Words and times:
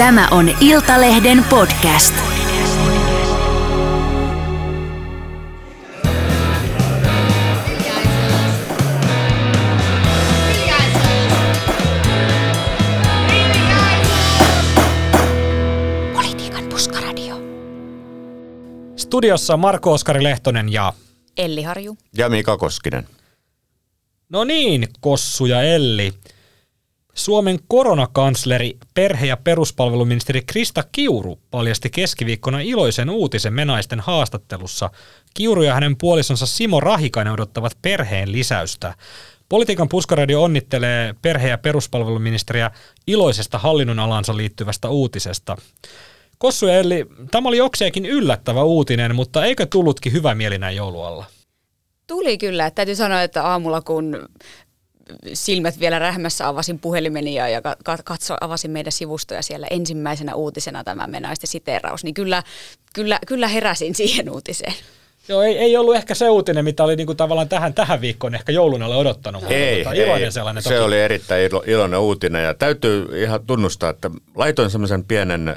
Tämä 0.00 0.28
on 0.30 0.50
Iltalehden 0.60 1.44
podcast. 1.50 2.14
Politiikan 16.14 16.64
puskaradio. 16.64 17.36
Studiossa 18.96 19.56
Marko 19.56 19.92
Oskari 19.92 20.22
Lehtonen 20.22 20.72
ja... 20.72 20.92
Elli 21.36 21.62
Harju. 21.62 21.98
Ja 22.16 22.28
Mika 22.28 22.56
Koskinen. 22.56 23.06
No 24.28 24.44
niin, 24.44 24.88
Kossu 25.00 25.46
ja 25.46 25.62
Elli. 25.62 26.14
Suomen 27.14 27.58
koronakansleri, 27.68 28.78
perhe- 28.94 29.26
ja 29.26 29.36
peruspalveluministeri 29.36 30.42
Krista 30.42 30.84
Kiuru 30.92 31.38
paljasti 31.50 31.90
keskiviikkona 31.90 32.60
iloisen 32.60 33.10
uutisen 33.10 33.52
menaisten 33.54 34.00
haastattelussa. 34.00 34.90
Kiuru 35.34 35.62
ja 35.62 35.74
hänen 35.74 35.96
puolisonsa 35.96 36.46
Simo 36.46 36.80
Rahikainen 36.80 37.32
odottavat 37.32 37.72
perheen 37.82 38.32
lisäystä. 38.32 38.94
Politiikan 39.48 39.88
puskaradio 39.88 40.42
onnittelee 40.42 41.14
perhe- 41.22 41.48
ja 41.48 41.58
peruspalveluministeriä 41.58 42.70
iloisesta 43.06 43.58
hallinnonalansa 43.58 44.36
liittyvästä 44.36 44.88
uutisesta. 44.88 45.56
Kossu 46.38 46.66
ja 46.66 46.74
Elli, 46.74 47.06
tämä 47.30 47.48
oli 47.48 47.56
jokseenkin 47.56 48.06
yllättävä 48.06 48.62
uutinen, 48.62 49.14
mutta 49.14 49.44
eikö 49.44 49.66
tullutkin 49.66 50.12
hyvä 50.12 50.34
mieli 50.34 50.58
näin 50.58 50.76
joulualla? 50.76 51.24
Tuli 52.06 52.38
kyllä. 52.38 52.70
Täytyy 52.70 52.96
sanoa, 52.96 53.22
että 53.22 53.44
aamulla 53.44 53.80
kun 53.80 54.28
silmät 55.34 55.80
vielä 55.80 55.98
rähmässä 55.98 56.48
avasin 56.48 56.78
puhelimeni 56.78 57.34
ja, 57.34 57.48
ja 57.48 57.62
katso, 58.04 58.36
avasin 58.40 58.70
meidän 58.70 58.92
sivustoja 58.92 59.42
siellä 59.42 59.66
ensimmäisenä 59.70 60.34
uutisena 60.34 60.84
tämä 60.84 61.06
menaisten 61.06 61.48
siteeraus, 61.48 62.04
niin 62.04 62.14
kyllä, 62.14 62.42
kyllä, 62.94 63.18
kyllä 63.26 63.48
heräsin 63.48 63.94
siihen 63.94 64.30
uutiseen. 64.30 64.74
Joo, 65.28 65.42
ei, 65.42 65.58
ei 65.58 65.76
ollut 65.76 65.96
ehkä 65.96 66.14
se 66.14 66.28
uutinen, 66.28 66.64
mitä 66.64 66.84
oli 66.84 66.96
niinku 66.96 67.14
tavallaan 67.14 67.48
tähän, 67.48 67.74
tähän 67.74 68.00
viikkoon 68.00 68.34
ehkä 68.34 68.52
joulun 68.52 68.82
alle 68.82 68.96
odottanut. 68.96 69.42
Mutta 69.42 69.54
ei, 69.54 69.84
tota, 69.84 69.96
iloinen 69.96 70.24
ei. 70.24 70.32
sellainen. 70.32 70.62
Se 70.62 70.68
toki. 70.68 70.80
oli 70.80 71.00
erittäin 71.00 71.42
ilo, 71.42 71.64
iloinen 71.66 71.98
uutinen 71.98 72.44
ja 72.44 72.54
täytyy 72.54 73.22
ihan 73.22 73.46
tunnustaa, 73.46 73.90
että 73.90 74.10
laitoin 74.34 74.70
semmoisen 74.70 75.04
pienen 75.04 75.48
äh, 75.48 75.56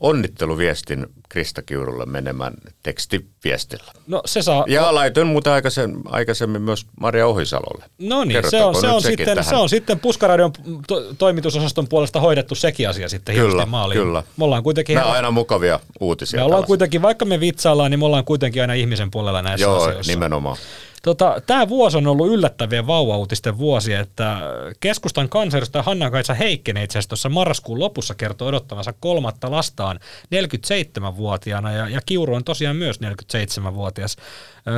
onnitteluviestin 0.00 1.06
Krista 1.34 1.62
Kiurulle 1.62 2.06
menemään 2.06 2.54
tekstiviestillä. 2.82 3.92
No 4.06 4.22
se 4.26 4.42
saa... 4.42 4.64
Ja 4.68 4.82
no, 4.82 4.94
laitoin 4.94 5.26
muuten 5.26 5.52
aikaisemmin, 5.52 6.02
aikaisemmin 6.06 6.62
myös 6.62 6.86
Maria 7.00 7.26
Ohisalolle. 7.26 7.84
No 7.98 8.24
niin, 8.24 8.50
se 8.50 8.64
on, 8.64 8.74
se, 8.80 8.86
on 8.86 9.02
sitten, 9.02 9.44
se 9.44 9.56
on 9.56 9.68
sitten 9.68 10.00
Puskaradion 10.00 10.52
to, 10.86 11.14
toimitusosaston 11.14 11.88
puolesta 11.88 12.20
hoidettu 12.20 12.54
sekin 12.54 12.88
asia 12.88 13.08
sitten 13.08 13.34
kyllä, 13.34 13.66
maaliin. 13.66 14.00
Kyllä, 14.00 14.22
Me 14.36 14.44
ollaan 14.44 14.62
kuitenkin... 14.62 14.94
Nämä 14.94 15.06
on 15.06 15.16
aina 15.16 15.30
mukavia 15.30 15.80
uutisia. 16.00 16.38
Me 16.38 16.44
ollaan 16.44 16.50
tällaista. 16.50 16.66
kuitenkin, 16.66 17.02
vaikka 17.02 17.24
me 17.24 17.40
vitsaillaan, 17.40 17.90
niin 17.90 17.98
me 17.98 18.04
ollaan 18.04 18.24
kuitenkin 18.24 18.62
aina 18.62 18.74
ihmisen 18.74 19.10
puolella 19.10 19.42
näissä 19.42 19.66
Joo, 19.66 19.82
asioissa. 19.82 20.12
nimenomaan. 20.12 20.56
Tota, 21.04 21.40
Tämä 21.46 21.68
vuosi 21.68 21.96
on 21.96 22.06
ollut 22.06 22.28
yllättävien 22.28 22.86
vauvauutisten 22.86 23.58
vuosi, 23.58 23.92
että 23.92 24.40
keskustan 24.80 25.28
kansanedustaja 25.28 25.82
Hanna-Kaisa 25.82 26.34
Heikkinen 26.34 26.84
itse 26.84 26.98
asiassa 26.98 27.08
tuossa 27.08 27.28
marraskuun 27.28 27.78
lopussa 27.78 28.14
kertoi 28.14 28.48
odottavansa 28.48 28.94
kolmatta 29.00 29.50
lastaan 29.50 30.00
47-vuotiaana 30.34 31.72
ja, 31.72 31.88
ja 31.88 32.00
Kiuru 32.06 32.34
on 32.34 32.44
tosiaan 32.44 32.76
myös 32.76 33.00
47-vuotias. 33.00 34.16
Ö, 34.16 34.70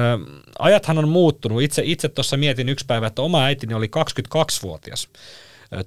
ajathan 0.58 0.98
on 0.98 1.08
muuttunut. 1.08 1.62
Itse, 1.62 1.82
itse 1.84 2.08
tuossa 2.08 2.36
mietin 2.36 2.68
yksi 2.68 2.86
päivä, 2.86 3.06
että 3.06 3.22
oma 3.22 3.44
äitini 3.44 3.74
oli 3.74 3.86
22-vuotias 3.86 5.08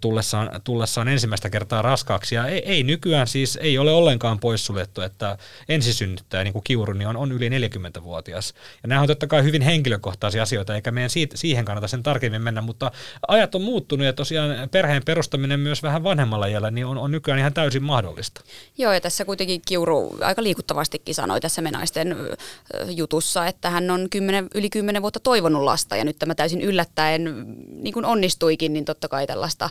tullessaan, 0.02 0.50
tullessaan 0.64 1.08
ensimmäistä 1.08 1.50
kertaa 1.50 1.82
raskaaksi. 1.82 2.36
Ja 2.36 2.46
ei, 2.46 2.64
ei 2.66 2.84
nykyään 2.84 3.28
siis, 3.28 3.60
ei 3.62 3.78
ole 3.78 3.92
ollenkaan 3.92 4.40
poissuljettu, 4.40 5.02
että 5.02 5.38
ensisynnyttäjä, 5.70 6.44
niin 6.44 6.54
kuin 6.54 6.64
Kiuru, 6.64 6.94
niin 6.94 7.08
on, 7.08 7.18
on 7.18 7.32
yli 7.32 7.50
40-vuotias. 7.50 8.54
Ja 8.84 8.88
nämä 8.88 9.02
on 9.02 9.08
totta 9.08 9.28
kai 9.28 9.44
hyvin 9.44 9.62
henkilökohtaisia 9.62 10.44
asioita, 10.44 10.76
eikä 10.76 10.92
meidän 10.92 11.10
siitä, 11.10 11.38
siihen 11.38 11.66
kannata 11.66 11.88
sen 11.88 12.04
tarkemmin 12.04 12.42
mennä, 12.42 12.62
mutta 12.62 12.92
ajat 13.28 13.56
on 13.56 13.62
muuttunut 13.62 14.06
ja 14.06 14.14
tosiaan 14.14 14.70
perheen 14.70 15.06
perustaminen 15.06 15.60
myös 15.60 15.84
vähän 15.84 16.04
vanhemmalla 16.04 16.46
iällä 16.46 16.72
niin 16.72 16.86
on, 16.86 16.98
on 16.98 17.12
nykyään 17.12 17.40
ihan 17.40 17.54
täysin 17.54 17.84
mahdollista. 17.84 18.42
Joo, 18.78 18.94
ja 18.94 19.02
tässä 19.02 19.26
kuitenkin 19.26 19.62
Kiuru 19.68 20.18
aika 20.22 20.44
liikuttavastikin 20.44 21.16
sanoi 21.16 21.42
tässä 21.42 21.62
menaisten 21.62 22.16
jutussa, 22.88 23.48
että 23.48 23.70
hän 23.70 23.92
on 23.92 24.10
10, 24.10 24.48
yli 24.56 24.70
10 24.70 25.02
vuotta 25.02 25.20
toivonut 25.20 25.64
lasta, 25.64 25.96
ja 25.96 26.04
nyt 26.04 26.20
tämä 26.20 26.36
täysin 26.36 26.62
yllättäen 26.62 27.46
niin 27.82 27.94
kuin 27.94 28.06
onnistuikin, 28.06 28.74
niin 28.74 28.86
totta 28.86 29.08
kai 29.08 29.28
tällaista 29.28 29.69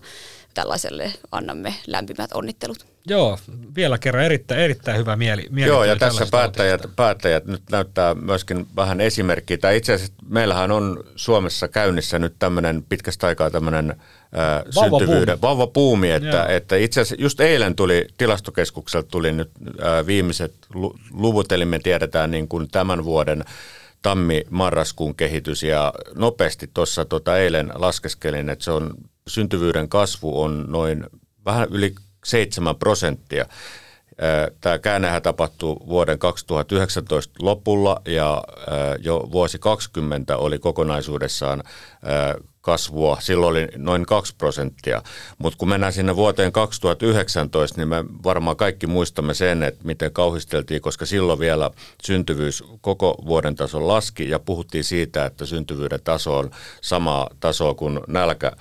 tällaiselle 0.55 1.13
annamme 1.33 1.75
lämpimät 1.87 2.33
onnittelut. 2.33 2.87
Joo, 3.07 3.39
vielä 3.77 3.99
kerran 3.99 4.25
erittäin, 4.25 4.61
erittäin 4.61 4.99
hyvä 4.99 5.17
mieli. 5.17 5.47
mieli 5.51 5.69
Joo, 5.69 5.85
ja 5.85 5.97
tässä 5.97 6.27
päättäjät, 6.31 6.83
päättäjät 6.97 7.47
nyt 7.47 7.63
näyttää 7.71 8.15
myöskin 8.15 8.67
vähän 8.77 9.01
esimerkkiä. 9.01 9.59
Tai 9.59 9.77
itse 9.77 9.93
asiassa 9.93 10.15
meillähän 10.29 10.71
on 10.71 11.05
Suomessa 11.17 11.69
käynnissä 11.69 12.19
nyt 12.19 12.35
tämmöinen 12.39 12.85
pitkästä 12.89 13.27
aikaa 13.27 13.51
tämmöinen 13.51 13.91
äh, 13.91 14.63
syntyvyyden 14.71 15.41
vauvapuumi, 15.41 16.11
että, 16.11 16.47
että 16.47 16.77
itse 16.77 17.01
asiassa 17.01 17.23
just 17.23 17.41
eilen 17.41 17.75
tuli 17.75 18.07
tilastokeskukselta 18.19 19.09
tuli 19.09 19.33
nyt 19.33 19.51
äh, 19.67 20.07
viimeiset 20.07 20.55
luvut, 21.11 21.53
eli 21.53 21.65
me 21.65 21.79
tiedetään 21.79 22.31
niin 22.31 22.49
kuin 22.49 22.69
tämän 22.71 23.05
vuoden 23.05 23.45
tammi-marraskuun 24.03 25.15
kehitys 25.15 25.63
ja 25.63 25.93
nopeasti 26.15 26.71
tuossa 26.75 27.05
tota 27.05 27.39
eilen 27.39 27.73
laskeskelin, 27.75 28.49
että 28.49 28.65
se 28.65 28.71
on 28.71 28.95
syntyvyyden 29.29 29.89
kasvu 29.89 30.43
on 30.43 30.65
noin 30.69 31.07
vähän 31.45 31.69
yli 31.71 31.95
7 32.25 32.77
prosenttia. 32.77 33.47
Tämä 34.61 34.79
käännehän 34.79 35.23
tapahtuu 35.23 35.87
vuoden 35.89 36.19
2019 36.19 37.35
lopulla 37.43 38.03
ja 38.07 38.45
jo 38.99 39.29
vuosi 39.33 39.59
2020 39.59 40.37
oli 40.37 40.59
kokonaisuudessaan 40.59 41.63
kasvua. 42.61 43.17
Silloin 43.21 43.51
oli 43.51 43.69
noin 43.77 44.07
2 44.07 44.35
prosenttia. 44.37 45.03
Mutta 45.39 45.59
kun 45.59 45.69
mennään 45.69 45.93
sinne 45.93 46.17
vuoteen 46.17 46.53
2019, 46.53 47.81
niin 47.81 47.89
me 47.89 48.05
varmaan 48.25 48.57
kaikki 48.57 48.87
muistamme 48.87 49.35
sen, 49.35 49.63
että 49.63 49.85
miten 49.85 50.13
kauhisteltiin, 50.13 50.81
koska 50.81 51.07
silloin 51.07 51.39
vielä 51.39 51.71
syntyvyys 52.03 52.65
koko 52.81 53.15
vuoden 53.27 53.55
tason 53.55 53.89
laski 53.89 54.31
ja 54.31 54.39
puhuttiin 54.39 54.85
siitä, 54.85 55.25
että 55.25 55.47
syntyvyyden 55.47 56.03
taso 56.05 56.39
on 56.39 56.51
sama 56.81 57.27
taso 57.41 57.75
kuin 57.75 58.01
nälkä 58.07 58.53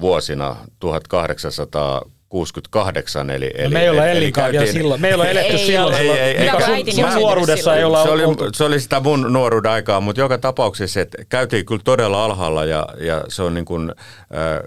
vuosina 0.00 0.56
1800 0.78 2.02
68, 2.28 3.30
eli... 3.30 3.50
No 3.64 3.70
me 3.70 3.82
ei 3.82 3.88
olla 3.88 4.06
elinkaan 4.06 4.52
vielä 4.52 4.66
silloin. 4.66 5.00
Me 5.00 5.08
ei 5.08 5.14
olla 5.14 5.26
eletty 5.26 5.52
ei, 5.52 5.66
silloin. 5.66 5.94
Ei, 5.94 6.10
ei, 6.10 6.36
ei, 6.36 6.92
sun, 6.92 7.10
sun 7.12 7.20
nuoruudessa 7.20 7.76
ei 7.76 7.84
olla 7.84 8.02
se 8.02 8.10
oli, 8.10 8.22
se 8.52 8.64
oli 8.64 8.80
sitä 8.80 9.00
mun 9.00 9.32
nuoruuden 9.32 9.70
aikaa, 9.70 10.00
mutta 10.00 10.20
joka 10.20 10.38
tapauksessa 10.38 11.00
että 11.00 11.18
käytiin 11.28 11.66
kyllä 11.66 11.80
todella 11.84 12.24
alhaalla 12.24 12.64
ja, 12.64 12.86
ja 13.00 13.24
se 13.28 13.42
on 13.42 13.54
niin 13.54 13.64
kuin, 13.64 13.92
äh, 14.20 14.60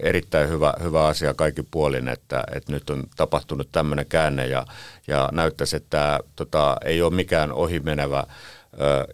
erittäin 0.00 0.48
hyvä, 0.48 0.74
hyvä 0.82 1.06
asia 1.06 1.34
kaikki 1.34 1.62
puolin, 1.70 2.08
että, 2.08 2.44
että 2.54 2.72
nyt 2.72 2.90
on 2.90 3.04
tapahtunut 3.16 3.68
tämmöinen 3.72 4.06
käänne 4.06 4.46
ja, 4.46 4.66
ja 5.06 5.28
näyttäisi, 5.32 5.76
että 5.76 6.20
tota, 6.36 6.76
ei 6.84 7.02
ole 7.02 7.14
mikään 7.14 7.52
ohimenevä 7.52 8.24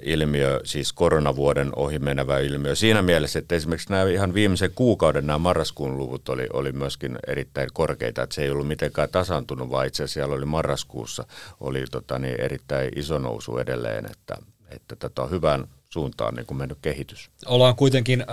ilmiö, 0.02 0.60
siis 0.64 0.92
koronavuoden 0.92 1.72
ohi 1.76 1.98
menevä 1.98 2.38
ilmiö. 2.38 2.74
Siinä 2.74 3.02
mielessä, 3.02 3.38
että 3.38 3.54
esimerkiksi 3.54 3.90
nämä 3.90 4.10
ihan 4.10 4.34
viimeisen 4.34 4.70
kuukauden 4.74 5.26
nämä 5.26 5.38
marraskuun 5.38 5.98
luvut 5.98 6.28
oli, 6.28 6.46
oli 6.52 6.72
myöskin 6.72 7.18
erittäin 7.26 7.68
korkeita, 7.72 8.22
että 8.22 8.34
se 8.34 8.42
ei 8.42 8.50
ollut 8.50 8.68
mitenkään 8.68 9.08
tasaantunut, 9.08 9.70
vaan 9.70 9.86
itse 9.86 10.02
asiassa 10.02 10.14
siellä 10.14 10.34
oli 10.34 10.44
marraskuussa 10.44 11.24
oli 11.60 11.84
tota, 11.90 12.18
niin 12.18 12.40
erittäin 12.40 12.98
iso 12.98 13.18
nousu 13.18 13.58
edelleen, 13.58 14.06
että, 14.06 14.36
että 14.70 14.96
tätä 14.96 15.22
on 15.22 15.30
hyvän 15.30 15.68
suuntaan 15.90 16.34
niin 16.34 16.46
kuin 16.46 16.58
mennyt 16.58 16.78
kehitys. 16.82 17.30
Ollaan 17.46 17.76
kuitenkin 17.76 18.20
äh, 18.20 18.26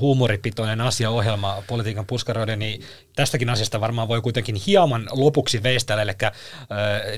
huumoripitoinen 0.00 0.80
asia 0.80 1.10
ohjelma 1.10 1.62
politiikan 1.66 2.06
puskaroiden, 2.06 2.58
niin 2.58 2.82
tästäkin 3.16 3.50
asiasta 3.50 3.80
varmaan 3.80 4.08
voi 4.08 4.20
kuitenkin 4.20 4.54
hieman 4.66 5.06
lopuksi 5.12 5.62
veistellä, 5.62 6.02
eli 6.02 6.12
äh, 6.22 6.32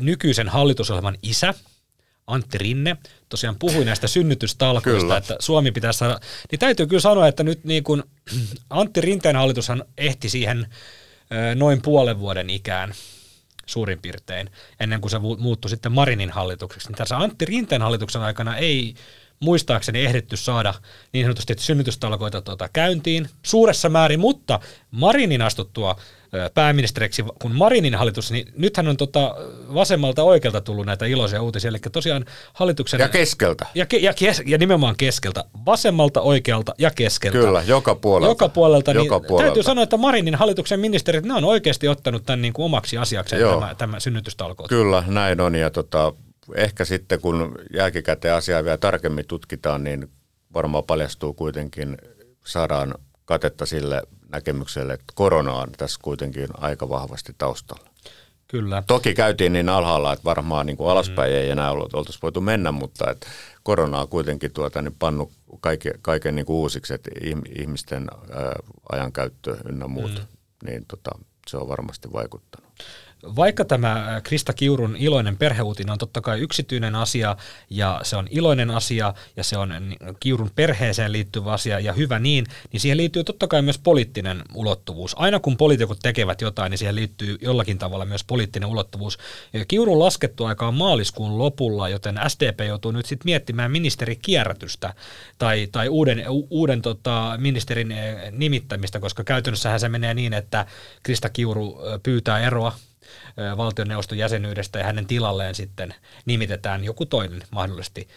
nykyisen 0.01 0.49
hallitusohjelman 0.49 1.19
isä, 1.23 1.55
Antti 2.27 2.59
Rinne 2.59 2.97
tosiaan 3.29 3.57
puhui 3.59 3.85
näistä 3.85 4.07
synnytystalkoista, 4.07 5.01
kyllä. 5.01 5.17
että 5.17 5.37
Suomi 5.41 5.73
pitää 5.73 5.93
saada, 5.93 6.21
niin 6.51 6.59
täytyy 6.59 6.87
kyllä 6.87 7.01
sanoa, 7.01 7.29
että 7.29 7.43
nyt 7.43 7.65
niin 7.65 7.85
kuin 7.85 8.03
Antti 8.71 9.01
Rinteen 9.01 9.37
hallitushan 9.37 9.85
ehti 9.99 10.29
siihen 10.29 10.67
noin 11.55 11.83
puolen 11.83 12.19
vuoden 12.19 12.51
ikään 12.51 12.95
suurin 13.67 13.99
piirtein, 13.99 14.51
ennen 14.81 15.01
kuin 15.01 15.11
se 15.11 15.19
muuttui 15.19 15.71
sitten 15.71 15.93
Marinin 15.93 16.31
hallitukseksi. 16.31 16.89
Niin 16.89 16.97
tässä 16.97 17.17
Antti 17.17 17.45
Rinteen 17.45 17.83
hallituksen 17.83 18.23
aikana 18.23 18.57
ei 18.57 18.95
muistaakseni 19.41 20.05
ehditty 20.05 20.37
saada 20.37 20.75
niin 21.13 21.25
sanotusti 21.25 21.55
synnytystalkoita 21.59 22.43
tuota 22.43 22.69
käyntiin 22.73 23.29
suuressa 23.43 23.89
määrin, 23.89 24.21
mutta 24.21 24.61
Marinin 24.91 25.43
astuttua 25.43 25.97
pääministeriksi, 26.55 27.25
kun 27.43 27.55
Marinin 27.55 27.95
hallitus, 27.95 28.31
niin 28.31 28.53
nythän 28.57 28.89
on 28.89 28.97
tota 28.97 29.35
vasemmalta 29.75 30.23
oikealta 30.23 30.61
tullut 30.61 30.87
näitä 30.87 31.07
iloisia 31.07 31.43
uutisia, 31.43 31.69
eli 31.69 31.79
tosiaan 31.93 32.25
hallituksen... 32.53 33.01
Ja 33.01 33.09
keskeltä. 33.09 33.67
Ja, 33.75 33.87
ke, 33.87 33.97
ja, 33.97 34.15
kes, 34.15 34.43
ja 34.47 34.59
nimenomaan 34.59 34.97
keskeltä. 34.97 35.45
Vasemmalta, 35.67 36.21
oikealta 36.21 36.75
ja 36.79 36.91
keskeltä. 36.91 37.39
Kyllä, 37.39 37.63
joka 37.67 37.95
puolelta. 37.95 38.31
Joka 38.31 38.49
puolelta. 38.49 38.95
Niin 38.95 39.05
joka 39.05 39.21
puolelta. 39.21 39.47
Täytyy 39.47 39.63
sanoa, 39.63 39.83
että 39.83 39.97
Marinin 39.97 40.35
hallituksen 40.35 40.81
ministerit, 40.81 41.25
ne 41.25 41.35
on 41.35 41.45
oikeasti 41.45 41.89
ottanut 41.89 42.27
tämän 42.27 42.43
niin 42.43 42.53
kuin 42.53 42.65
omaksi 42.65 42.99
asiakseen 42.99 43.41
Joo. 43.41 43.61
tämä, 43.61 43.75
tämä 43.75 44.01
synnytystalkoot. 44.01 44.69
Kyllä, 44.69 45.05
näin 45.07 45.41
on. 45.41 45.55
Ja 45.55 45.71
tota, 45.71 46.13
ehkä 46.55 46.85
sitten 46.85 47.21
kun 47.21 47.55
jälkikäteen 47.75 48.35
asiaa 48.35 48.65
vielä 48.65 48.77
tarkemmin 48.77 49.27
tutkitaan, 49.29 49.85
niin 49.85 50.11
varmaan 50.55 50.85
paljastuu 50.85 51.35
kuitenkin, 51.35 51.97
saadaan 52.47 52.95
katetta 53.25 53.67
sille 53.67 54.03
näkemykselle, 54.29 54.93
että 54.93 55.13
korona 55.15 55.53
on 55.53 55.69
tässä 55.77 56.01
kuitenkin 56.03 56.49
aika 56.55 56.89
vahvasti 56.89 57.35
taustalla. 57.39 57.91
Kyllä. 58.49 58.83
Toki 58.87 59.15
käytiin 59.15 59.53
niin 59.53 59.69
alhaalla, 59.69 60.13
että 60.13 60.25
varmaan 60.25 60.67
niin 60.67 60.77
kuin 60.77 60.91
alaspäin 60.91 61.33
mm. 61.33 61.37
ei 61.37 61.51
enää 61.51 61.71
ollut, 61.71 61.95
oltaisi 61.95 62.19
voitu 62.23 62.41
mennä, 62.41 62.73
mutta 62.73 63.11
että 63.11 63.27
korona 63.63 64.01
on 64.01 64.09
kuitenkin 64.09 64.53
tuota, 64.53 64.83
niin 64.83 64.97
pannut 64.99 65.33
kaiken, 65.61 65.93
kaiken 66.03 66.35
niin 66.35 66.47
kuin 66.47 66.57
uusiksi, 66.57 66.95
että 66.95 67.11
ihmisten 67.59 68.07
ää, 68.31 68.57
ajankäyttö 68.93 69.57
ynnä 69.69 69.89
muut, 69.89 70.13
mm. 70.13 70.69
niin 70.69 70.85
tota, 70.89 71.11
se 71.47 71.57
on 71.57 71.69
varmasti 71.69 72.13
vaikuttanut. 72.13 72.66
Vaikka 73.37 73.65
tämä 73.65 74.21
Krista 74.25 74.53
Kiurun 74.53 74.97
iloinen 74.97 75.37
perheuutinen 75.37 75.93
on 75.93 75.99
totta 75.99 76.21
kai 76.21 76.41
yksityinen 76.41 76.95
asia 76.95 77.37
ja 77.71 78.01
se 78.03 78.17
on 78.17 78.27
iloinen 78.31 78.71
asia 78.71 79.15
ja 79.37 79.45
se 79.45 79.59
on 79.59 79.75
Kiurun 80.21 80.51
perheeseen 80.55 81.13
liittyvä 81.13 81.53
asia 81.53 81.81
ja 81.81 81.93
hyvä 81.93 82.19
niin, 82.19 82.47
niin 82.73 82.81
siihen 82.81 82.97
liittyy 82.97 83.25
totta 83.25 83.47
kai 83.47 83.63
myös 83.63 83.79
poliittinen 83.79 84.43
ulottuvuus. 84.55 85.15
Aina 85.19 85.41
kun 85.41 85.57
poliitikot 85.57 85.99
tekevät 86.03 86.41
jotain, 86.41 86.71
niin 86.71 86.79
siihen 86.79 86.95
liittyy 86.95 87.39
jollakin 87.41 87.79
tavalla 87.79 88.05
myös 88.05 88.25
poliittinen 88.25 88.69
ulottuvuus. 88.69 89.19
Kiurun 89.69 89.99
laskettu 89.99 90.45
aika 90.45 90.69
on 90.69 90.75
maaliskuun 90.75 91.39
lopulla, 91.39 91.89
joten 91.89 92.21
SDP 92.29 92.61
joutuu 92.69 92.91
nyt 92.91 93.07
sitten 93.07 93.27
miettimään 93.27 93.71
ministerikierrätystä 93.71 94.95
tai, 95.39 95.69
tai 95.73 95.89
uuden, 95.89 96.25
uuden 96.51 96.83
tota, 96.83 97.35
ministerin 97.39 97.95
nimittämistä, 98.31 99.01
koska 99.01 99.25
käytännössähän 99.25 99.81
se 99.81 99.89
menee 99.89 100.15
niin, 100.15 100.33
että 100.33 100.67
Krista 101.03 101.29
Kiuru 101.29 101.79
pyytää 102.03 102.41
eroa 102.41 102.73
valtioneuvoston 103.57 104.19
jäsenyydestä 104.19 104.79
ja 104.79 104.85
hänen 104.85 105.07
tilalleen 105.07 105.55
sitten 105.55 105.95
nimitetään 106.27 106.85
joku 106.85 107.07
toinen 107.07 107.43
mahdollisesti. 107.51 108.09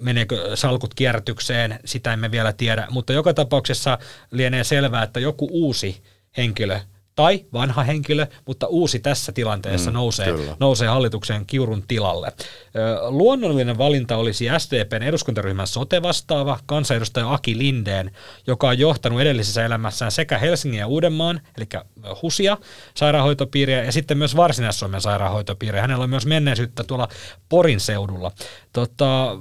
Meneekö 0.00 0.56
salkut 0.56 0.94
kierrätykseen, 0.94 1.80
sitä 1.84 2.12
emme 2.12 2.30
vielä 2.30 2.52
tiedä, 2.52 2.86
mutta 2.90 3.12
joka 3.12 3.34
tapauksessa 3.34 3.98
lienee 4.30 4.64
selvää, 4.64 5.02
että 5.02 5.20
joku 5.20 5.48
uusi 5.50 6.02
henkilö– 6.36 6.80
tai 7.18 7.44
vanha 7.52 7.82
henkilö, 7.82 8.26
mutta 8.46 8.66
uusi 8.66 8.98
tässä 8.98 9.32
tilanteessa 9.32 9.90
mm, 9.90 9.94
nousee, 9.94 10.34
nousee 10.60 10.88
hallituksen 10.88 11.46
kiurun 11.46 11.84
tilalle. 11.88 12.32
Luonnollinen 13.08 13.78
valinta 13.78 14.16
olisi 14.16 14.46
SDPn 14.58 15.02
eduskuntaryhmän 15.02 15.66
sote-vastaava 15.66 16.58
kansanedustaja 16.66 17.32
Aki 17.32 17.58
Lindeen, 17.58 18.10
joka 18.46 18.68
on 18.68 18.78
johtanut 18.78 19.20
edellisessä 19.20 19.64
elämässään 19.64 20.12
sekä 20.12 20.38
Helsingin 20.38 20.78
ja 20.78 20.86
Uudenmaan, 20.86 21.40
eli 21.56 21.66
HUSia, 22.22 22.56
sairaanhoitopiiriä, 22.94 23.84
ja 23.84 23.92
sitten 23.92 24.18
myös 24.18 24.36
Varsinais-Suomen 24.36 25.00
sairaanhoitopiiriä. 25.00 25.80
Hänellä 25.80 26.04
on 26.04 26.10
myös 26.10 26.26
menneisyyttä 26.26 26.84
tuolla 26.84 27.08
Porin 27.48 27.80
seudulla. 27.80 28.32
Tota, 28.72 29.38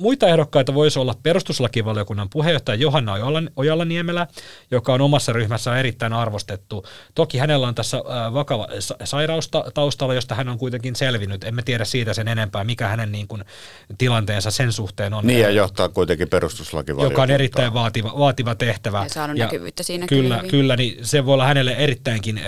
muita 0.00 0.28
ehdokkaita 0.28 0.74
voisi 0.74 0.98
olla 0.98 1.14
perustuslakivaliokunnan 1.22 2.30
puheenjohtaja 2.30 2.74
Johanna 2.74 3.14
Ojala-Niemelä, 3.56 4.26
joka 4.70 4.92
on 4.92 5.00
omassa 5.00 5.32
ryhmässä 5.32 5.78
erittäin 5.78 6.12
arvostettu. 6.12 6.86
Toki 7.14 7.38
hänellä 7.38 7.68
on 7.68 7.74
tässä 7.74 7.96
vakava 8.34 8.68
sairaus 9.04 9.50
taustalla, 9.74 10.14
josta 10.14 10.34
hän 10.34 10.48
on 10.48 10.58
kuitenkin 10.58 10.96
selvinnyt. 10.96 11.44
Emme 11.44 11.62
tiedä 11.62 11.84
siitä 11.84 12.14
sen 12.14 12.28
enempää, 12.28 12.64
mikä 12.64 12.88
hänen 12.88 13.12
niin 13.12 13.28
kuin, 13.28 13.44
tilanteensa 13.98 14.50
sen 14.50 14.72
suhteen 14.72 15.14
on. 15.14 15.26
Niin 15.26 15.40
ja 15.40 15.50
johtaa 15.50 15.88
kuitenkin 15.88 16.28
perustuslakivaliokuntaa. 16.28 17.12
Joka 17.12 17.22
on 17.22 17.30
erittäin 17.30 17.74
vaativa, 17.74 18.12
vaativa 18.18 18.54
tehtävä. 18.54 19.02
Ja 19.02 19.08
saanut 19.08 19.36
ja 19.36 19.44
näkyvyyttä 19.44 19.82
siinä 19.82 20.06
kyllä. 20.06 20.36
Kyllä, 20.36 20.50
kyllä 20.50 20.76
niin 20.76 20.98
se 21.06 21.26
voi 21.26 21.34
olla 21.34 21.46
hänelle 21.46 21.72
erittäinkin 21.72 22.38
ö, 22.38 22.42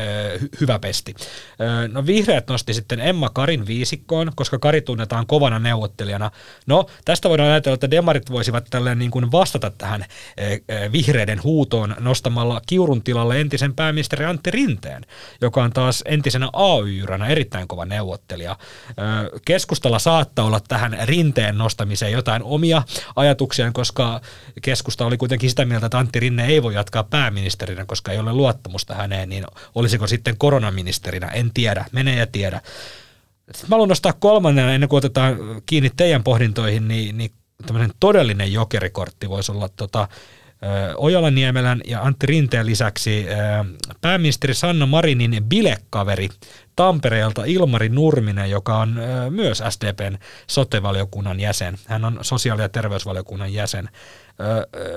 hyvä 0.60 0.78
pesti. 0.78 1.14
Ö, 1.60 1.88
no 1.88 2.06
vihreät 2.06 2.48
nosti 2.48 2.74
sitten 2.74 3.00
Emma 3.00 3.28
Karin 3.28 3.66
viisikkoon, 3.66 4.32
koska 4.34 4.58
Kari 4.58 4.80
tunnetaan 4.80 5.26
kovana 5.26 5.58
neuvottelijana. 5.58 6.30
No 6.66 6.86
tästä 7.04 7.28
voidaan 7.28 7.41
voidaan 7.42 7.54
ajatella, 7.54 7.74
että 7.74 7.90
demarit 7.90 8.30
voisivat 8.30 8.66
tälleen 8.70 8.98
niin 8.98 9.10
kuin 9.10 9.32
vastata 9.32 9.70
tähän 9.70 10.04
eh, 10.36 10.60
eh, 10.68 10.92
vihreiden 10.92 11.42
huutoon 11.42 11.96
nostamalla 12.00 12.60
Kiurun 12.66 13.02
tilalle 13.02 13.40
entisen 13.40 13.74
pääministeri 13.74 14.24
Antti 14.24 14.50
Rinteen, 14.50 15.06
joka 15.40 15.62
on 15.62 15.72
taas 15.72 16.04
entisenä 16.06 16.48
AY-jyränä 16.52 17.26
erittäin 17.26 17.68
kova 17.68 17.84
neuvottelija. 17.84 18.56
Eh, 18.88 19.40
keskustalla 19.44 19.98
saattaa 19.98 20.44
olla 20.44 20.60
tähän 20.60 20.98
Rinteen 21.04 21.58
nostamiseen 21.58 22.12
jotain 22.12 22.42
omia 22.42 22.82
ajatuksia, 23.16 23.72
koska 23.72 24.20
keskusta 24.62 25.06
oli 25.06 25.16
kuitenkin 25.16 25.50
sitä 25.50 25.64
mieltä, 25.64 25.86
että 25.86 25.98
Antti 25.98 26.20
Rinne 26.20 26.46
ei 26.46 26.62
voi 26.62 26.74
jatkaa 26.74 27.04
pääministerinä, 27.04 27.84
koska 27.84 28.12
ei 28.12 28.18
ole 28.18 28.32
luottamusta 28.32 28.94
häneen, 28.94 29.28
niin 29.28 29.44
olisiko 29.74 30.06
sitten 30.06 30.36
koronaministerinä, 30.38 31.28
en 31.28 31.50
tiedä, 31.54 31.84
menee 31.92 32.16
ja 32.16 32.26
tiedä. 32.26 32.60
Sitten 33.56 33.70
mä 33.70 33.74
haluan 33.74 33.88
nostaa 33.88 34.12
kolmannena, 34.12 34.72
ennen 34.72 34.88
kuin 34.88 34.98
otetaan 34.98 35.36
kiinni 35.66 35.90
teidän 35.96 36.24
pohdintoihin, 36.24 36.88
niin, 36.88 37.18
niin 37.18 37.30
tämmöinen 37.66 37.90
todellinen 38.00 38.52
jokerikortti 38.52 39.28
voisi 39.28 39.52
olla 39.52 39.68
tota, 39.68 40.08
Ojala-Niemelän 40.96 41.80
ja 41.86 42.02
Antti 42.02 42.26
Rinteen 42.26 42.66
lisäksi 42.66 43.26
pääministeri 44.00 44.54
Sanna 44.54 44.86
Marinin 44.86 45.44
bilekaveri 45.44 46.28
Tampereelta 46.76 47.44
Ilmari 47.44 47.88
Nurminen, 47.88 48.50
joka 48.50 48.78
on 48.78 49.00
myös 49.30 49.62
SDPn 49.68 50.18
sotevaliokunnan 50.46 51.40
jäsen. 51.40 51.78
Hän 51.86 52.04
on 52.04 52.18
sosiaali- 52.22 52.62
ja 52.62 52.68
terveysvaliokunnan 52.68 53.52
jäsen. 53.52 53.88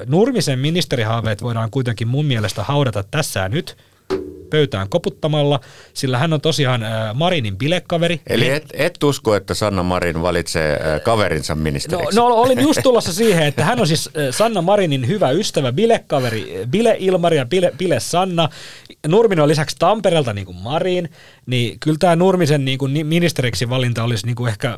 Nurmisen 0.08 0.60
ministerihaaveet 0.60 1.42
voidaan 1.42 1.72
kuitenkin 1.72 2.08
mun 2.08 2.26
mielestä 2.26 2.64
haudata 2.64 3.04
tässä 3.04 3.50
nyt– 3.50 3.78
pöytään 4.46 4.90
koputtamalla, 4.90 5.60
sillä 5.94 6.18
hän 6.18 6.34
on 6.34 6.42
tosiaan 6.42 6.84
äh, 6.84 7.16
Marinin 7.16 7.58
bilekaveri. 7.58 8.22
Eli 8.28 8.50
et, 8.50 8.66
et 8.74 9.04
usko, 9.04 9.36
että 9.36 9.54
Sanna 9.54 9.84
Marin 9.84 10.22
valitsee 10.22 10.74
äh, 10.74 11.02
kaverinsa 11.02 11.56
ministeriksi? 11.56 12.16
No, 12.16 12.30
no 12.30 12.36
olin 12.36 12.62
just 12.62 12.80
tulossa 12.84 13.14
siihen, 13.14 13.48
että 13.48 13.66
hän 13.66 13.80
on 13.80 13.88
siis 13.88 14.08
äh, 14.08 14.28
Sanna 14.32 14.62
Marinin 14.62 15.08
hyvä 15.08 15.32
ystävä, 15.32 15.72
bilekaveri, 15.72 16.68
Bile 16.70 16.96
Ilmari 17.00 17.38
ja 17.38 17.46
Bile, 17.46 17.72
Bile 17.78 18.00
Sanna. 18.00 18.50
Nurminen 19.08 19.44
on 19.44 19.50
lisäksi 19.50 19.76
Tampereelta 19.80 20.34
niin 20.34 20.46
kuin 20.46 20.58
Marin, 20.58 21.10
niin 21.46 21.80
kyllä 21.80 21.98
tämä 22.00 22.16
Nurmisen 22.16 22.66
niin 22.66 22.78
kuin 22.78 23.08
ministeriksi 23.08 23.70
valinta 23.70 24.04
olisi 24.04 24.26
niin 24.26 24.36
kuin 24.36 24.50
ehkä 24.50 24.78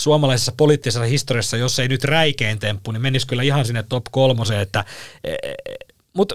suomalaisessa 0.00 0.52
poliittisessa 0.56 1.04
historiassa, 1.04 1.56
jos 1.56 1.78
ei 1.78 1.88
nyt 1.88 2.04
räikein 2.04 2.58
temppu, 2.58 2.92
niin 2.92 3.02
menisi 3.02 3.26
kyllä 3.26 3.42
ihan 3.42 3.64
sinne 3.64 3.84
top 3.88 4.04
kolmoseen, 4.10 4.60
että 4.60 4.84
e, 5.24 5.32
e, 5.32 5.54
mutta 6.12 6.34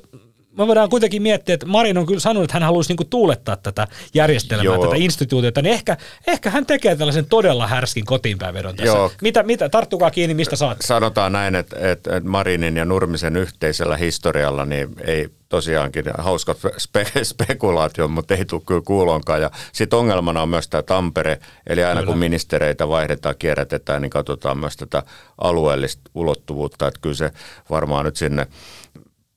me 0.61 0.67
voidaan 0.67 0.89
kuitenkin 0.89 1.21
miettiä, 1.21 1.53
että 1.53 1.65
Marin 1.65 1.97
on 1.97 2.05
kyllä 2.05 2.19
sanonut, 2.19 2.43
että 2.43 2.55
hän 2.55 2.63
haluaisi 2.63 2.89
niinku 2.89 3.05
tuulettaa 3.05 3.55
tätä 3.55 3.87
järjestelmää, 4.13 4.63
Joo. 4.63 4.85
tätä 4.85 4.95
instituutiota, 4.95 5.61
niin 5.61 5.73
ehkä, 5.73 5.97
ehkä 6.27 6.49
hän 6.49 6.65
tekee 6.65 6.95
tällaisen 6.95 7.25
todella 7.25 7.67
härskin 7.67 8.05
kotiinpäinvedon 8.05 8.75
tässä. 8.75 8.97
Joo. 8.97 9.11
Mitä, 9.21 9.43
mitä, 9.43 9.69
tarttukaa 9.69 10.11
kiinni, 10.11 10.33
mistä 10.33 10.55
saat. 10.55 10.77
Sanotaan 10.81 11.31
näin, 11.31 11.55
että, 11.55 11.91
että 11.91 12.21
Marinin 12.23 12.77
ja 12.77 12.85
Nurmisen 12.85 13.37
yhteisellä 13.37 13.97
historialla 13.97 14.65
niin 14.65 14.89
ei 15.05 15.29
tosiaankin 15.51 16.05
hauskat 16.17 16.57
spe- 16.57 17.23
spekulaatio, 17.23 18.07
mutta 18.07 18.35
ei 18.35 18.45
tule 18.45 18.61
kyllä 18.65 18.81
kuulonkaan. 18.85 19.41
Ja 19.41 19.51
sitten 19.73 19.99
ongelmana 19.99 20.41
on 20.41 20.49
myös 20.49 20.67
tämä 20.67 20.81
Tampere, 20.83 21.39
eli 21.67 21.83
aina 21.83 22.01
kyllä. 22.01 22.11
kun 22.11 22.19
ministereitä 22.19 22.87
vaihdetaan, 22.87 23.35
kierrätetään, 23.39 24.01
niin 24.01 24.09
katsotaan 24.09 24.57
myös 24.57 24.77
tätä 24.77 25.03
alueellista 25.37 26.11
ulottuvuutta, 26.13 26.87
että 26.87 26.99
kyllä 27.01 27.15
se 27.15 27.31
varmaan 27.69 28.05
nyt 28.05 28.15
sinne 28.15 28.47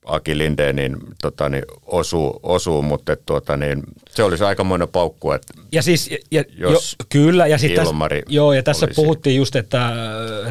Aki 0.05 0.37
Lindeenin 0.37 0.97
tota, 1.21 1.49
niin 1.49 1.63
osuu, 1.85 2.39
osuu, 2.43 2.81
mutta 2.81 3.13
et, 3.13 3.21
tuota, 3.25 3.57
niin, 3.57 3.83
se 4.09 4.23
olisi 4.23 4.43
aikamoinen 4.43 4.87
paukku, 4.87 5.31
että 5.31 5.53
ja 5.71 5.81
siis, 5.81 6.09
ja, 6.31 6.43
jos 6.57 6.95
jo, 6.99 7.05
kyllä, 7.09 7.47
ja 7.47 7.57
sitten 7.57 7.85
tässä, 7.85 7.95
joo, 8.29 8.53
ja 8.53 8.63
tässä 8.63 8.85
olisi. 8.85 9.01
puhuttiin 9.01 9.35
just, 9.35 9.55
että 9.55 9.85
äh, 9.87 9.93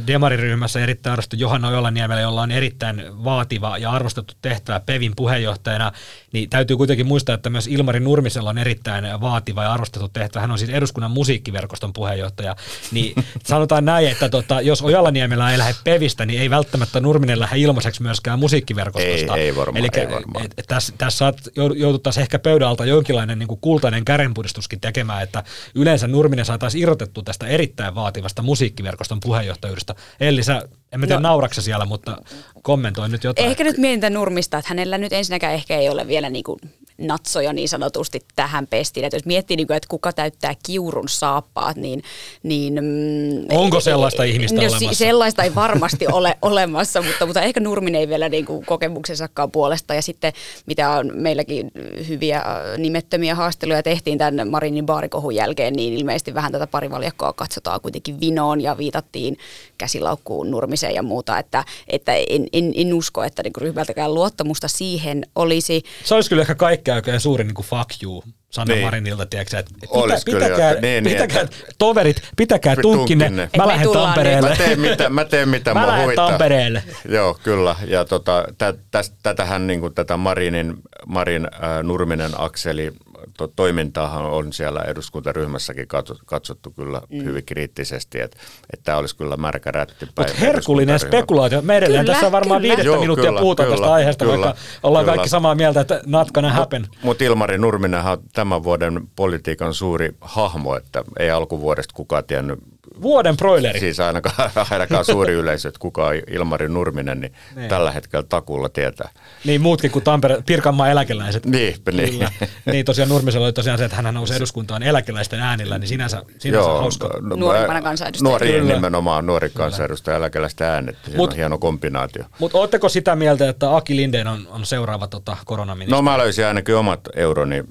Demariryhmässä 0.07 0.81
erittäin 0.81 1.13
arvostettu 1.13 1.37
Johanna 1.37 1.69
Ojala-Niemelä, 1.69 2.21
jolla 2.21 2.43
on 2.43 2.51
erittäin 2.51 3.03
vaativa 3.25 3.79
ja 3.79 3.91
arvostettu 3.91 4.35
tehtävä 4.43 4.81
PEVin 4.81 5.13
puheenjohtajana, 5.17 5.93
niin 6.33 6.51
täytyy 6.51 6.77
kuitenkin 6.77 7.07
muistaa, 7.07 7.35
että 7.35 7.51
myös 7.51 7.67
Ilmari 7.67 8.01
Nurmisella 8.01 8.51
on 8.51 8.59
erittäin 8.59 9.21
vaativa 9.21 9.63
ja 9.63 9.73
arvostettu 9.73 10.09
tehtävä. 10.09 10.41
Hän 10.41 10.51
on 10.51 10.59
siis 10.59 10.71
eduskunnan 10.71 11.11
musiikkiverkoston 11.11 11.93
puheenjohtaja. 11.93 12.57
Niin 12.93 13.15
sanotaan 13.47 13.85
näin, 13.85 14.09
että 14.09 14.29
tota, 14.29 14.61
jos 14.61 14.83
Ojala-Niemelä 14.83 15.53
ei 15.53 15.59
lähde 15.59 15.75
PEVistä, 15.85 16.27
niin 16.27 16.41
ei 16.41 16.51
välttämättä 16.51 17.01
Nurminen 17.01 17.41
lähde 17.41 17.59
ilmaiseksi 17.59 18.03
myöskään 18.03 18.39
musiikkiverkostosta. 18.39 19.37
Ei, 19.37 19.44
Ei 19.44 19.44
varmaan, 19.57 19.77
Elikkä, 19.77 20.01
ei 20.01 20.11
varmaan. 20.11 20.45
Et, 20.45 20.55
et, 20.57 20.65
tässä, 20.69 20.93
tässä 20.99 21.33
jouduttaisiin 21.77 22.23
ehkä 22.23 22.39
pöydän 22.39 22.69
alta 22.69 22.85
jonkinlainen 22.85 23.39
niin 23.39 23.49
kuin 23.49 23.61
kultainen 23.61 24.05
kärenpudistuskin 24.05 24.81
tekemään, 24.81 25.23
että 25.23 25.45
yleensä 25.75 26.09
Nurminen 26.09 26.45
saataisiin 26.45 26.83
irrotettu 26.83 27.23
tästä 27.23 27.47
erittäin 27.47 27.95
vaativasta 27.95 28.43
musiikkiverkoston 28.43 29.21
puheenjohtajuudesta. 29.21 29.95
Elli, 30.21 30.43
sä, 30.43 30.63
en 30.93 31.01
mä 31.01 31.07
tiedä 31.07 31.21
no, 31.21 31.29
nauraksa 31.29 31.63
siellä, 31.63 31.85
mutta 31.85 32.17
kommentoi 32.63 33.09
nyt 33.09 33.25
jotain. 33.25 33.49
Ehkä 33.49 33.65
nyt 33.65 33.79
mietin 33.79 34.15
Nurmista, 34.15 34.59
että 34.59 34.69
hänellä 34.69 34.99
nyt 34.99 35.13
ensinnäkään 35.13 35.55
ehkä 35.55 35.77
ei 35.77 35.89
ole 35.89 36.07
vielä 36.07 36.31
niin 36.31 36.45
kuin 36.45 36.61
natsoja 36.99 37.53
niin 37.53 37.69
sanotusti 37.69 38.21
tähän 38.37 38.67
pestiin. 38.67 39.05
Että 39.05 39.17
jos 39.17 39.25
miettii, 39.25 39.57
niin 39.57 39.67
kuin, 39.67 39.77
että 39.77 39.89
kuka 39.89 40.13
täyttää 40.13 40.55
kiurun 40.67 41.09
saappaat, 41.09 41.77
niin... 41.77 42.03
niin 42.43 42.75
mm, 42.75 43.57
Onko 43.57 43.81
sellaista 43.81 44.25
ei, 44.25 44.31
ihmistä 44.31 44.57
no, 44.57 44.63
olemassa? 44.63 44.95
Sellaista 44.95 45.43
ei 45.43 45.55
varmasti 45.55 46.07
ole 46.13 46.37
olemassa, 46.43 47.03
mutta, 47.03 47.27
mutta 47.27 47.43
ehkä 47.43 47.61
Nurminen 47.61 48.01
ei 48.01 48.09
vielä 48.09 48.29
niin 48.29 48.45
kuin 48.45 48.67
kokemuksensakaan 48.67 49.51
puolesta. 49.51 49.95
Ja 49.95 50.03
sitten 50.03 50.33
mitä 50.67 50.91
on 50.91 51.11
meilläkin 51.15 51.71
hyviä 52.09 52.37
äh, 52.37 52.45
nimettömiä 52.79 53.35
haasteluja 53.35 53.83
tehtiin 53.83 54.19
tämän 54.19 54.49
Marinin 54.49 54.87
baarikohun 54.87 55.35
jälkeen, 55.35 55.73
niin 55.73 55.93
ilmeisesti 55.93 56.35
vähän 56.35 56.53
tätä 56.53 56.67
parivaljakkoa 56.67 57.33
katsotaan 57.33 57.81
kuitenkin 57.81 58.21
vinoon 58.21 58.61
ja 58.61 58.79
viitattiin 58.79 59.37
käsilaukkuun 59.79 60.51
Nurmiseen 60.51 60.95
ja 60.95 61.03
muuta. 61.03 61.39
Että, 61.39 61.65
että 61.89 62.15
en, 62.15 62.47
en, 62.53 62.73
en 62.77 62.95
usko, 62.95 63.25
että 63.25 63.43
niin 63.43 63.53
ryhmältäkään 63.59 64.15
luottamusta 64.15 64.69
siihen 64.69 65.27
olisi. 65.35 65.83
Se 66.05 66.15
olisi 66.15 66.29
kyllä 66.29 66.41
ehkä 66.41 66.55
kaikki 66.55 66.84
oikein 66.93 67.21
suuri 67.21 67.45
niin 67.45 67.55
kuin 67.55 67.67
fuck 67.67 68.03
you 68.03 68.25
Sanna 68.55 68.75
niin. 68.75 68.85
Marinilta, 68.85 69.26
tiedätkö, 69.26 69.59
että 69.59 69.73
pitä, 69.81 70.21
pitäkää, 70.25 70.69
kyllä, 70.69 70.81
niin, 70.81 71.05
niin, 71.05 71.17
pitäkää 71.17 71.43
että, 71.43 71.57
toverit, 71.79 72.23
pitäkää 72.37 72.76
tunkkinne, 72.76 73.25
tunkinne. 73.25 73.50
mä 73.57 73.67
lähden 73.69 73.93
Tampereelle. 73.93 74.49
Mä 74.49 74.57
teen 74.57 74.81
mitä, 74.81 75.09
mä, 75.11 75.25
teen, 75.25 75.49
mitä 75.49 75.75
mä 75.75 75.87
lähden 75.87 76.03
huvittaa. 76.03 76.29
Tampereelle. 76.29 76.83
Joo, 77.09 77.38
kyllä. 77.43 77.76
Ja 77.87 78.05
tota, 78.05 78.45
tä, 78.59 78.75
täs, 78.91 79.12
tätähän 79.23 79.67
niin 79.67 79.81
kuin 79.81 79.95
tätä 79.95 80.17
Marinin, 80.17 80.75
Marin 81.07 81.49
äh, 81.55 81.83
Nurminen 81.83 82.31
akseli 82.38 82.93
to, 83.37 83.49
toimintaahan 83.49 84.25
on 84.25 84.52
siellä 84.52 84.83
eduskuntaryhmässäkin 84.83 85.87
katsottu 86.26 86.71
kyllä 86.71 87.00
mm. 87.11 87.25
hyvin 87.25 87.45
kriittisesti, 87.45 88.21
että, 88.21 88.37
että 88.73 88.85
tämä 88.85 88.99
olisi 88.99 89.16
kyllä 89.16 89.37
märkä 89.37 89.71
rätti. 89.71 90.07
Mutta 90.07 90.35
herkullinen 90.40 90.99
spekulaatio. 90.99 91.62
Me 91.62 91.76
edelleen 91.76 92.07
tässä 92.07 92.26
on 92.26 92.33
varmaan 92.33 92.62
viidettä 92.62 92.85
Joo, 92.85 93.00
minuuttia 93.00 93.31
kyllä, 93.31 93.40
puhutaan 93.40 93.66
kyllä, 93.66 93.76
tästä 93.76 93.93
aiheesta, 93.93 94.25
kyllä, 94.25 94.47
vaikka 94.47 94.62
ollaan 94.83 95.04
kyllä. 95.04 95.16
kaikki 95.16 95.28
samaa 95.28 95.54
mieltä, 95.54 95.81
että 95.81 96.00
natkana 96.07 96.50
häpen. 96.50 96.83
Mutta 96.83 96.99
mut 97.02 97.23
Ilmari 97.23 97.59
Nurminenhan 97.59 98.12
on 98.12 98.25
tämän 98.33 98.64
vuoden 98.64 99.09
politiikan 99.16 99.75
suuri 99.75 100.14
hahmo, 100.21 100.76
että 100.76 101.04
ei 101.19 101.31
alkuvuodesta 101.31 101.95
kukaan 101.95 102.25
tiennyt 102.25 102.59
Vuoden 103.02 103.37
broileri. 103.37 103.81
Siis 103.81 104.00
ainakaan, 104.00 104.50
ainakaan 104.71 105.04
suuri 105.04 105.33
yleisö, 105.43 105.69
että 105.69 105.78
kuka 105.78 106.07
on 106.07 106.14
Ilmari 106.31 106.69
Nurminen, 106.69 107.21
niin 107.21 107.33
niin 107.57 107.69
tällä 107.69 107.90
hetkellä 107.90 108.23
takulla 108.28 108.69
tietää. 108.69 109.09
Niin 109.45 109.61
muutkin 109.61 109.90
kuin 109.90 110.04
Tampere, 110.04 110.43
Pirkanmaan 110.47 110.90
eläkeläiset. 110.90 111.47
Niin, 111.47 111.75
niin. 111.93 112.28
niin 112.73 112.85
tosiaan 112.85 113.09
Nurmisella 113.14 113.47
oli 113.47 113.52
tosiaan 113.52 113.78
se, 113.78 113.85
että 113.85 113.97
hän 113.97 114.14
nousi 114.14 114.35
eduskuntaan 114.35 114.83
eläkeläisten 114.83 115.40
äänillä, 115.40 115.78
niin 115.78 115.88
sinänsä, 115.88 116.23
sinänsä 116.38 116.68
Joo, 116.68 116.78
hauska. 116.78 117.11
No, 117.21 117.37
Nuorimpana 117.37 117.83
kansanedustaja. 117.83 118.28
Nuori 118.28 118.52
Kyllä. 118.52 118.75
nimenomaan, 118.75 119.26
nuori 119.26 119.50
kansanedustaja, 119.50 120.16
eläkeläisten 120.16 120.66
äänet. 120.66 120.97
Mut, 121.16 121.30
on 121.30 121.37
hieno 121.37 121.59
kombinaatio. 121.59 122.25
Mutta 122.38 122.59
oletteko 122.59 122.88
sitä 122.88 123.16
mieltä, 123.16 123.49
että 123.49 123.76
Aki 123.76 123.97
Lindeen 123.97 124.26
on, 124.26 124.47
on 124.50 124.66
seuraava 124.66 125.06
tota, 125.06 125.37
koronaministeri? 125.44 125.97
No 125.97 126.02
mä 126.02 126.18
löysin 126.18 126.47
ainakin 126.47 126.76
omat 126.76 127.00
euroni 127.16 127.59
äh, 127.59 127.64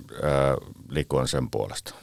likuan 0.90 1.28
sen 1.28 1.50
puolesta 1.50 1.94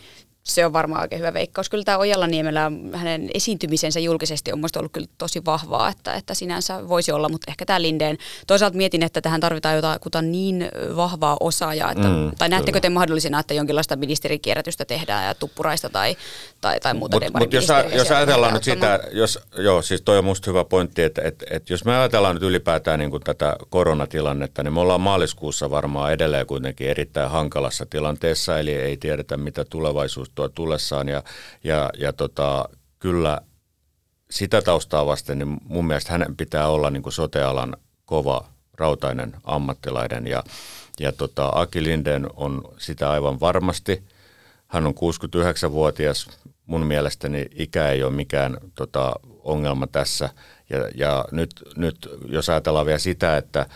se 0.54 0.66
on 0.66 0.73
varmaan 0.73 1.02
oikein 1.02 1.21
hyvä 1.21 1.35
veikkaus. 1.35 1.69
Kyllä 1.69 1.85
tämä 1.85 1.99
Ojalla 1.99 2.26
Niemelä, 2.26 2.73
hänen 2.92 3.30
esiintymisensä 3.35 4.00
julkisesti 4.00 4.52
on 4.52 4.59
mielestäni 4.59 4.80
ollut 4.80 4.92
kyllä 4.92 5.07
tosi 5.19 5.45
vahvaa, 5.45 5.88
että, 5.88 6.14
että 6.14 6.35
sinänsä 6.35 6.88
voisi 6.88 7.12
olla, 7.12 7.28
mutta 7.28 7.50
ehkä 7.50 7.66
tämä 7.66 7.83
Lindeen. 7.83 8.19
Toisaalta 8.47 8.76
mietin, 8.76 9.02
että 9.02 9.21
tähän 9.21 9.40
tarvitaan 9.40 9.75
jotain 9.75 10.33
niin 10.33 10.69
vahvaa 10.97 11.37
osaajaa, 11.40 11.92
että, 11.92 12.09
mm, 12.09 12.30
tai 12.38 12.49
näettekö 12.49 12.80
te 12.80 12.88
mahdollisena, 12.88 13.40
että 13.40 13.54
jonkinlaista 13.54 13.97
ministerikierrätystä 13.97 14.85
tehdään 14.85 15.26
ja 15.26 15.35
tuppuraista 15.35 15.90
tai, 15.90 16.16
tai, 16.61 16.80
tai 16.80 16.95
muuta 16.95 17.21
Mutta 17.21 17.38
mut 17.38 17.52
jos, 17.52 17.69
jos 17.95 18.11
ajatellaan 18.11 18.54
nyt 18.54 18.64
sitä, 18.64 19.00
jos, 19.12 19.38
joo, 19.59 19.83
siis 19.83 20.02
toi 20.02 20.19
on 20.19 20.25
musta 20.25 20.50
hyvä 20.50 20.64
pointti, 20.64 21.02
että, 21.02 21.23
että, 21.25 21.47
että 21.50 21.73
jos 21.73 21.85
me 21.85 21.97
ajatellaan 21.97 22.37
nyt 22.37 22.42
ylipäätään 22.42 22.99
niin 22.99 23.11
kuin 23.11 23.23
tätä 23.23 23.57
koronatilannetta, 23.71 24.62
niin 24.62 24.73
me 24.73 24.80
ollaan 24.80 25.00
maaliskuussa 25.00 25.71
varmaan 25.71 26.12
edelleen 26.12 26.47
kuitenkin 26.47 26.88
erittäin 26.88 27.30
hankalassa 27.30 27.87
tilanteessa, 27.87 28.59
eli 28.59 28.75
ei 28.75 28.97
tiedetä 28.97 29.37
mitä 29.37 29.64
tulevaisuus 29.64 30.30
tuo 30.40 30.49
tullessaan 30.49 31.09
ja, 31.09 31.23
ja, 31.64 31.90
ja 31.99 32.12
tota, 32.12 32.68
kyllä 32.99 33.40
sitä 34.30 34.62
taustaa 34.62 35.06
vasten, 35.06 35.38
niin 35.38 35.56
mun 35.64 35.87
mielestä 35.87 36.12
hänen 36.12 36.37
pitää 36.37 36.68
olla 36.68 36.90
niin 36.90 37.02
kuin 37.02 37.12
sotealan 37.12 37.76
kova 38.04 38.44
rautainen 38.78 39.37
ammattilainen 39.44 40.26
ja, 40.26 40.44
ja 41.00 41.12
tota, 41.12 41.50
Aki 41.54 41.85
Linden 41.85 42.26
on 42.37 42.75
sitä 42.78 43.11
aivan 43.11 43.40
varmasti. 43.40 44.02
Hän 44.66 44.87
on 44.87 44.94
69-vuotias. 44.94 46.28
Mun 46.66 46.87
mielestäni 46.87 47.47
ikä 47.54 47.88
ei 47.88 48.02
ole 48.02 48.12
mikään 48.12 48.59
tota, 48.75 49.12
ongelma 49.42 49.87
tässä. 49.87 50.30
Ja, 50.70 50.88
ja 50.94 51.25
nyt, 51.32 51.50
nyt 51.76 52.09
jos 52.28 52.49
ajatellaan 52.49 52.87
vielä 52.87 52.99
sitä, 52.99 53.37
että 53.37 53.66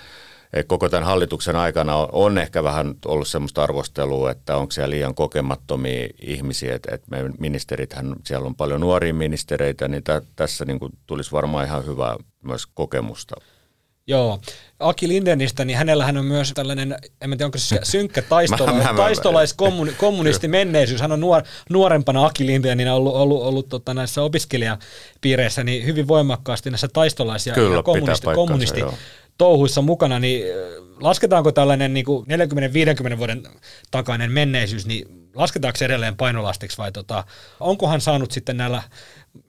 koko 0.67 0.89
tämän 0.89 1.05
hallituksen 1.05 1.57
aikana 1.57 1.97
on 2.13 2.39
ehkä 2.39 2.65
vähän 2.65 2.95
ollut 3.07 3.29
semmoista 3.29 3.63
arvostelua, 3.63 4.31
että 4.31 4.57
onko 4.57 4.71
siellä 4.71 4.91
liian 4.91 5.15
kokemattomia 5.15 6.09
ihmisiä, 6.23 6.75
että, 6.75 6.95
että 6.95 7.07
meidän 7.11 7.33
ministerithän, 7.39 8.17
siellä 8.25 8.47
on 8.47 8.55
paljon 8.55 8.81
nuoria 8.81 9.15
ministereitä, 9.15 9.89
niin 9.89 10.05
tä, 10.05 10.23
tässä 10.37 10.65
niin 10.65 10.79
kuin 10.79 10.93
tulisi 11.07 11.33
varmaan 11.33 11.67
ihan 11.67 11.87
hyvää 11.87 12.17
myös 12.45 12.67
kokemusta. 12.67 13.37
Joo. 14.07 14.41
Aki 14.79 15.09
Lindenistä, 15.09 15.65
niin 15.65 15.79
hänellähän 15.79 16.17
on 16.17 16.25
myös 16.25 16.53
tällainen, 16.55 16.97
en 17.21 17.31
tiedä 17.31 17.45
onko 17.45 17.59
se 17.59 17.81
synkkä 17.83 18.23
taistola, 18.29 18.95
taistolaiskommunisti 18.97 20.49
menneisyys. 20.59 21.01
Hän 21.01 21.13
on 21.13 21.21
nuor, 21.21 21.43
nuorempana 21.71 22.27
Aki 22.27 22.47
Lindenina 22.47 22.95
ollut, 22.95 23.15
ollut, 23.15 23.43
ollut 23.43 23.69
tota, 23.69 23.95
näissä 23.95 24.23
opiskelijapiireissä 24.23 25.65
niin 25.65 25.87
hyvin 25.87 26.09
voimakkaasti 26.09 26.71
näissä 26.71 26.89
taistolais- 26.89 27.47
ja, 27.47 27.55
Kyllä, 27.55 27.77
ja 27.77 27.83
kommunisti, 27.83 28.27
kommunisti 28.35 28.81
touhuissa 29.39 29.83
mukana, 29.83 30.19
niin 30.19 30.45
lasketaanko 31.01 31.53
tällainen 31.53 31.95
niin 31.95 32.07
40-50 33.15 33.19
vuoden 33.19 33.43
takainen 33.91 34.33
menneisyys, 34.33 34.87
niin 34.87 35.31
lasketaanko 35.35 35.77
se 35.77 35.85
edelleen 35.85 36.17
painolastiksi 36.17 36.79
vai 36.79 36.93
tota, 36.93 37.25
onkohan 37.61 38.01
saanut 38.01 38.31
sitten 38.31 38.57
näillä 38.57 38.83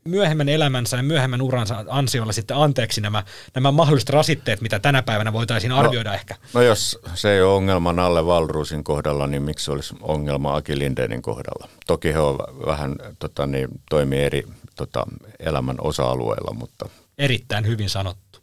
myöhemmän 0.03 0.49
elämänsä 0.49 0.97
ja 0.97 1.03
myöhemmän 1.03 1.41
uransa 1.41 1.85
ansiolla 1.87 2.31
sitten 2.31 2.57
anteeksi 2.57 3.01
nämä, 3.01 3.23
nämä 3.53 3.71
mahdolliset 3.71 4.09
rasitteet, 4.09 4.61
mitä 4.61 4.79
tänä 4.79 5.03
päivänä 5.03 5.33
voitaisiin 5.33 5.69
no, 5.69 5.77
arvioida 5.77 6.09
no, 6.09 6.15
ehkä? 6.15 6.35
No 6.53 6.61
jos 6.61 6.99
se 7.13 7.31
ei 7.31 7.41
ole 7.41 7.53
ongelma 7.53 7.93
Nalle 7.93 8.25
Valruusin 8.25 8.83
kohdalla, 8.83 9.27
niin 9.27 9.41
miksi 9.41 9.71
olisi 9.71 9.95
ongelma 10.01 10.55
Aki 10.55 10.79
Lindenin 10.79 11.21
kohdalla? 11.21 11.69
Toki 11.87 12.13
he 12.13 12.19
on 12.19 12.37
vähän 12.65 12.95
tota, 13.19 13.47
niin, 13.47 13.67
toimii 13.89 14.23
eri 14.23 14.43
tota, 14.75 15.05
elämän 15.39 15.75
osa-alueilla, 15.81 16.53
mutta... 16.53 16.89
Erittäin 17.17 17.67
hyvin 17.67 17.89
sanottu. 17.89 18.39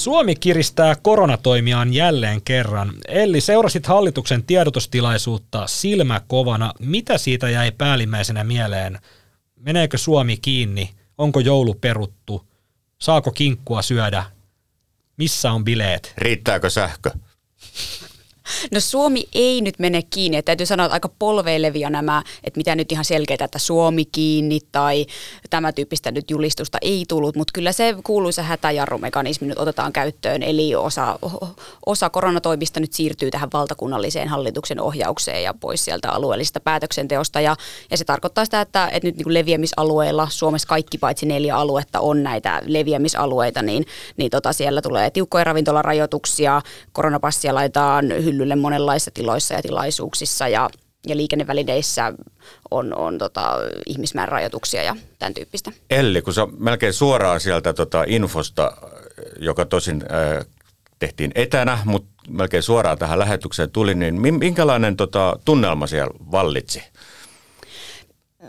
Suomi 0.00 0.34
kiristää 0.34 0.94
koronatoimiaan 1.02 1.94
jälleen 1.94 2.42
kerran. 2.42 2.92
Eli 3.08 3.40
seurasit 3.40 3.86
hallituksen 3.86 4.44
tiedotustilaisuutta 4.44 5.66
silmäkovana. 5.66 6.72
Mitä 6.78 7.18
siitä 7.18 7.50
jäi 7.50 7.72
päällimmäisenä 7.72 8.44
mieleen? 8.44 8.98
Meneekö 9.56 9.98
Suomi 9.98 10.36
kiinni? 10.36 10.90
Onko 11.18 11.40
joulu 11.40 11.74
peruttu? 11.74 12.46
Saako 12.98 13.30
kinkkua 13.30 13.82
syödä? 13.82 14.24
Missä 15.16 15.52
on 15.52 15.64
bileet? 15.64 16.12
Riittääkö 16.18 16.70
sähkö? 16.70 17.10
No 18.72 18.80
Suomi 18.80 19.24
ei 19.34 19.60
nyt 19.60 19.78
mene 19.78 20.02
kiinni. 20.02 20.36
Että 20.36 20.50
täytyy 20.50 20.66
sanoa, 20.66 20.86
että 20.86 20.94
aika 20.94 21.10
polveilevia 21.18 21.90
nämä, 21.90 22.22
että 22.44 22.58
mitä 22.58 22.74
nyt 22.74 22.92
ihan 22.92 23.04
selkeitä, 23.04 23.44
että 23.44 23.58
Suomi 23.58 24.04
kiinni 24.04 24.60
tai 24.72 25.06
tämä 25.50 25.72
tyyppistä 25.72 26.10
nyt 26.10 26.30
julistusta 26.30 26.78
ei 26.82 27.04
tullut, 27.08 27.36
mutta 27.36 27.50
kyllä 27.54 27.72
se 27.72 27.94
kuuluisa 28.04 28.42
hätäjarrumekanismi 28.42 29.48
nyt 29.48 29.58
otetaan 29.58 29.92
käyttöön, 29.92 30.42
eli 30.42 30.74
osa, 30.74 31.18
osa 31.86 32.10
koronatoimista 32.10 32.80
nyt 32.80 32.92
siirtyy 32.92 33.30
tähän 33.30 33.48
valtakunnalliseen 33.52 34.28
hallituksen 34.28 34.80
ohjaukseen 34.80 35.42
ja 35.42 35.54
pois 35.54 35.84
sieltä 35.84 36.10
alueellisesta 36.10 36.60
päätöksenteosta 36.60 37.40
ja, 37.40 37.56
ja 37.90 37.96
se 37.96 38.04
tarkoittaa 38.04 38.44
sitä, 38.44 38.60
että, 38.60 38.88
että 38.92 39.08
nyt 39.08 39.16
niin 39.16 39.34
leviämisalueilla 39.34 40.28
Suomessa 40.30 40.68
kaikki 40.68 40.98
paitsi 40.98 41.26
neljä 41.26 41.56
aluetta 41.56 42.00
on 42.00 42.22
näitä 42.22 42.62
leviämisalueita, 42.64 43.62
niin, 43.62 43.86
niin 44.16 44.30
tota 44.30 44.52
siellä 44.52 44.82
tulee 44.82 45.10
tiukkoja 45.10 45.44
ravintolarajoituksia, 45.44 46.62
koronapassia 46.92 47.54
laitetaan 47.54 48.08
hyllylle 48.24 48.49
hyllylle 48.50 48.62
monenlaisissa 48.62 49.10
tiloissa 49.10 49.54
ja 49.54 49.62
tilaisuuksissa 49.62 50.48
ja, 50.48 50.70
ja 51.06 51.16
liikennevälineissä 51.16 52.12
on, 52.70 52.94
on 52.94 53.18
tota, 53.18 53.58
ihmismäärärajoituksia 53.86 54.82
ja 54.82 54.96
tämän 55.18 55.34
tyyppistä. 55.34 55.72
Elli, 55.90 56.22
kun 56.22 56.34
sä 56.34 56.46
melkein 56.58 56.92
suoraan 56.92 57.40
sieltä 57.40 57.72
tota 57.72 58.04
infosta, 58.06 58.72
joka 59.38 59.64
tosin 59.64 60.02
äh, 60.02 60.46
tehtiin 60.98 61.32
etänä, 61.34 61.78
mutta 61.84 62.08
melkein 62.28 62.62
suoraan 62.62 62.98
tähän 62.98 63.18
lähetykseen 63.18 63.70
tuli, 63.70 63.94
niin 63.94 64.20
minkälainen 64.38 64.96
tota, 64.96 65.38
tunnelma 65.44 65.86
siellä 65.86 66.14
vallitsi? 66.30 66.82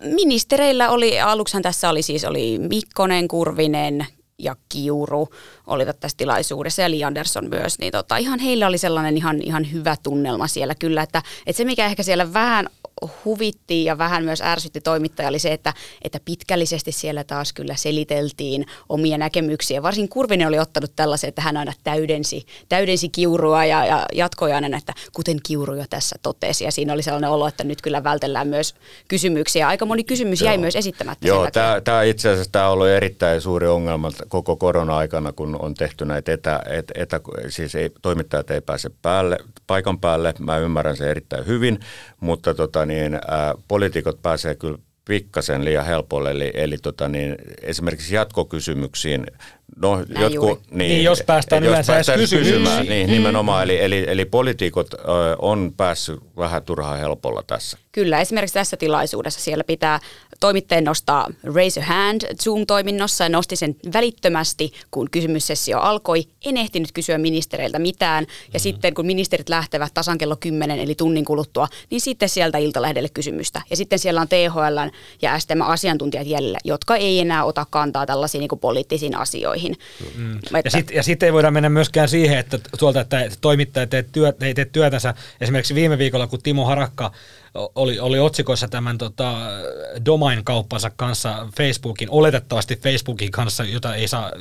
Ministereillä 0.04 0.90
oli, 0.90 1.20
aluksihan 1.20 1.64
tässä 1.64 1.90
oli 1.90 2.02
siis 2.02 2.26
oli 2.26 2.60
Mikkonen, 2.60 3.28
Kurvinen, 3.28 4.08
ja 4.44 4.56
Kiuru 4.70 5.30
olivat 5.68 6.00
tässä 6.00 6.18
tilaisuudessa. 6.18 6.82
Ja 6.82 6.92
Li 6.92 7.04
Andersson 7.04 7.50
myös, 7.50 7.80
niin 7.80 7.92
tota, 7.92 8.18
ihan 8.18 8.40
heillä 8.40 8.68
oli 8.68 8.78
sellainen 8.78 9.18
ihan, 9.18 9.42
ihan 9.42 9.72
hyvä 9.72 9.96
tunnelma 10.04 10.48
siellä 10.48 10.76
kyllä, 10.76 11.04
että, 11.04 11.22
että 11.46 11.58
se 11.58 11.66
mikä 11.66 11.86
ehkä 11.86 12.04
siellä 12.04 12.34
vähän 12.34 12.68
huvitti 13.26 13.86
ja 13.86 13.98
vähän 13.98 14.24
myös 14.24 14.42
ärsytti 14.42 14.82
toimittaja 14.82 15.30
oli 15.30 15.40
se, 15.40 15.54
että, 15.54 15.74
että 16.02 16.20
pitkällisesti 16.26 16.92
siellä 16.92 17.24
taas 17.24 17.54
kyllä 17.54 17.76
seliteltiin 17.76 18.66
omia 18.90 19.18
näkemyksiä. 19.18 19.84
Varsin 19.84 20.10
Kurvinen 20.10 20.48
oli 20.48 20.60
ottanut 20.60 20.92
tällaisen, 20.96 21.28
että 21.28 21.42
hän 21.42 21.58
aina 21.58 21.74
täydensi, 21.84 22.46
täydensi 22.70 23.10
kiurua 23.10 23.66
ja, 23.66 23.86
ja 23.86 24.06
jatkoi 24.14 24.54
aina, 24.54 24.78
että 24.78 24.94
kuten 25.14 25.38
kiuru 25.44 25.76
jo 25.76 25.86
tässä 25.90 26.16
totesi. 26.22 26.64
Ja 26.64 26.72
siinä 26.72 26.94
oli 26.94 27.04
sellainen 27.04 27.30
olo, 27.30 27.48
että 27.48 27.64
nyt 27.64 27.82
kyllä 27.82 28.04
vältellään 28.04 28.48
myös 28.48 28.76
kysymyksiä. 29.08 29.68
Aika 29.68 29.86
moni 29.86 30.04
kysymys 30.04 30.42
jäi 30.42 30.56
Joo. 30.56 30.62
myös 30.62 30.76
esittämättä. 30.76 31.28
Joo, 31.28 31.48
tämä, 31.84 32.04
itse 32.04 32.30
asiassa 32.30 32.52
tämä 32.52 32.68
on 32.68 32.74
ollut 32.74 32.88
erittäin 32.88 33.42
suuri 33.42 33.68
ongelma 33.68 34.12
koko 34.28 34.56
korona-aikana, 34.56 35.32
kun 35.32 35.58
on 35.62 35.74
tehty 35.74 36.06
näitä 36.06 36.32
etä, 36.34 36.62
et, 36.70 36.92
etä 36.96 37.20
siis 37.50 37.76
ei, 37.76 37.92
toimittajat 38.02 38.52
ei 38.52 38.62
pääse 38.62 38.90
päälle, 39.02 39.38
paikan 39.68 40.00
päälle. 40.00 40.34
Mä 40.40 40.58
ymmärrän 40.58 40.98
sen 40.98 41.08
erittäin 41.08 41.48
hyvin, 41.48 41.80
mutta 42.20 42.54
tota, 42.54 42.86
niin, 42.92 43.14
ää, 43.14 43.56
poliitikot 43.68 44.22
pääsee 44.22 44.56
kyllä 44.56 44.78
pikkasen 45.06 45.66
liian 45.66 45.86
helpolle, 45.86 46.32
eli, 46.32 46.52
eli 46.54 46.78
tota, 46.78 47.08
niin, 47.08 47.36
esimerkiksi 47.62 48.16
jatkokysymyksiin 48.16 49.26
No, 49.76 50.06
jotkut, 50.20 50.62
niin, 50.72 50.78
niin, 50.78 51.04
jos 51.04 51.24
päästään 51.26 51.64
jos 51.64 51.70
yleensä 51.70 51.94
päästään 51.94 52.20
edes 52.20 52.30
kysymään. 52.30 52.86
Niin, 52.86 53.08
mm. 53.08 53.12
nimenomaan, 53.12 53.64
eli, 53.64 53.84
eli, 53.84 54.06
eli 54.08 54.26
poliitikot 54.26 54.94
ö, 54.94 54.98
on 55.40 55.74
päässyt 55.78 56.20
vähän 56.38 56.64
turhaan 56.64 57.00
helpolla 57.00 57.44
tässä. 57.48 57.78
Kyllä, 57.92 58.22
esimerkiksi 58.22 58.54
tässä 58.54 58.78
tilaisuudessa 58.78 59.42
siellä 59.42 59.64
pitää 59.64 60.00
toimittajan 60.40 60.84
nostaa 60.84 61.28
raise 61.44 61.82
a 61.82 61.84
hand 61.84 62.22
Zoom-toiminnossa 62.44 63.24
ja 63.24 63.30
nosti 63.30 63.56
sen 63.56 63.76
välittömästi, 63.94 64.74
kun 64.92 65.10
kysymyssessio 65.12 65.80
alkoi. 65.80 66.24
En 66.46 66.58
ehtinyt 66.58 66.92
kysyä 66.92 67.18
ministereiltä 67.18 67.80
mitään 67.80 68.26
ja 68.54 68.60
mm. 68.60 68.62
sitten 68.62 68.94
kun 68.94 69.06
ministerit 69.06 69.50
lähtevät 69.50 69.94
tasan 69.94 70.18
kello 70.18 70.36
10 70.36 70.80
eli 70.80 70.96
tunnin 70.96 71.26
kuluttua, 71.26 71.68
niin 71.90 72.02
sitten 72.02 72.30
sieltä 72.30 72.58
Iltalehdelle 72.58 73.10
kysymystä. 73.10 73.62
Ja 73.70 73.76
sitten 73.76 74.00
siellä 74.00 74.22
on 74.22 74.28
THL 74.28 74.96
ja 75.22 75.40
STM 75.40 75.62
asiantuntijat 75.62 76.28
jäljellä, 76.28 76.60
jotka 76.64 76.96
ei 76.96 77.20
enää 77.20 77.44
ota 77.44 77.66
kantaa 77.70 78.06
tällaisiin 78.06 78.40
niin 78.40 78.60
poliittisiin 78.62 79.18
asioihin. 79.18 79.76
Mm. 80.16 80.36
Että, 80.36 80.62
ja 80.66 80.72
sitten 80.72 81.04
sit 81.04 81.24
ei 81.24 81.34
voida 81.34 81.52
mennä 81.52 81.70
myöskään 81.70 82.10
siihen, 82.10 82.38
että 82.38 82.60
tuolta, 82.80 83.02
että 83.02 83.30
toimittajat 83.42 83.94
ei 83.94 84.04
tee, 84.04 84.34
ei 84.42 84.54
tee 84.54 84.66
työtänsä. 84.66 85.14
Esimerkiksi 85.42 85.76
viime 85.76 85.98
viikolla, 85.98 86.28
kun 86.28 86.42
Timo 86.42 86.66
Harakka 86.66 87.12
oli, 87.54 88.00
oli 88.00 88.20
otsikoissa 88.20 88.68
tämän 88.68 88.98
tota, 88.98 89.36
domain-kauppansa 90.06 90.92
kanssa 90.96 91.48
Facebookin, 91.58 92.10
oletettavasti 92.12 92.76
Facebookin 92.76 93.32
kanssa, 93.32 93.64
jota 93.64 93.96
ei 93.96 94.08
saa, 94.08 94.32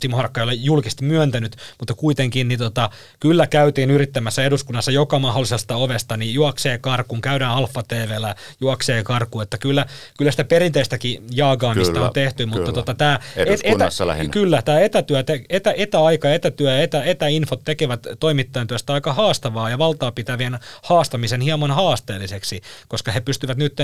Timo 0.00 0.16
Harakka 0.16 0.40
ei 0.40 0.44
ole 0.44 0.54
julkisesti 0.54 1.04
myöntänyt, 1.04 1.56
mutta 1.78 1.94
kuitenkin 1.94 2.48
niin 2.48 2.58
tota, 2.58 2.90
kyllä 3.20 3.46
käytiin 3.46 3.90
yrittämässä 3.90 4.44
eduskunnassa 4.44 4.90
joka 4.90 5.18
mahdollisesta 5.18 5.76
ovesta, 5.76 6.16
niin 6.16 6.34
juoksee 6.34 6.78
karkuun, 6.78 7.20
käydään 7.20 7.52
Alfa 7.52 7.82
TVllä, 7.82 8.34
juoksee 8.60 9.02
karkuun, 9.02 9.42
että 9.42 9.58
kyllä, 9.58 9.86
kyllä 10.18 10.30
sitä 10.30 10.44
perinteistäkin 10.44 11.24
jaagaamista 11.30 11.92
kyllä, 11.92 12.06
on 12.06 12.12
tehty, 12.12 12.44
kyllä. 12.44 12.56
mutta 12.56 12.72
tota, 12.72 12.94
tämä 12.94 13.20
et, 13.36 13.60
etä, 13.62 14.06
lähinnä. 14.06 14.32
Kyllä, 14.32 14.62
tämä 14.62 14.80
etätyö, 14.80 15.24
etä, 15.48 15.74
etäaika, 15.76 16.30
etätyö 16.30 16.70
ja 16.70 16.82
etä, 16.82 17.02
etäinfot 17.04 17.64
tekevät 17.64 18.06
toimittajan 18.20 18.66
työstä 18.66 18.92
aika 18.92 19.12
haastavaa 19.12 19.70
ja 19.70 19.78
valtaa 19.78 20.12
pitävien 20.12 20.58
haastamisen 20.82 21.40
hieman 21.40 21.70
haasteelliseksi 21.70 22.37
aikaiseksi, 22.38 22.60
koska 22.88 23.12
he 23.12 23.20
pystyvät 23.20 23.58
nyt 23.58 23.76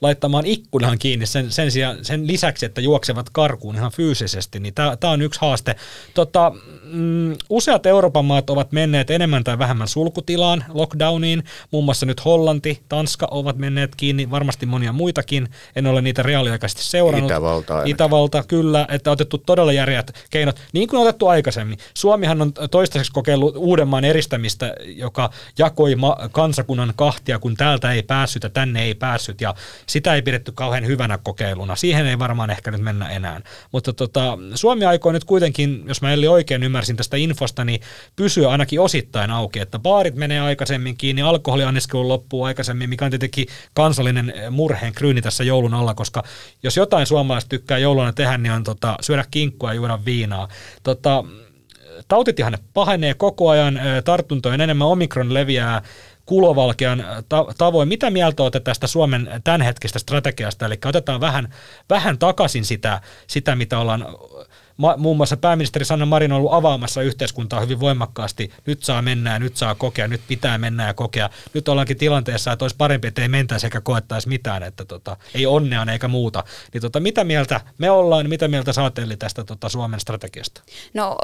laittamaan 0.00 0.46
ikkunan 0.46 0.98
kiinni 0.98 1.26
sen, 1.26 1.52
sen, 1.52 1.70
sijaan, 1.70 2.04
sen 2.04 2.26
lisäksi, 2.26 2.66
että 2.66 2.80
juoksevat 2.80 3.30
karkuun 3.30 3.74
ihan 3.74 3.92
fyysisesti, 3.92 4.60
niin 4.60 4.74
tämä 4.74 5.12
on 5.12 5.22
yksi 5.22 5.40
haaste. 5.40 5.76
Tota, 6.14 6.52
mm, 6.84 7.36
useat 7.48 7.86
Euroopan 7.86 8.24
maat 8.24 8.50
ovat 8.50 8.72
menneet 8.72 9.10
enemmän 9.10 9.44
tai 9.44 9.58
vähemmän 9.58 9.88
sulkutilaan, 9.88 10.64
lockdowniin, 10.68 11.44
muun 11.70 11.84
muassa 11.84 12.06
nyt 12.06 12.24
Hollanti, 12.24 12.80
Tanska 12.88 13.28
ovat 13.30 13.56
menneet 13.56 13.94
kiinni, 13.96 14.30
varmasti 14.30 14.66
monia 14.66 14.92
muitakin, 14.92 15.48
en 15.76 15.86
ole 15.86 16.02
niitä 16.02 16.22
reaaliaikaisesti 16.22 16.82
seurannut. 16.82 17.30
Itävalta 17.30 17.74
ainakin. 17.74 17.90
Itävalta, 17.94 18.44
kyllä, 18.48 18.86
että 18.90 19.10
otettu 19.10 19.38
todella 19.38 19.72
järjät 19.72 20.10
keinot, 20.30 20.60
niin 20.72 20.88
kuin 20.88 21.00
on 21.00 21.06
otettu 21.06 21.26
aikaisemmin. 21.26 21.78
Suomihan 21.94 22.42
on 22.42 22.52
toistaiseksi 22.70 23.12
kokeillut 23.12 23.56
Uudenmaan 23.56 24.04
eristämistä, 24.04 24.74
joka 24.86 25.30
jakoi 25.58 25.94
ma- 25.96 26.16
kansakunnan 26.32 26.92
kahtia, 26.96 27.38
kun 27.38 27.56
täältä 27.56 27.92
ei 27.92 27.97
ei 27.98 28.02
päässyt 28.02 28.42
ja 28.42 28.50
tänne 28.50 28.82
ei 28.82 28.94
päässyt 28.94 29.40
ja 29.40 29.54
sitä 29.86 30.14
ei 30.14 30.22
pidetty 30.22 30.52
kauhean 30.52 30.86
hyvänä 30.86 31.18
kokeiluna. 31.18 31.76
Siihen 31.76 32.06
ei 32.06 32.18
varmaan 32.18 32.50
ehkä 32.50 32.70
nyt 32.70 32.80
mennä 32.80 33.08
enää. 33.08 33.40
Mutta 33.72 33.92
tota, 33.92 34.38
Suomi 34.54 34.84
aikoo 34.84 35.12
nyt 35.12 35.24
kuitenkin, 35.24 35.84
jos 35.86 36.02
mä 36.02 36.12
eli 36.12 36.28
oikein 36.28 36.62
ymmärsin 36.62 36.96
tästä 36.96 37.16
infosta, 37.16 37.64
niin 37.64 37.80
pysyä 38.16 38.48
ainakin 38.48 38.80
osittain 38.80 39.30
auki, 39.30 39.60
että 39.60 39.78
baarit 39.78 40.14
menee 40.14 40.40
aikaisemmin 40.40 40.96
kiinni, 40.96 41.22
alkoholianniskelu 41.22 42.08
loppuu 42.08 42.44
aikaisemmin, 42.44 42.88
mikä 42.88 43.04
on 43.04 43.10
tietenkin 43.10 43.46
kansallinen 43.74 44.32
murheen 44.50 44.92
kryyni 44.92 45.22
tässä 45.22 45.44
joulun 45.44 45.74
alla, 45.74 45.94
koska 45.94 46.22
jos 46.62 46.76
jotain 46.76 47.06
suomalaiset 47.06 47.48
tykkää 47.48 47.78
jouluna 47.78 48.12
tehdä, 48.12 48.38
niin 48.38 48.52
on 48.52 48.64
tota, 48.64 48.96
syödä 49.00 49.24
kinkkua 49.30 49.70
ja 49.70 49.74
juoda 49.74 49.98
viinaa. 50.04 50.48
Tota, 50.82 51.24
tautitihan 52.08 52.58
pahenee 52.74 53.14
koko 53.14 53.48
ajan, 53.48 53.80
tartuntojen 54.04 54.60
enemmän, 54.60 54.88
omikron 54.88 55.34
leviää 55.34 55.82
kulovalkean 56.28 57.04
tavoin. 57.58 57.88
Mitä 57.88 58.10
mieltä 58.10 58.42
olette 58.42 58.60
tästä 58.60 58.86
Suomen 58.86 59.30
tämänhetkistä 59.44 59.98
strategiasta? 59.98 60.66
Eli 60.66 60.78
otetaan 60.84 61.20
vähän, 61.20 61.54
vähän 61.90 62.18
takaisin 62.18 62.64
sitä, 62.64 63.00
sitä, 63.26 63.56
mitä 63.56 63.78
ollaan 63.78 64.06
ma, 64.78 64.96
muun 64.96 65.16
muassa 65.16 65.36
pääministeri 65.36 65.84
Sanna 65.84 66.06
Marin 66.06 66.32
on 66.32 66.38
ollut 66.38 66.52
avaamassa 66.52 67.02
yhteiskuntaa 67.02 67.60
hyvin 67.60 67.80
voimakkaasti. 67.80 68.52
Nyt 68.66 68.82
saa 68.82 69.02
mennä 69.02 69.32
ja 69.32 69.38
nyt 69.38 69.56
saa 69.56 69.74
kokea, 69.74 70.08
nyt 70.08 70.20
pitää 70.28 70.58
mennä 70.58 70.86
ja 70.86 70.94
kokea. 70.94 71.30
Nyt 71.54 71.68
ollaankin 71.68 71.96
tilanteessa, 71.96 72.52
että 72.52 72.64
olisi 72.64 72.76
parempi, 72.76 73.08
että 73.08 73.22
ei 73.22 73.28
mentäisi 73.28 73.66
eikä 73.66 73.80
koettaisi 73.80 74.28
mitään, 74.28 74.62
että 74.62 74.84
tota, 74.84 75.16
ei 75.34 75.46
onnea 75.46 75.86
eikä 75.92 76.08
muuta. 76.08 76.44
Niin 76.72 76.80
tota, 76.80 77.00
mitä 77.00 77.24
mieltä 77.24 77.60
me 77.78 77.90
ollaan, 77.90 78.28
mitä 78.28 78.48
mieltä 78.48 78.72
saatte 78.72 79.16
tästä 79.18 79.44
tota, 79.44 79.68
Suomen 79.68 80.00
strategiasta? 80.00 80.62
No 80.94 81.16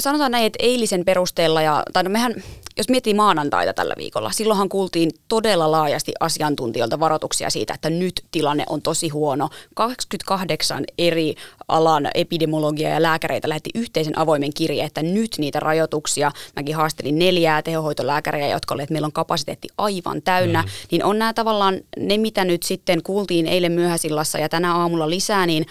sanotaan 0.00 0.30
näin, 0.30 0.46
että 0.46 0.58
eilisen 0.62 1.04
perusteella, 1.04 1.62
ja, 1.62 1.82
tai 1.92 2.02
no 2.02 2.10
mehän, 2.10 2.34
jos 2.80 2.88
miettii 2.88 3.14
maanantaita 3.14 3.72
tällä 3.72 3.94
viikolla, 3.98 4.30
silloinhan 4.32 4.68
kuultiin 4.68 5.10
todella 5.28 5.70
laajasti 5.70 6.12
asiantuntijoilta 6.20 7.00
varoituksia 7.00 7.50
siitä, 7.50 7.74
että 7.74 7.90
nyt 7.90 8.24
tilanne 8.30 8.64
on 8.68 8.82
tosi 8.82 9.08
huono. 9.08 9.48
28 9.74 10.84
eri 10.98 11.34
alan 11.68 12.08
epidemiologia 12.14 12.88
ja 12.88 13.02
lääkäreitä 13.02 13.48
lähetti 13.48 13.70
yhteisen 13.74 14.18
avoimen 14.18 14.54
kirjeen, 14.54 14.86
että 14.86 15.02
nyt 15.02 15.30
niitä 15.38 15.60
rajoituksia, 15.60 16.32
mäkin 16.56 16.76
haastelin 16.76 17.18
neljää 17.18 17.62
tehohoitolääkäriä, 17.62 18.48
jotka 18.48 18.74
olivat, 18.74 18.84
että 18.84 18.92
meillä 18.92 19.06
on 19.06 19.12
kapasiteetti 19.12 19.68
aivan 19.78 20.22
täynnä, 20.22 20.62
mm. 20.62 20.68
niin 20.90 21.04
on 21.04 21.18
nämä 21.18 21.32
tavallaan 21.32 21.80
ne, 21.96 22.18
mitä 22.18 22.44
nyt 22.44 22.62
sitten 22.62 23.02
kuultiin 23.02 23.46
eilen 23.46 23.72
myöhäisillassa 23.72 24.38
ja 24.38 24.48
tänä 24.48 24.74
aamulla 24.74 25.10
lisää, 25.10 25.46
niin 25.46 25.66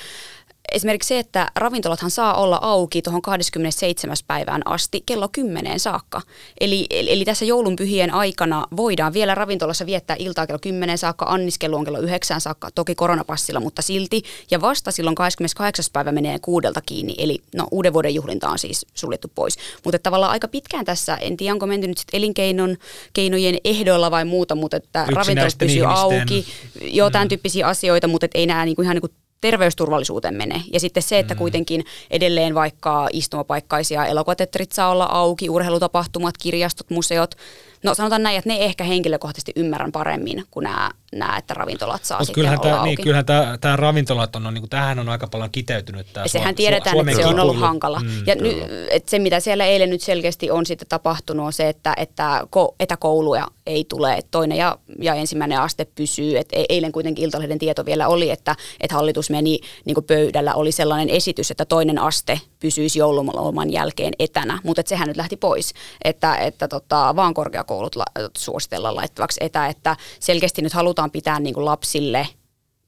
esimerkiksi 0.72 1.08
se, 1.08 1.20
että 1.20 1.48
ravintolathan 1.56 2.12
saa 2.12 2.34
olla 2.34 2.60
auki 2.62 3.02
tuohon 3.02 3.22
27. 3.22 4.16
päivään 4.28 4.62
asti 4.66 5.04
kello 5.06 5.30
10 5.32 5.80
saakka. 5.80 6.22
Eli, 6.62 6.88
eli, 6.90 7.12
eli 7.12 7.26
tässä 7.26 7.46
joulunpyhien 7.46 8.14
aikana 8.14 8.68
voidaan 8.78 9.14
vielä 9.14 9.36
ravintolassa 9.36 9.86
viettää 9.86 10.16
iltaa 10.20 10.48
kello 10.48 10.60
10 10.60 10.98
saakka, 10.98 11.26
anniskelu 11.30 11.76
on 11.76 11.86
kello 11.86 12.00
9 12.00 12.42
saakka, 12.42 12.70
toki 12.76 12.96
koronapassilla, 12.96 13.60
mutta 13.60 13.82
silti. 13.82 14.24
Ja 14.52 14.62
vasta 14.62 14.92
silloin 14.92 15.16
28. 15.16 15.86
päivä 15.94 16.12
menee 16.12 16.40
kuudelta 16.40 16.82
kiinni, 16.86 17.16
eli 17.18 17.40
no 17.56 17.68
uuden 17.72 17.94
vuoden 17.94 18.16
juhlinta 18.16 18.50
on 18.50 18.60
siis 18.60 18.86
suljettu 18.94 19.32
pois. 19.36 19.58
Mutta 19.84 20.00
tavallaan 20.00 20.32
aika 20.32 20.48
pitkään 20.48 20.86
tässä, 20.86 21.16
en 21.16 21.38
tiedä 21.38 21.54
onko 21.54 21.68
menty 21.68 21.88
nyt 21.88 21.98
sitten 21.98 22.18
elinkeinon 22.18 22.78
keinojen 23.14 23.58
ehdoilla 23.64 24.12
vai 24.12 24.26
muuta, 24.26 24.56
mutta 24.56 24.78
että 24.78 25.06
ravintolat 25.14 25.58
pysyy 25.58 25.86
auki, 25.86 26.46
joo 26.82 27.10
tämän 27.10 27.26
mm. 27.26 27.30
tyyppisiä 27.30 27.68
asioita, 27.68 28.08
mutta 28.08 28.28
ei 28.34 28.46
nämä 28.46 28.66
niinku 28.66 28.82
ihan 28.82 28.96
niinku 28.96 29.10
terveysturvallisuuteen 29.42 30.36
mene. 30.36 30.64
Ja 30.74 30.80
sitten 30.80 31.04
se, 31.04 31.20
että 31.20 31.34
mm. 31.34 31.38
kuitenkin 31.38 31.86
edelleen 32.12 32.56
vaikka 32.56 33.08
istumapaikkaisia 33.14 34.06
elokuvateatterit 34.06 34.72
saa 34.72 34.90
olla 34.90 35.06
auki, 35.06 35.50
urheilutapahtumat, 35.50 36.38
kirjastot, 36.38 36.90
museot, 36.90 37.36
No 37.84 37.96
sanotaan 37.96 38.24
näin, 38.24 38.38
että 38.38 38.50
ne 38.50 38.64
ehkä 38.64 38.84
henkilökohtaisesti 38.84 39.52
ymmärrän 39.56 39.92
paremmin 39.92 40.44
kuin 40.52 40.64
nämä, 40.64 40.92
nämä 41.12 41.38
että 41.38 41.54
ravintolat 41.54 42.06
saa 42.06 42.20
Mut 42.20 42.28
sitten 42.28 42.42
kyllähän 42.42 42.60
olla 42.60 42.70
tämä, 42.70 42.80
auki. 42.80 42.90
Niin, 42.90 43.04
kyllähän 43.04 43.26
tämä, 43.26 43.58
tämä 43.62 43.76
ravintolat 43.76 44.36
on, 44.36 44.44
niin 44.44 44.62
kuin, 44.62 44.70
tähän 44.70 45.00
on 45.00 45.10
aika 45.10 45.28
paljon 45.28 45.52
kiteytynyt. 45.52 46.08
Tämä 46.14 46.26
ja 46.26 46.30
sehän 46.30 46.56
tiedetään, 46.56 46.96
Su- 46.96 47.10
että 47.10 47.22
se 47.22 47.26
on 47.26 47.40
ollut 47.40 47.60
hankala. 47.60 48.00
Mm, 48.00 48.10
ja 48.26 48.36
ny, 48.36 48.64
että 48.90 49.10
se, 49.10 49.20
mitä 49.20 49.40
siellä 49.40 49.66
eilen 49.66 49.90
nyt 49.90 50.02
selkeästi 50.02 50.52
on 50.52 50.66
sitten 50.66 50.88
tapahtunut, 50.88 51.46
on 51.46 51.54
se, 51.54 51.70
että, 51.70 51.94
että 51.98 52.48
etäkouluja 52.80 53.48
ei 53.66 53.86
tule. 53.90 54.14
Että 54.14 54.32
toinen 54.32 54.58
ja, 54.58 54.78
ja 55.02 55.14
ensimmäinen 55.14 55.60
aste 55.60 55.86
pysyy. 55.96 56.38
Et 56.38 56.48
e-, 56.54 56.66
eilen 56.70 56.92
kuitenkin 56.92 57.26
Iltalehden 57.26 57.60
tieto 57.60 57.86
vielä 57.86 58.08
oli, 58.08 58.30
että, 58.30 58.56
että 58.80 58.96
hallitus 58.96 59.30
meni 59.30 59.60
niin 59.86 60.04
pöydällä, 60.08 60.54
oli 60.54 60.72
sellainen 60.72 61.10
esitys, 61.10 61.52
että 61.52 61.66
toinen 61.66 62.00
aste 62.00 62.42
pysyisi 62.60 63.00
joululoman 63.00 63.72
jälkeen 63.72 64.14
etänä, 64.20 64.60
mutta 64.64 64.82
sehän 64.86 65.08
nyt 65.08 65.18
lähti 65.18 65.38
pois, 65.38 65.74
että, 66.04 66.36
että 66.36 66.68
tota, 66.68 67.16
vaan 67.16 67.34
korkeakoulut 67.34 67.96
la, 67.96 68.06
suositellaan 68.38 68.96
laittavaksi 68.96 69.40
etä, 69.44 69.68
että 69.68 69.96
selkeästi 70.20 70.62
nyt 70.62 70.74
halutaan 70.74 70.99
pitää 71.08 71.40
niin 71.40 71.54
kuin 71.54 71.66
lapsille 71.66 72.28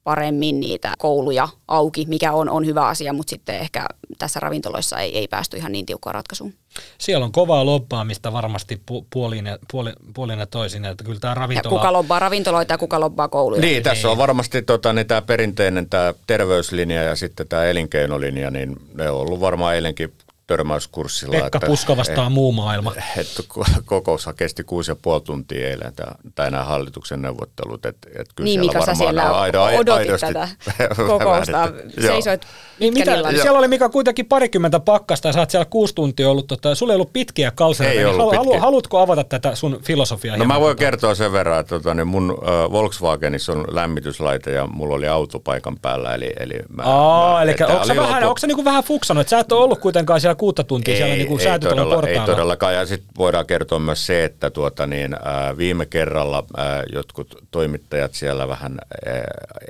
paremmin 0.04 0.60
niitä 0.60 0.94
kouluja 1.00 1.48
auki, 1.68 2.06
mikä 2.08 2.32
on, 2.34 2.50
on 2.50 2.66
hyvä 2.66 2.88
asia, 2.88 3.14
mutta 3.14 3.30
sitten 3.30 3.60
ehkä 3.60 3.86
tässä 4.18 4.40
ravintoloissa 4.40 5.00
ei, 5.00 5.18
ei 5.18 5.28
päästy 5.28 5.58
ihan 5.58 5.72
niin 5.72 5.86
tiukkaan 5.86 6.14
ratkaisuun. 6.14 6.54
Siellä 6.98 7.26
on 7.26 7.32
kovaa 7.32 7.66
lobbaamista 7.66 8.34
varmasti 8.34 8.82
pu- 8.92 9.06
puolin, 9.14 9.46
ja, 9.46 9.58
puoli, 9.72 9.94
puolin 10.14 10.40
ja 10.40 10.46
toisin, 10.46 10.86
että 10.86 11.04
kyllä 11.04 11.20
tämä 11.20 11.34
ravintola... 11.34 11.76
Ja 11.76 11.80
kuka 11.80 11.94
lobbaa 11.94 12.20
ravintoloita 12.20 12.74
ja 12.74 12.78
kuka 12.78 13.00
lobbaa 13.00 13.28
kouluja. 13.28 13.62
Niin, 13.62 13.84
tässä 13.84 14.10
on 14.10 14.18
varmasti 14.18 14.62
tota, 14.62 14.94
niin 14.94 15.08
tämä 15.08 15.22
perinteinen 15.22 15.90
tämä 15.90 16.14
terveyslinja 16.28 17.04
ja 17.04 17.16
sitten 17.16 17.48
tämä 17.48 17.66
elinkeinolinja, 17.66 18.52
niin 18.52 18.76
ne 18.94 19.10
on 19.10 19.20
ollut 19.22 19.40
varmaan 19.40 19.76
eilenkin 19.76 20.14
törmäyskurssilla. 20.48 21.34
Pekka 21.34 21.58
että, 21.58 21.68
Puska 21.68 21.98
vastaa 21.98 22.28
et, 22.28 22.34
muu 22.34 22.52
maailma. 22.52 22.94
Että 23.18 23.44
kokous 23.86 24.30
kesti 24.36 24.64
kuusi 24.64 24.92
ja 24.92 24.96
puoli 25.02 25.22
tuntia 25.22 25.70
eilen, 25.70 25.94
tai 26.36 26.52
nämä 26.52 26.64
hallituksen 26.64 27.22
neuvottelut. 27.22 27.86
Et, 27.86 27.98
et 28.20 28.28
kyllä 28.36 28.46
niin, 28.46 28.60
Mika, 28.60 28.86
sä 28.86 28.96
siellä 28.96 29.40
aido, 29.40 29.64
odotit 29.64 29.90
aidosti 29.90 30.28
tätä 30.28 30.48
kokousta, 31.08 31.72
seisoit 32.02 32.46
niin 32.82 32.94
mitä, 32.94 33.12
siellä 33.42 33.60
oli 33.60 33.68
Mika 33.68 33.90
kuitenkin 33.90 34.26
parikymmentä 34.26 34.80
pakkasta 34.80 35.28
ja 35.28 35.34
sä 35.34 35.40
oot 35.40 35.50
siellä 35.50 35.66
kuusi 35.66 35.96
tuntia 35.96 36.30
ollut, 36.30 36.48
tota, 36.48 36.76
sulla 36.76 36.94
ei 36.94 36.96
ollut 36.96 37.14
pitkiä 37.14 37.52
kalsareita. 37.52 38.00
Ei 38.00 38.06
niin 38.06 38.18
halu, 38.18 38.32
pitkiä. 38.32 38.60
haluatko 38.60 39.00
avata 39.00 39.24
tätä 39.24 39.56
sun 39.56 39.80
filosofiaa? 39.84 40.38
No 40.38 40.46
mä 40.46 40.60
voin 40.60 40.76
tota? 40.76 40.80
kertoa 40.80 41.16
sen 41.16 41.32
verran, 41.32 41.60
että 41.60 41.70
tota, 41.76 41.94
niin 41.94 42.08
mun 42.08 42.32
uh, 42.32 42.72
Volkswagenissa 42.72 43.52
on 43.52 43.66
lämmityslaite 43.72 44.52
ja 44.52 44.68
mulla 44.68 44.96
oli 44.96 45.08
autopaikan 45.08 45.78
päällä. 45.82 46.16
Eli, 46.16 46.34
eli 46.40 46.60
mä, 46.70 46.84
Aa, 46.86 47.34
mä, 47.34 47.42
eli 47.42 47.56
onko 47.70 47.86
sä, 47.86 47.96
vähän, 47.96 48.24
onko 48.24 48.38
sä 48.38 48.48
niinku 48.48 48.66
vähän 48.66 48.84
fuksannut, 48.84 49.22
että 49.22 49.30
sä 49.30 49.40
et 49.40 49.52
ole 49.52 49.64
ollut 49.64 49.80
kuitenkaan 49.80 50.22
siellä 50.22 50.31
kuutta 50.36 50.64
tuntia 50.64 50.94
ei, 50.94 50.98
siellä 50.98 51.16
niinku 51.16 51.38
ei, 51.38 51.60
todella, 51.60 51.96
portaalla? 51.96 52.22
Ei 52.22 52.26
todellakaan, 52.26 52.74
ja 52.74 52.86
sitten 52.86 53.10
voidaan 53.18 53.46
kertoa 53.46 53.80
myös 53.80 54.06
se, 54.06 54.24
että 54.24 54.50
tuota, 54.50 54.88
niin, 54.88 55.14
äh, 55.14 55.58
viime 55.58 55.86
kerralla 55.86 56.44
äh, 56.60 56.66
jotkut 56.94 57.36
toimittajat 57.52 58.14
siellä 58.14 58.48
vähän 58.48 58.78
äh, 59.08 59.22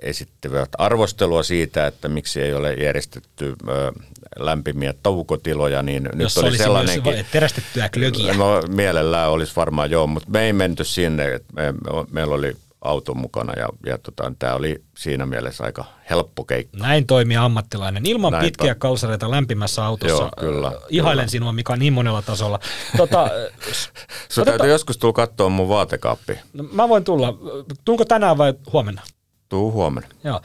esittivät 0.02 0.69
arvostelua 0.78 1.43
siitä, 1.43 1.88
että 1.88 2.10
miksi 2.10 2.41
ei 2.41 2.54
ole 2.54 2.74
järjestetty 2.74 3.56
äh, 3.69 3.76
lämpimiä 4.39 4.93
taukotiloja, 5.04 5.82
niin 5.82 6.10
Jos 6.19 6.36
nyt 6.36 6.45
oli 6.45 6.58
sellainen... 6.58 7.02
terästettyä 7.32 7.89
klökiä. 7.89 8.34
No 8.34 8.62
mielellään 8.67 9.30
olisi 9.30 9.54
varmaan 9.56 9.91
joo, 9.91 10.08
mutta 10.08 10.30
me 10.32 10.45
ei 10.45 10.54
menty 10.54 10.84
sinne. 10.84 11.39
Me, 11.54 11.74
meillä 12.12 12.36
oli 12.36 12.56
auto 12.81 13.13
mukana 13.13 13.53
ja, 13.53 13.69
ja 13.85 13.97
tota, 13.97 14.33
tämä 14.39 14.55
oli 14.55 14.83
siinä 14.97 15.25
mielessä 15.25 15.63
aika 15.63 15.85
helppo 16.09 16.43
keikka. 16.43 16.77
Näin 16.77 17.07
toimii 17.07 17.37
ammattilainen. 17.37 18.05
Ilman 18.05 18.31
Näin 18.31 18.45
pitkiä 18.45 18.73
to... 18.73 18.79
kalsareita 18.79 19.31
lämpimässä 19.31 19.85
autossa. 19.85 20.23
Joo, 20.23 20.31
kyllä. 20.39 20.71
Ihailen 20.89 21.23
kyllä. 21.23 21.31
sinua, 21.31 21.53
mikä 21.53 21.75
niin 21.75 21.93
monella 21.93 22.21
tasolla. 22.21 22.59
Tota, 22.97 23.29
Sun 24.29 24.45
täytyy 24.45 24.69
joskus 24.69 24.97
tulla 24.97 25.13
katsoa 25.13 25.49
mun 25.49 25.69
vaatekaappi. 25.69 26.39
No, 26.53 26.63
mä 26.71 26.89
voin 26.89 27.03
tulla. 27.03 27.33
Tuunko 27.85 28.05
tänään 28.05 28.37
vai 28.37 28.53
huomenna? 28.73 29.01
Tuu 29.49 29.71
huomenna. 29.71 30.09
Joo. 30.23 30.41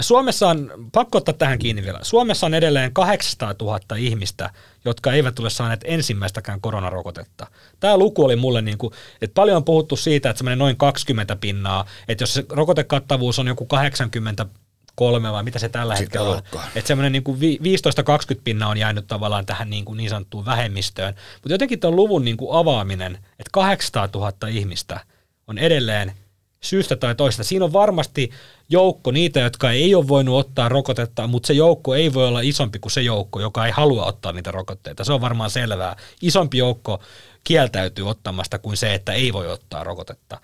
Suomessa 0.00 0.48
on, 0.48 0.72
pakko 0.92 1.18
ottaa 1.18 1.34
tähän 1.34 1.58
kiinni 1.58 1.82
vielä, 1.82 1.98
Suomessa 2.02 2.46
on 2.46 2.54
edelleen 2.54 2.92
800 2.92 3.54
000 3.60 3.80
ihmistä, 3.96 4.50
jotka 4.84 5.12
eivät 5.12 5.38
ole 5.38 5.50
saaneet 5.50 5.80
ensimmäistäkään 5.84 6.60
koronarokotetta. 6.60 7.46
Tämä 7.80 7.96
luku 7.96 8.24
oli 8.24 8.36
mulle, 8.36 8.62
niin 8.62 8.78
kuin, 8.78 8.92
että 9.22 9.34
paljon 9.34 9.56
on 9.56 9.64
puhuttu 9.64 9.96
siitä, 9.96 10.30
että 10.30 10.38
semmoinen 10.38 10.58
noin 10.58 10.76
20 10.76 11.36
pinnaa, 11.36 11.86
että 12.08 12.22
jos 12.22 12.34
se 12.34 12.44
rokotekattavuus 12.48 13.38
on 13.38 13.46
joku 13.46 13.66
80 13.66 14.46
kolme 14.94 15.32
vai 15.32 15.42
mitä 15.42 15.58
se 15.58 15.68
tällä 15.68 15.96
Sitä 15.96 16.02
hetkellä 16.02 16.28
on. 16.28 16.62
Että 16.74 16.88
semmoinen 16.88 17.12
niin 17.12 17.24
kuin 17.24 17.38
15-20 17.40 18.40
pinnaa 18.44 18.68
on 18.68 18.78
jäänyt 18.78 19.06
tavallaan 19.06 19.46
tähän 19.46 19.70
niin, 19.70 19.84
kuin 19.84 19.96
niin 19.96 20.10
sanottuun 20.10 20.44
vähemmistöön. 20.44 21.14
Mutta 21.34 21.54
jotenkin 21.54 21.80
tuon 21.80 21.96
luvun 21.96 22.24
niin 22.24 22.36
kuin 22.36 22.58
avaaminen, 22.58 23.14
että 23.14 23.50
800 23.52 24.08
000 24.14 24.32
ihmistä 24.48 25.00
on 25.46 25.58
edelleen 25.58 26.12
syystä 26.60 26.96
tai 26.96 27.14
toista. 27.14 27.44
Siinä 27.44 27.64
on 27.64 27.72
varmasti 27.72 28.30
joukko 28.68 29.10
niitä, 29.10 29.40
jotka 29.40 29.70
ei 29.70 29.94
ole 29.94 30.08
voinut 30.08 30.38
ottaa 30.38 30.68
rokotetta, 30.68 31.26
mutta 31.26 31.46
se 31.46 31.52
joukko 31.52 31.94
ei 31.94 32.14
voi 32.14 32.28
olla 32.28 32.40
isompi 32.40 32.78
kuin 32.78 32.92
se 32.92 33.02
joukko, 33.02 33.40
joka 33.40 33.66
ei 33.66 33.72
halua 33.72 34.06
ottaa 34.06 34.32
niitä 34.32 34.50
rokotteita. 34.50 35.04
Se 35.04 35.12
on 35.12 35.20
varmaan 35.20 35.50
selvää. 35.50 35.96
Isompi 36.22 36.58
joukko 36.58 37.00
kieltäytyy 37.44 38.08
ottamasta 38.08 38.58
kuin 38.58 38.76
se, 38.76 38.94
että 38.94 39.12
ei 39.12 39.32
voi 39.32 39.48
ottaa 39.48 39.84
rokotetta. 39.84 40.40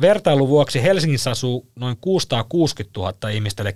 vertailun 0.00 0.48
vuoksi 0.48 0.82
Helsingissä 0.82 1.30
asuu 1.30 1.68
noin 1.76 1.96
660 2.00 3.00
000 3.00 3.28
ihmistä, 3.28 3.62
eli 3.62 3.72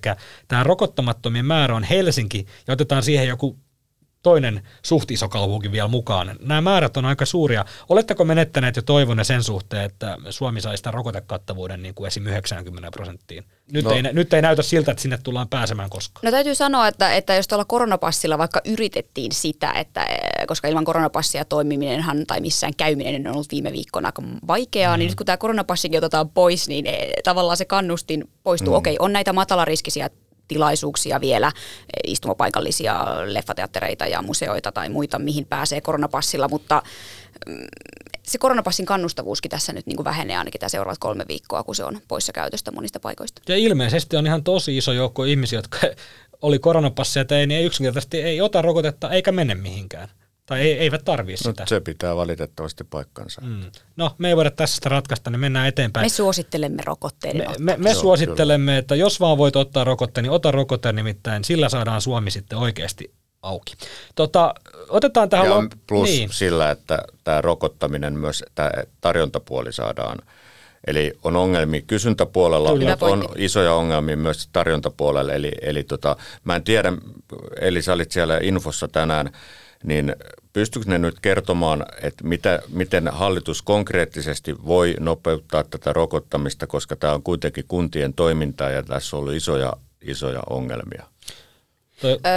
tämä 0.49 0.65
rokottamattomien 0.65 1.45
määrä 1.45 1.75
on 1.77 1.85
Helsinki, 1.85 2.47
ja 2.67 2.73
otetaan 2.73 3.03
siihen 3.03 3.29
joku 3.29 3.57
toinen 4.23 4.63
suht 4.83 5.11
iso 5.11 5.29
kaupunki 5.29 5.73
vielä 5.73 5.89
mukaan. 5.89 6.37
Nämä 6.41 6.61
määrät 6.61 6.97
on 6.97 7.05
aika 7.05 7.27
suuria. 7.27 7.65
Oletteko 7.89 8.25
menettäneet 8.25 8.77
jo 8.77 8.83
toivonne 8.83 9.25
sen 9.25 9.43
suhteen, 9.43 9.85
että 9.85 10.17
Suomi 10.31 10.61
saisi 10.61 10.77
sitä 10.77 10.91
rokotekattavuuden 10.91 11.83
niin 11.83 11.95
kuin 11.95 12.07
esim. 12.07 12.27
90 12.27 12.91
prosenttiin? 12.91 13.45
Nyt, 13.73 13.85
no. 13.85 13.91
ei, 13.91 14.03
nyt 14.03 14.35
ei 14.35 14.43
näytä 14.43 14.63
siltä, 14.63 14.91
että 14.91 15.03
sinne 15.03 15.19
tullaan 15.23 15.49
pääsemään 15.49 15.91
koskaan. 15.91 16.21
No 16.25 16.31
täytyy 16.31 16.55
sanoa, 16.55 16.89
että, 16.89 17.15
että 17.15 17.35
jos 17.35 17.49
tuolla 17.49 17.65
koronapassilla 17.65 18.39
vaikka 18.39 18.61
yritettiin 18.65 19.33
sitä, 19.33 19.73
että 19.73 20.07
koska 20.47 20.69
ilman 20.69 20.85
koronapassia 20.85 21.45
toimiminenhan 21.45 22.27
tai 22.27 22.41
missään 22.41 22.73
käyminen 22.77 23.27
on 23.27 23.35
ollut 23.35 23.53
viime 23.53 23.73
viikkoina 23.73 24.09
aika 24.09 24.23
vaikeaa, 24.47 24.97
mm. 24.97 24.99
niin 24.99 25.07
nyt 25.09 25.17
kun 25.17 25.27
tämä 25.27 25.37
koronapassikin 25.37 25.99
otetaan 25.99 26.31
pois, 26.31 26.69
niin 26.69 26.87
eh, 26.87 27.09
tavallaan 27.25 27.57
se 27.57 27.65
kannustin 27.65 28.25
poistuu. 28.43 28.73
Mm. 28.73 28.79
Okei, 28.79 28.97
on 28.99 29.13
näitä 29.13 29.33
matalariskisiä 29.33 30.11
tilaisuuksia 30.49 31.21
vielä, 31.21 31.53
istumapaikallisia 32.07 33.05
leffateattereita 33.25 34.07
ja 34.07 34.23
museoita 34.23 34.73
tai 34.73 34.89
muita, 34.89 35.19
mihin 35.19 35.47
pääsee 35.47 35.81
koronapassilla, 35.81 36.49
mutta 36.49 36.83
mm, 37.47 37.67
se 38.23 38.39
koronapassin 38.39 38.87
kannustavuuskin 38.87 39.51
tässä 39.51 39.73
nyt 39.73 39.87
niin 39.87 39.97
kuin 39.97 40.05
vähenee 40.05 40.37
ainakin 40.37 40.59
tämä 40.61 40.69
seuraavat 40.69 40.99
kolme 40.99 41.25
viikkoa, 41.29 41.63
kun 41.65 41.75
se 41.75 41.85
on 41.85 42.01
poissa 42.09 42.33
käytöstä 42.33 42.71
monista 42.71 43.01
paikoista. 43.01 43.43
Ja 43.49 43.57
ilmeisesti 43.57 44.17
on 44.17 44.27
ihan 44.27 44.45
tosi 44.45 44.77
iso 44.77 44.93
joukko 44.93 45.25
ihmisiä, 45.25 45.59
jotka 45.59 45.79
oli 46.43 46.59
koronapassia 46.59 47.25
tai 47.25 47.47
niin 47.47 47.59
ei 47.59 47.67
yksinkertaisesti 47.67 48.23
ei 48.23 48.41
ota 48.41 48.63
rokotetta 48.63 49.11
eikä 49.11 49.33
mene 49.33 49.55
mihinkään. 49.55 50.09
Tai 50.49 50.61
ei, 50.61 50.79
eivät 50.79 51.05
tarvii 51.05 51.37
no, 51.45 51.51
sitä. 51.51 51.67
se 51.67 51.81
pitää 51.81 52.17
valitettavasti 52.17 52.85
paikkansa. 52.85 53.41
Mm. 53.41 53.61
No, 53.97 54.15
me 54.19 54.29
ei 54.29 54.37
voida 54.37 54.51
tässä 54.51 54.75
sitä 54.75 54.89
ratkaista, 54.89 55.31
niin 55.31 55.41
mennään 55.41 55.69
eteenpäin. 55.69 56.05
Me 56.05 56.09
suosittelemme 56.09 56.83
rokotteiden 56.87 57.51
Me, 57.51 57.55
me, 57.59 57.77
me 57.77 57.95
suosittelemme, 57.95 58.71
kyllä. 58.71 58.79
että 58.79 58.95
jos 58.95 59.21
vaan 59.21 59.39
voit 59.39 59.57
ottaa 59.57 59.85
rokotteen, 59.85 60.23
niin 60.23 60.31
ota 60.31 60.51
rokotteen 60.51 60.97
nimittäin. 60.97 61.45
Sillä 61.45 61.69
saadaan 61.69 62.01
Suomi 62.01 62.31
sitten 62.31 62.59
oikeasti 62.59 63.13
auki. 63.43 63.75
Tota, 64.15 64.55
otetaan 64.89 65.29
tähän... 65.29 65.47
Ja 65.47 65.61
lop- 65.61 65.79
plus 65.87 66.09
niin. 66.09 66.33
sillä, 66.33 66.71
että 66.71 66.99
tämä 67.25 67.41
rokottaminen 67.41 68.19
myös, 68.19 68.45
tämä 68.55 68.71
tarjontapuoli 69.01 69.73
saadaan 69.73 70.19
Eli 70.87 71.13
on 71.25 71.37
ongelmia 71.37 71.81
kysyntäpuolella, 71.81 72.73
Kyllä. 72.73 72.91
mutta 72.91 73.07
on 73.07 73.29
isoja 73.37 73.75
ongelmia 73.75 74.17
myös 74.17 74.49
tarjontapuolella. 74.53 75.33
Eli, 75.33 75.53
eli 75.63 75.83
tota, 75.85 76.17
mä 76.45 76.57
en 76.57 76.65
tiedä, 76.65 76.93
eli 77.61 77.83
sä 77.83 77.93
olit 77.93 78.13
siellä 78.13 78.39
infossa 78.43 78.89
tänään, 78.89 79.31
niin 79.85 80.17
pystyykö 80.53 80.91
ne 80.91 80.99
nyt 80.99 81.21
kertomaan, 81.21 81.87
että 82.03 82.25
mitä, 82.25 82.63
miten 82.69 83.09
hallitus 83.09 83.63
konkreettisesti 83.63 84.65
voi 84.67 84.95
nopeuttaa 85.01 85.65
tätä 85.65 85.93
rokottamista, 85.93 86.67
koska 86.67 86.97
tämä 86.97 87.13
on 87.13 87.23
kuitenkin 87.23 87.65
kuntien 87.69 88.15
toimintaa 88.15 88.71
ja 88.71 88.83
tässä 88.83 89.17
on 89.17 89.21
ollut 89.21 89.35
isoja, 89.35 89.73
isoja 90.03 90.41
ongelmia? 90.51 91.05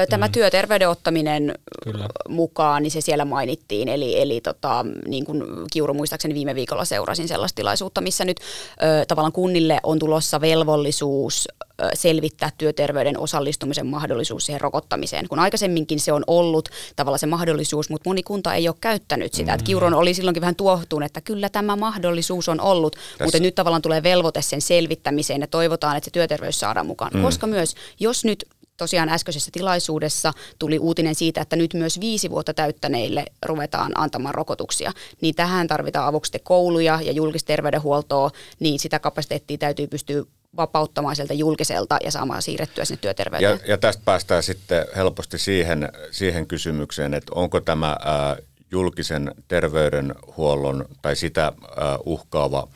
Tämä 0.09 0.27
mm. 0.27 0.31
työterveyden 0.31 0.89
ottaminen 0.89 1.55
Kyllä. 1.83 2.07
mukaan, 2.29 2.83
niin 2.83 2.91
se 2.91 3.01
siellä 3.01 3.25
mainittiin. 3.25 3.87
Eli, 3.87 4.21
eli 4.21 4.41
tota, 4.41 4.85
niin 5.07 5.25
kuin 5.25 5.43
Kiuru 5.73 5.93
muistaakseni 5.93 6.33
viime 6.33 6.55
viikolla 6.55 6.85
seurasin 6.85 7.27
sellaista 7.27 7.55
tilaisuutta, 7.55 8.01
missä 8.01 8.25
nyt 8.25 8.37
ö, 8.39 9.05
tavallaan 9.07 9.31
kunnille 9.31 9.79
on 9.83 9.99
tulossa 9.99 10.41
velvollisuus 10.41 11.47
ö, 11.47 11.70
selvittää 11.93 12.49
työterveyden 12.57 13.19
osallistumisen 13.19 13.87
mahdollisuus 13.87 14.45
siihen 14.45 14.61
rokottamiseen. 14.61 15.27
Kun 15.27 15.39
aikaisemminkin 15.39 15.99
se 15.99 16.13
on 16.13 16.23
ollut 16.27 16.69
tavallaan 16.95 17.19
se 17.19 17.25
mahdollisuus, 17.27 17.89
mutta 17.89 18.09
moni 18.09 18.23
kunta 18.23 18.53
ei 18.53 18.67
ole 18.67 18.75
käyttänyt 18.81 19.33
sitä. 19.33 19.57
Mm. 19.57 19.63
Kiurun 19.63 19.93
oli 19.93 20.13
silloinkin 20.13 20.41
vähän 20.41 20.55
tuohtunut, 20.55 21.05
että 21.05 21.21
kyllä 21.21 21.49
tämä 21.49 21.75
mahdollisuus 21.75 22.49
on 22.49 22.61
ollut, 22.61 22.95
Tässä. 22.95 23.23
mutta 23.23 23.39
nyt 23.39 23.55
tavallaan 23.55 23.81
tulee 23.81 24.03
velvoite 24.03 24.41
sen 24.41 24.61
selvittämiseen 24.61 25.41
ja 25.41 25.47
toivotaan, 25.47 25.97
että 25.97 26.05
se 26.05 26.11
työterveys 26.11 26.59
saadaan 26.59 26.87
mukaan. 26.87 27.11
Mm. 27.13 27.21
Koska 27.21 27.47
myös, 27.47 27.75
jos 27.99 28.25
nyt 28.25 28.45
tosiaan 28.77 29.09
äskeisessä 29.09 29.51
tilaisuudessa 29.53 30.33
tuli 30.59 30.79
uutinen 30.79 31.15
siitä, 31.15 31.41
että 31.41 31.55
nyt 31.55 31.73
myös 31.73 31.99
viisi 31.99 32.29
vuotta 32.29 32.53
täyttäneille 32.53 33.25
ruvetaan 33.45 33.91
antamaan 33.95 34.35
rokotuksia. 34.35 34.91
Niin 35.21 35.35
tähän 35.35 35.67
tarvitaan 35.67 36.07
avuksi 36.07 36.39
kouluja 36.43 36.99
ja 37.03 37.11
julkisterveydenhuoltoa, 37.11 38.31
niin 38.59 38.79
sitä 38.79 38.99
kapasiteettia 38.99 39.57
täytyy 39.57 39.87
pystyä 39.87 40.23
vapauttamaan 40.57 41.15
sieltä 41.15 41.33
julkiselta 41.33 41.97
ja 42.03 42.11
saamaan 42.11 42.41
siirrettyä 42.41 42.85
sinne 42.85 43.01
työterveyteen. 43.01 43.59
Ja, 43.63 43.71
ja 43.71 43.77
tästä 43.77 44.01
päästään 44.05 44.43
sitten 44.43 44.85
helposti 44.95 45.37
siihen, 45.37 45.89
siihen 46.11 46.47
kysymykseen, 46.47 47.13
että 47.13 47.31
onko 47.35 47.61
tämä 47.61 47.97
ää, 48.05 48.37
julkisen 48.71 49.31
terveydenhuollon 49.47 50.85
tai 51.01 51.15
sitä 51.15 51.43
ää, 51.43 51.97
uhkaava– 52.05 52.67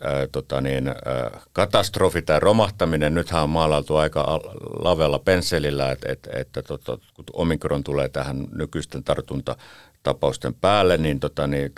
ää, 0.00 0.26
tota 0.32 0.60
niin, 0.60 0.88
ää, 0.88 0.94
katastrofi 1.52 2.22
tai 2.22 2.40
romahtaminen. 2.40 3.14
Nythän 3.14 3.42
on 3.42 3.50
maalailtu 3.50 3.96
aika 3.96 4.40
lavella 4.78 5.18
pensselillä, 5.18 5.90
että, 5.92 6.12
että, 6.12 6.30
että 6.34 6.62
tota, 6.62 6.98
kun 7.14 7.24
omikron 7.32 7.84
tulee 7.84 8.08
tähän 8.08 8.46
nykyisten 8.52 9.04
tartunta 9.04 9.56
tapausten 10.06 10.54
päälle, 10.54 10.96
niin, 10.96 11.20
tota, 11.20 11.46
niin 11.46 11.72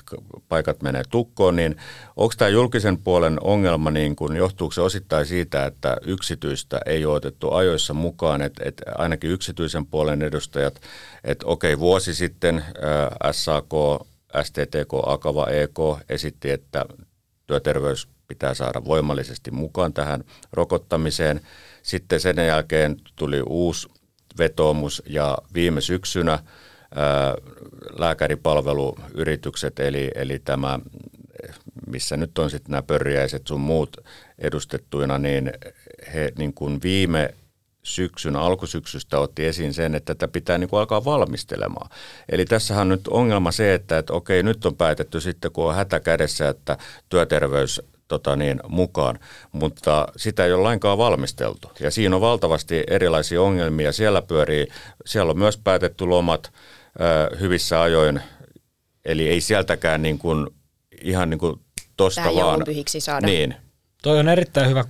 paikat 0.49 0.83
menee 0.83 1.03
tukkoon, 1.11 1.57
niin 1.57 1.77
onko 2.17 2.35
tämä 2.39 2.49
julkisen 2.49 2.99
puolen 2.99 3.39
ongelma, 3.41 3.91
niin 3.91 4.17
kun, 4.17 4.37
johtuuko 4.37 4.73
se 4.73 4.81
osittain 4.81 5.27
siitä, 5.27 5.67
että 5.67 5.97
yksityistä 6.05 6.81
ei 6.87 7.05
ole 7.05 7.15
otettu 7.15 7.53
ajoissa 7.53 7.95
mukaan, 7.95 8.43
että, 8.43 8.63
että 8.67 8.83
ainakin 8.99 9.31
yksityisen 9.31 9.87
puolen 9.87 10.23
edustajat, 10.23 10.81
että 11.25 11.47
okei, 11.47 11.79
vuosi 11.79 12.15
sitten 12.15 12.65
ää, 12.83 13.33
SAK, 13.33 13.73
STTK, 14.43 14.93
Akava, 15.07 15.47
EK 15.47 15.79
esitti, 16.09 16.51
että 16.51 16.85
työterveys 17.47 18.09
pitää 18.27 18.55
saada 18.55 18.85
voimallisesti 18.85 19.51
mukaan 19.51 19.93
tähän 19.93 20.25
rokottamiseen. 20.53 21.41
Sitten 21.83 22.21
sen 22.21 22.37
jälkeen 22.37 22.97
tuli 23.17 23.43
uusi 23.47 23.89
vetoomus 24.39 25.03
ja 25.07 25.39
viime 25.55 25.81
syksynä 25.81 26.39
lääkäripalveluyritykset, 27.99 29.79
eli, 29.79 30.11
eli 30.15 30.39
tämä, 30.39 30.79
missä 31.87 32.17
nyt 32.17 32.39
on 32.39 32.51
sitten 32.51 32.71
nämä 32.71 32.83
pörjäiset 32.83 33.47
sun 33.47 33.61
muut 33.61 33.97
edustettuina, 34.39 35.19
niin 35.19 35.53
he 36.15 36.33
niin 36.39 36.55
kuin 36.55 36.83
viime 36.83 37.35
syksyn 37.83 38.37
alkusyksystä 38.37 39.19
otti 39.19 39.47
esiin 39.47 39.75
sen, 39.75 39.95
että 39.95 40.15
tätä 40.15 40.33
pitää 40.33 40.59
niin 40.59 40.71
kuin 40.71 40.81
alkaa 40.81 41.05
valmistelemaan. 41.05 41.91
Eli 42.29 42.45
tässähän 42.45 42.83
on 42.83 42.89
nyt 42.89 43.09
ongelma 43.09 43.53
se, 43.53 43.75
että, 43.75 43.99
että 43.99 44.13
okei, 44.13 44.43
nyt 44.43 44.67
on 44.67 44.77
päätetty 44.77 45.21
sitten, 45.21 45.53
kun 45.53 45.69
on 45.69 45.75
hätä 45.75 46.01
kädessä, 46.01 46.49
että 46.49 46.79
työterveys 47.09 47.83
tota 48.09 48.37
niin, 48.37 48.61
mukaan, 48.69 49.19
mutta 49.53 50.09
sitä 50.17 50.45
ei 50.45 50.53
ole 50.53 50.63
lainkaan 50.63 50.99
valmisteltu. 50.99 51.71
Ja 51.81 51.91
siinä 51.91 52.17
on 52.17 52.21
valtavasti 52.21 52.85
erilaisia 52.87 53.43
ongelmia. 53.43 53.93
Siellä 53.93 54.23
pyörii, 54.23 54.67
siellä 55.07 55.31
on 55.31 55.39
myös 55.39 55.57
päätetty 55.57 56.07
lomat 56.07 56.53
hyvissä 57.41 57.83
ajoin, 57.83 58.21
eli 59.05 59.29
ei 59.29 59.41
sieltäkään 59.41 60.03
niin 60.03 60.19
kuin, 60.19 60.47
ihan 61.03 61.31
niin 61.31 61.39
kuin 61.39 61.61
tosta 61.97 62.21
Tähän 62.21 62.35
vaan. 62.35 62.65
saada. 62.99 63.27
Niin. 63.27 63.55
Toi 64.03 64.19
on 64.19 64.29
erittäin 64.29 64.69
hyvä 64.69 64.85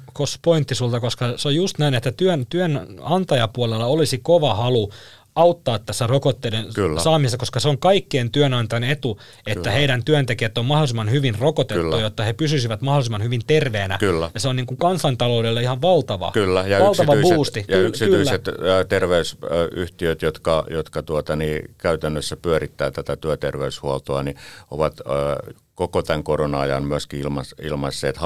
pointti 0.45 0.75
sulta, 0.75 1.01
koska 1.01 1.35
se 1.37 1.49
on 1.49 1.55
just 1.55 1.79
näin, 1.79 1.95
että 1.95 2.13
työn, 2.13 2.47
työnantajapuolella 2.47 3.87
olisi 3.87 4.19
kova 4.19 4.55
halu 4.55 4.91
auttaa 5.39 5.79
tässä 5.79 6.07
rokotteiden 6.07 6.67
Kyllä. 6.75 7.01
saamisessa, 7.01 7.39
koska 7.39 7.61
se 7.61 7.69
on 7.69 7.79
kaikkien 7.79 8.31
työnantajan 8.31 8.85
etu, 8.85 9.21
että 9.47 9.55
Kyllä. 9.55 9.71
heidän 9.71 10.05
työntekijät 10.05 10.59
on 10.59 10.65
mahdollisimman 10.65 11.11
hyvin 11.11 11.39
rokotettu, 11.39 11.83
Kyllä. 11.83 12.01
jotta 12.01 12.23
he 12.23 12.33
pysyisivät 12.33 12.81
mahdollisimman 12.81 13.23
hyvin 13.23 13.41
terveenä. 13.47 13.99
Kyllä. 13.99 14.31
Ja 14.35 14.41
se 14.41 14.49
on 14.49 14.57
niin 14.57 14.67
kuin 14.67 14.79
kansantaloudelle 14.79 15.63
ihan 15.63 15.83
valtava, 15.83 16.31
Kyllä. 16.33 16.65
Ja 16.67 16.81
valtava 16.81 17.15
yksityiset, 17.15 17.37
boosti. 17.37 17.65
Ja 17.69 17.81
yksityiset 17.81 18.43
Kyllä. 18.45 18.85
terveysyhtiöt, 18.85 20.23
jotka, 20.23 20.65
jotka 20.71 21.03
tuota, 21.03 21.37
niin, 21.37 21.75
käytännössä 21.79 22.37
pyörittää 22.37 22.91
tätä 22.91 23.17
työterveyshuoltoa, 23.17 24.23
niin 24.23 24.37
ovat 24.71 25.01
koko 25.79 26.03
tämän 26.03 26.25
korona-ajan 26.25 26.85
myöskin 26.85 27.23
ilmaisseet 27.63 28.17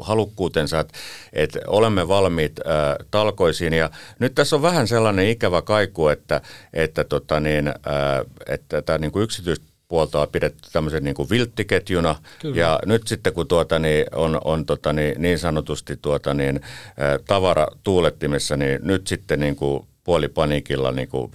halukkuutensa, 0.00 0.80
että, 0.80 0.98
että 1.32 1.58
olemme 1.66 2.08
valmiit 2.08 2.60
ää, 2.64 2.96
talkoisiin. 3.10 3.72
Ja 3.72 3.90
nyt 4.18 4.34
tässä 4.34 4.56
on 4.56 4.62
vähän 4.62 4.88
sellainen 4.88 5.28
ikävä 5.28 5.62
kaiku, 5.62 6.08
että, 6.08 6.40
että, 6.72 7.04
tota 7.04 7.40
niin, 7.40 7.68
ää, 7.68 8.24
että 8.48 8.82
tämä 8.82 8.98
niin 8.98 9.12
kuin 9.12 9.22
yksityistä 9.22 9.66
puolta 9.88 10.20
on 10.20 10.28
pidetty 10.28 10.68
tämmöisen 10.72 11.04
niin 11.04 11.14
kuin 11.14 11.30
vilttiketjuna. 11.30 12.14
Kyllä. 12.38 12.56
Ja 12.56 12.80
nyt 12.86 13.06
sitten 13.06 13.32
kun 13.32 13.48
tuota, 13.48 13.78
niin 13.78 14.06
on, 14.14 14.40
on 14.44 14.66
tota, 14.66 14.92
niin, 14.92 15.22
niin 15.22 15.38
sanotusti 15.38 15.96
tuota, 16.02 16.34
niin, 16.34 16.56
ä, 16.56 17.18
tavara 17.26 17.66
tuulettimessa, 17.84 18.56
niin 18.56 18.78
nyt 18.82 19.06
sitten 19.06 19.40
niin 19.40 19.56
kuin 19.56 19.86
puolipaniikilla 20.04 20.92
niin 20.92 21.08
kuin 21.08 21.30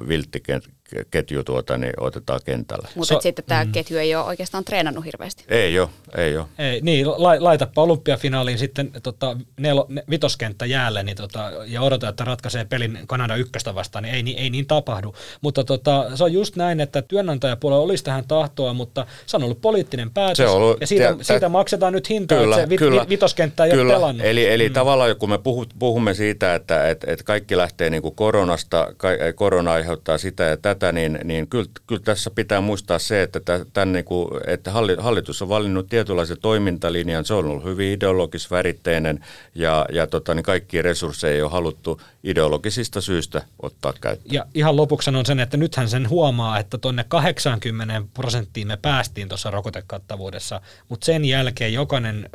vilttiketju 0.95 1.43
tuota, 1.43 1.77
niin 1.77 1.93
otetaan 1.99 2.39
kentälle. 2.45 2.87
Mutta 2.95 3.13
so, 3.13 3.21
sitten 3.21 3.45
tämä 3.45 3.65
mm. 3.65 3.71
ketju 3.71 3.97
ei 3.97 4.15
ole 4.15 4.25
oikeastaan 4.25 4.65
treenannut 4.65 5.05
hirveästi. 5.05 5.43
Ei 5.47 5.79
ole, 5.79 5.89
ei 6.17 6.37
ole. 6.37 6.45
Ei, 6.59 6.81
niin, 6.81 7.07
la, 7.07 7.35
laitapa 7.39 7.81
olympiafinaaliin 7.81 8.57
sitten 8.57 8.91
tota, 9.03 9.37
nelo, 9.59 9.85
ne, 9.89 10.03
vitoskenttä 10.09 10.65
jäälle 10.65 11.03
niin, 11.03 11.17
tota, 11.17 11.51
ja 11.65 11.81
odota, 11.81 12.09
että 12.09 12.23
ratkaisee 12.23 12.65
pelin 12.65 12.99
Kanada 13.07 13.35
ykköstä 13.35 13.75
vastaan, 13.75 14.03
niin 14.03 14.15
ei, 14.27 14.43
ei 14.43 14.49
niin 14.49 14.67
tapahdu. 14.67 15.15
Mutta 15.41 15.63
tota, 15.63 16.11
se 16.15 16.23
on 16.23 16.33
just 16.33 16.55
näin, 16.55 16.79
että 16.79 17.01
työnantajapuolella 17.01 17.83
olisi 17.83 18.03
tähän 18.03 18.27
tahtoa, 18.27 18.73
mutta 18.73 19.05
se 19.25 19.37
on 19.37 19.43
ollut 19.43 19.61
poliittinen 19.61 20.11
päätös 20.11 20.37
se 20.37 20.47
on 20.47 20.55
ollut, 20.55 20.81
ja 20.81 20.87
siitä, 20.87 21.15
tä, 21.15 21.23
siitä 21.23 21.49
maksetaan 21.49 21.93
nyt 21.93 22.09
hintaa, 22.09 22.37
kyllä, 22.37 22.55
että 22.55 22.69
se 22.69 22.77
kyllä, 22.77 23.05
vitoskenttä 23.09 23.65
ei 23.65 23.71
kyllä. 23.71 23.83
ole 23.83 23.93
pelannut. 23.93 24.25
Eli, 24.25 24.47
eli 24.47 24.69
mm. 24.69 24.73
tavallaan 24.73 25.15
kun 25.15 25.29
me 25.29 25.39
puhumme 25.79 26.13
siitä, 26.13 26.55
että 26.55 26.89
et, 26.89 27.03
et 27.07 27.23
kaikki 27.23 27.57
lähtee 27.57 27.89
niin 27.89 28.01
kuin 28.01 28.15
koronasta, 28.15 28.87
korona 29.35 29.71
aiheuttaa 29.71 30.17
sitä 30.17 30.43
ja 30.43 30.57
tätä, 30.57 30.80
niin, 30.91 31.19
niin 31.23 31.47
kyllä, 31.47 31.65
kyllä 31.87 32.01
tässä 32.01 32.29
pitää 32.29 32.61
muistaa 32.61 32.99
se, 32.99 33.23
että, 33.23 33.39
tämän, 33.73 33.91
niin 33.91 34.05
kuin, 34.05 34.27
että 34.47 34.71
hallitus 34.99 35.41
on 35.41 35.49
valinnut 35.49 35.87
tietynlaisen 35.89 36.37
toimintalinjan, 36.41 37.25
se 37.25 37.33
on 37.33 37.45
ollut 37.45 37.63
hyvin 37.63 37.93
ideologisväritteinen 37.93 39.25
ja, 39.55 39.85
ja 39.93 40.07
tota, 40.07 40.33
niin 40.33 40.43
kaikki 40.43 40.81
resursseja 40.81 41.33
ei 41.33 41.41
ole 41.41 41.51
haluttu 41.51 42.01
ideologisista 42.23 43.01
syistä 43.01 43.41
ottaa 43.61 43.93
käyttöön. 44.01 44.33
Ja 44.33 44.45
ihan 44.53 44.75
lopuksi 44.75 45.05
sanon 45.05 45.25
sen, 45.25 45.39
että 45.39 45.57
nythän 45.57 45.89
sen 45.89 46.09
huomaa, 46.09 46.59
että 46.59 46.77
tuonne 46.77 47.05
80 47.07 48.01
prosenttiin 48.13 48.67
me 48.67 48.77
päästiin 48.77 49.27
tuossa 49.27 49.51
rokotekattavuudessa, 49.51 50.61
mutta 50.89 51.05
sen 51.05 51.25
jälkeen 51.25 51.73
jokainen 51.73 52.29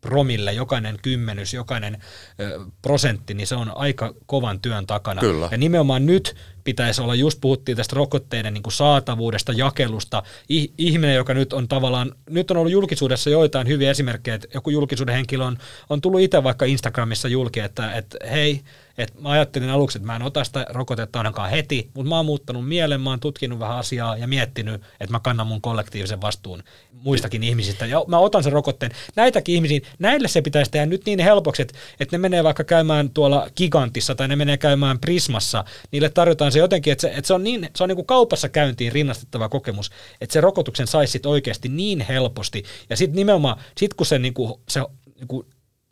promille, 0.00 0.52
jokainen 0.52 0.98
kymmenys, 1.02 1.54
jokainen 1.54 2.02
ö, 2.40 2.60
prosentti, 2.82 3.34
niin 3.34 3.46
se 3.46 3.54
on 3.54 3.76
aika 3.76 4.14
kovan 4.26 4.60
työn 4.60 4.86
takana. 4.86 5.20
Kyllä. 5.20 5.48
Ja 5.50 5.56
nimenomaan 5.56 6.06
nyt 6.06 6.36
pitäisi 6.64 7.02
olla, 7.02 7.14
just 7.14 7.40
puhuttiin 7.40 7.76
tästä 7.76 7.96
rokotteiden 7.96 8.54
niin 8.54 8.62
kuin 8.62 8.72
saatavuudesta, 8.72 9.52
jakelusta. 9.52 10.22
I, 10.50 10.68
ihminen, 10.78 11.14
joka 11.14 11.34
nyt 11.34 11.52
on 11.52 11.68
tavallaan, 11.68 12.12
nyt 12.30 12.50
on 12.50 12.56
ollut 12.56 12.72
julkisuudessa 12.72 13.30
joitain 13.30 13.68
hyviä 13.68 13.90
esimerkkejä, 13.90 14.34
että 14.34 14.48
joku 14.54 14.70
julkisuuden 14.70 15.14
henkilö 15.14 15.44
on, 15.44 15.58
on 15.90 16.00
tullut 16.00 16.20
itse 16.20 16.42
vaikka 16.42 16.64
Instagramissa 16.64 17.28
julki, 17.28 17.60
että, 17.60 17.92
että 17.92 18.18
hei, 18.30 18.60
et 18.98 19.20
mä 19.20 19.30
ajattelin 19.30 19.70
aluksi, 19.70 19.98
että 19.98 20.06
mä 20.06 20.16
en 20.16 20.22
ota 20.22 20.44
sitä 20.44 20.66
rokotetta 20.68 21.18
ainakaan 21.18 21.50
heti, 21.50 21.90
mutta 21.94 22.08
mä 22.08 22.16
oon 22.16 22.26
muuttanut 22.26 22.68
mielen, 22.68 23.00
mä 23.00 23.10
oon 23.10 23.20
tutkinut 23.20 23.58
vähän 23.58 23.76
asiaa 23.76 24.16
ja 24.16 24.26
miettinyt, 24.26 24.82
että 25.00 25.12
mä 25.12 25.20
kannan 25.20 25.46
mun 25.46 25.60
kollektiivisen 25.60 26.20
vastuun 26.20 26.62
muistakin 26.92 27.42
ihmisistä. 27.42 27.86
Ja 27.86 28.04
mä 28.06 28.18
otan 28.18 28.42
sen 28.42 28.52
rokotteen. 28.52 28.92
Näitäkin 29.16 29.54
ihmisiin, 29.54 29.82
näille 29.98 30.28
se 30.28 30.42
pitäisi 30.42 30.70
tehdä 30.70 30.86
nyt 30.86 31.06
niin 31.06 31.18
helpoksi, 31.18 31.62
että, 31.62 31.74
että 32.00 32.16
ne 32.16 32.18
menee 32.18 32.44
vaikka 32.44 32.64
käymään 32.64 33.10
tuolla 33.10 33.48
Gigantissa 33.56 34.14
tai 34.14 34.28
ne 34.28 34.36
menee 34.36 34.56
käymään 34.56 34.98
Prismassa. 34.98 35.64
Niille 35.92 36.08
tarjotaan 36.08 36.52
se 36.52 36.58
jotenkin, 36.58 36.92
että 36.92 37.02
se, 37.02 37.08
että 37.08 37.26
se 37.26 37.34
on, 37.34 37.44
niin, 37.44 37.68
se 37.76 37.82
on 37.82 37.88
niin 37.88 37.96
kuin 37.96 38.06
kaupassa 38.06 38.48
käyntiin 38.48 38.92
rinnastettava 38.92 39.48
kokemus, 39.48 39.90
että 40.20 40.32
se 40.32 40.40
rokotuksen 40.40 40.86
saisi 40.86 41.12
sit 41.12 41.26
oikeasti 41.26 41.68
niin 41.68 42.00
helposti. 42.00 42.64
Ja 42.90 42.96
sitten 42.96 43.16
nimenomaan, 43.16 43.60
sit 43.76 43.94
kun 43.94 44.06
se, 44.06 44.18
niin 44.18 44.34
kuin, 44.34 44.54
se 44.68 44.80
niin 45.14 45.28
kuin 45.28 45.46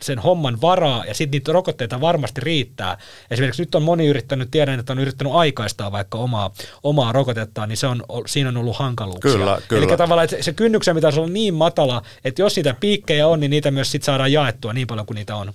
sen 0.05 0.19
homman 0.19 0.61
varaa 0.61 1.05
ja 1.05 1.15
sitten 1.15 1.39
niitä 1.39 1.53
rokotteita 1.53 2.01
varmasti 2.01 2.41
riittää. 2.41 2.99
Esimerkiksi 3.31 3.63
nyt 3.63 3.75
on 3.75 3.83
moni 3.83 4.07
yrittänyt, 4.07 4.51
tiedän, 4.51 4.81
että 4.81 4.93
on 4.93 4.99
yrittänyt 4.99 5.33
aikaistaa 5.33 5.93
vaikka 5.93 6.19
omaa, 6.19 6.51
omaa 6.83 7.13
rokotettaan, 7.13 7.69
niin 7.69 7.77
se 7.77 7.87
on, 7.87 8.03
siinä 8.27 8.49
on 8.49 8.57
ollut 8.57 8.77
hankaluuksia. 8.77 9.33
Kyllä, 9.33 9.59
kyllä. 9.69 9.87
Eli 9.87 9.97
tavallaan 9.97 10.25
että 10.25 10.43
se 10.43 10.53
kynnyksen 10.53 10.95
pitäisi 10.95 11.21
olla 11.21 11.31
niin 11.31 11.55
matala, 11.55 12.03
että 12.25 12.43
jos 12.43 12.57
niitä 12.57 12.75
piikkejä 12.81 13.29
on, 13.29 13.41
niin 13.41 13.51
niitä 13.51 13.71
myös 13.71 13.93
sit 13.93 14.03
saadaan 14.03 14.33
jaettua 14.33 14.73
niin 14.73 14.87
paljon 14.87 15.07
kuin 15.07 15.15
niitä 15.15 15.37
on. 15.37 15.53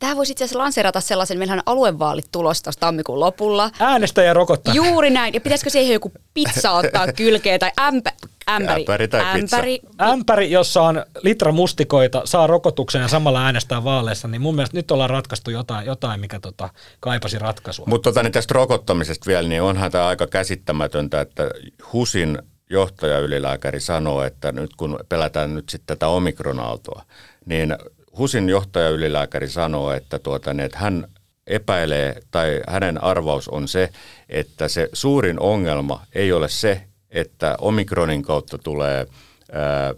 Tämä 0.00 0.16
voisi 0.16 0.32
itse 0.32 0.44
asiassa 0.44 0.58
lanseerata 0.58 1.00
sellaisen, 1.00 1.38
meillähän 1.38 1.58
on 1.58 1.72
aluevaalit 1.72 2.28
tulossa 2.32 2.70
tammikuun 2.80 3.20
lopulla. 3.20 3.70
Äänestäjä 3.80 4.34
rokottaa. 4.34 4.74
Juuri 4.74 5.10
näin. 5.10 5.34
Ja 5.34 5.40
pitäisikö 5.40 5.70
siihen 5.70 5.92
joku 5.92 6.12
pizza 6.34 6.72
ottaa 6.72 7.12
kylkeen 7.16 7.60
tai 7.60 7.70
ämpä, 7.80 8.12
ämpäri, 8.50 8.80
ämpäri, 8.80 9.08
tai 9.08 9.20
ämpäri. 9.20 9.78
Pizza. 9.78 10.04
ämpäri, 10.04 10.50
jossa 10.50 10.82
on 10.82 11.04
litra 11.22 11.52
mustikoita, 11.52 12.22
saa 12.24 12.46
rokotuksen 12.46 13.02
ja 13.02 13.08
samalla 13.08 13.44
äänestää 13.44 13.84
vaaleissa, 13.84 14.28
niin 14.28 14.40
mun 14.40 14.54
mielestä 14.54 14.76
nyt 14.76 14.90
ollaan 14.90 15.10
ratkaistu 15.10 15.50
jotain, 15.50 15.86
jotain 15.86 16.20
mikä 16.20 16.40
tota, 16.40 16.68
kaipasi 17.00 17.38
ratkaisua. 17.38 17.86
Mutta 17.88 18.10
tota, 18.10 18.22
niin 18.22 18.32
tästä 18.32 18.54
rokottamisesta 18.54 19.26
vielä, 19.26 19.48
niin 19.48 19.62
onhan 19.62 19.90
tämä 19.90 20.06
aika 20.06 20.26
käsittämätöntä, 20.26 21.20
että 21.20 21.50
HUSin 21.92 22.38
johtajaylilääkäri 22.70 23.80
sanoo, 23.80 24.22
että 24.22 24.52
nyt 24.52 24.70
kun 24.76 24.98
pelätään 25.08 25.54
nyt 25.54 25.68
sitten 25.68 25.96
tätä 25.96 26.08
omikronaaltoa, 26.08 27.02
niin 27.46 27.76
HUSin 28.20 28.48
johtajaylilääkäri 28.48 29.48
sanoo, 29.48 29.92
että, 29.92 30.18
tuota, 30.18 30.54
niin, 30.54 30.64
että 30.64 30.78
hän 30.78 31.06
epäilee 31.46 32.20
tai 32.30 32.60
hänen 32.68 33.04
arvaus 33.04 33.48
on 33.48 33.68
se, 33.68 33.90
että 34.28 34.68
se 34.68 34.88
suurin 34.92 35.40
ongelma 35.40 36.02
ei 36.14 36.32
ole 36.32 36.48
se, 36.48 36.82
että 37.10 37.56
omikronin 37.60 38.22
kautta 38.22 38.58
tulee 38.58 39.06
ää, 39.52 39.94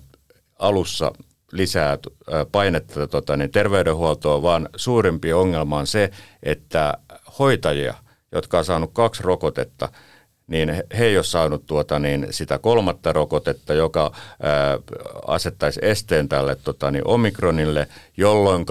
alussa 0.59 1.13
lisää 1.53 1.99
painetta 2.53 3.07
tota, 3.07 3.37
niin 3.37 3.51
terveydenhuoltoon, 3.51 4.43
vaan 4.43 4.69
suurempi 4.77 5.33
ongelma 5.33 5.79
on 5.79 5.87
se, 5.87 6.11
että 6.43 6.95
hoitajia, 7.39 7.95
jotka 8.33 8.59
on 8.59 8.65
saanut 8.65 8.91
kaksi 8.93 9.23
rokotetta, 9.23 9.89
niin 10.53 10.83
he 10.99 11.05
ei 11.05 11.17
ole 11.17 11.25
saanut 11.25 11.67
tuota, 11.67 11.99
niin 11.99 12.27
sitä 12.31 12.59
kolmatta 12.59 13.13
rokotetta, 13.13 13.75
joka 13.75 14.13
ää, 14.43 14.79
asettaisi 15.27 15.81
esteen 15.83 16.29
tälle 16.29 16.57
tota, 16.57 16.91
niin 16.91 17.07
omikronille, 17.07 17.89
jolloin 18.17 18.67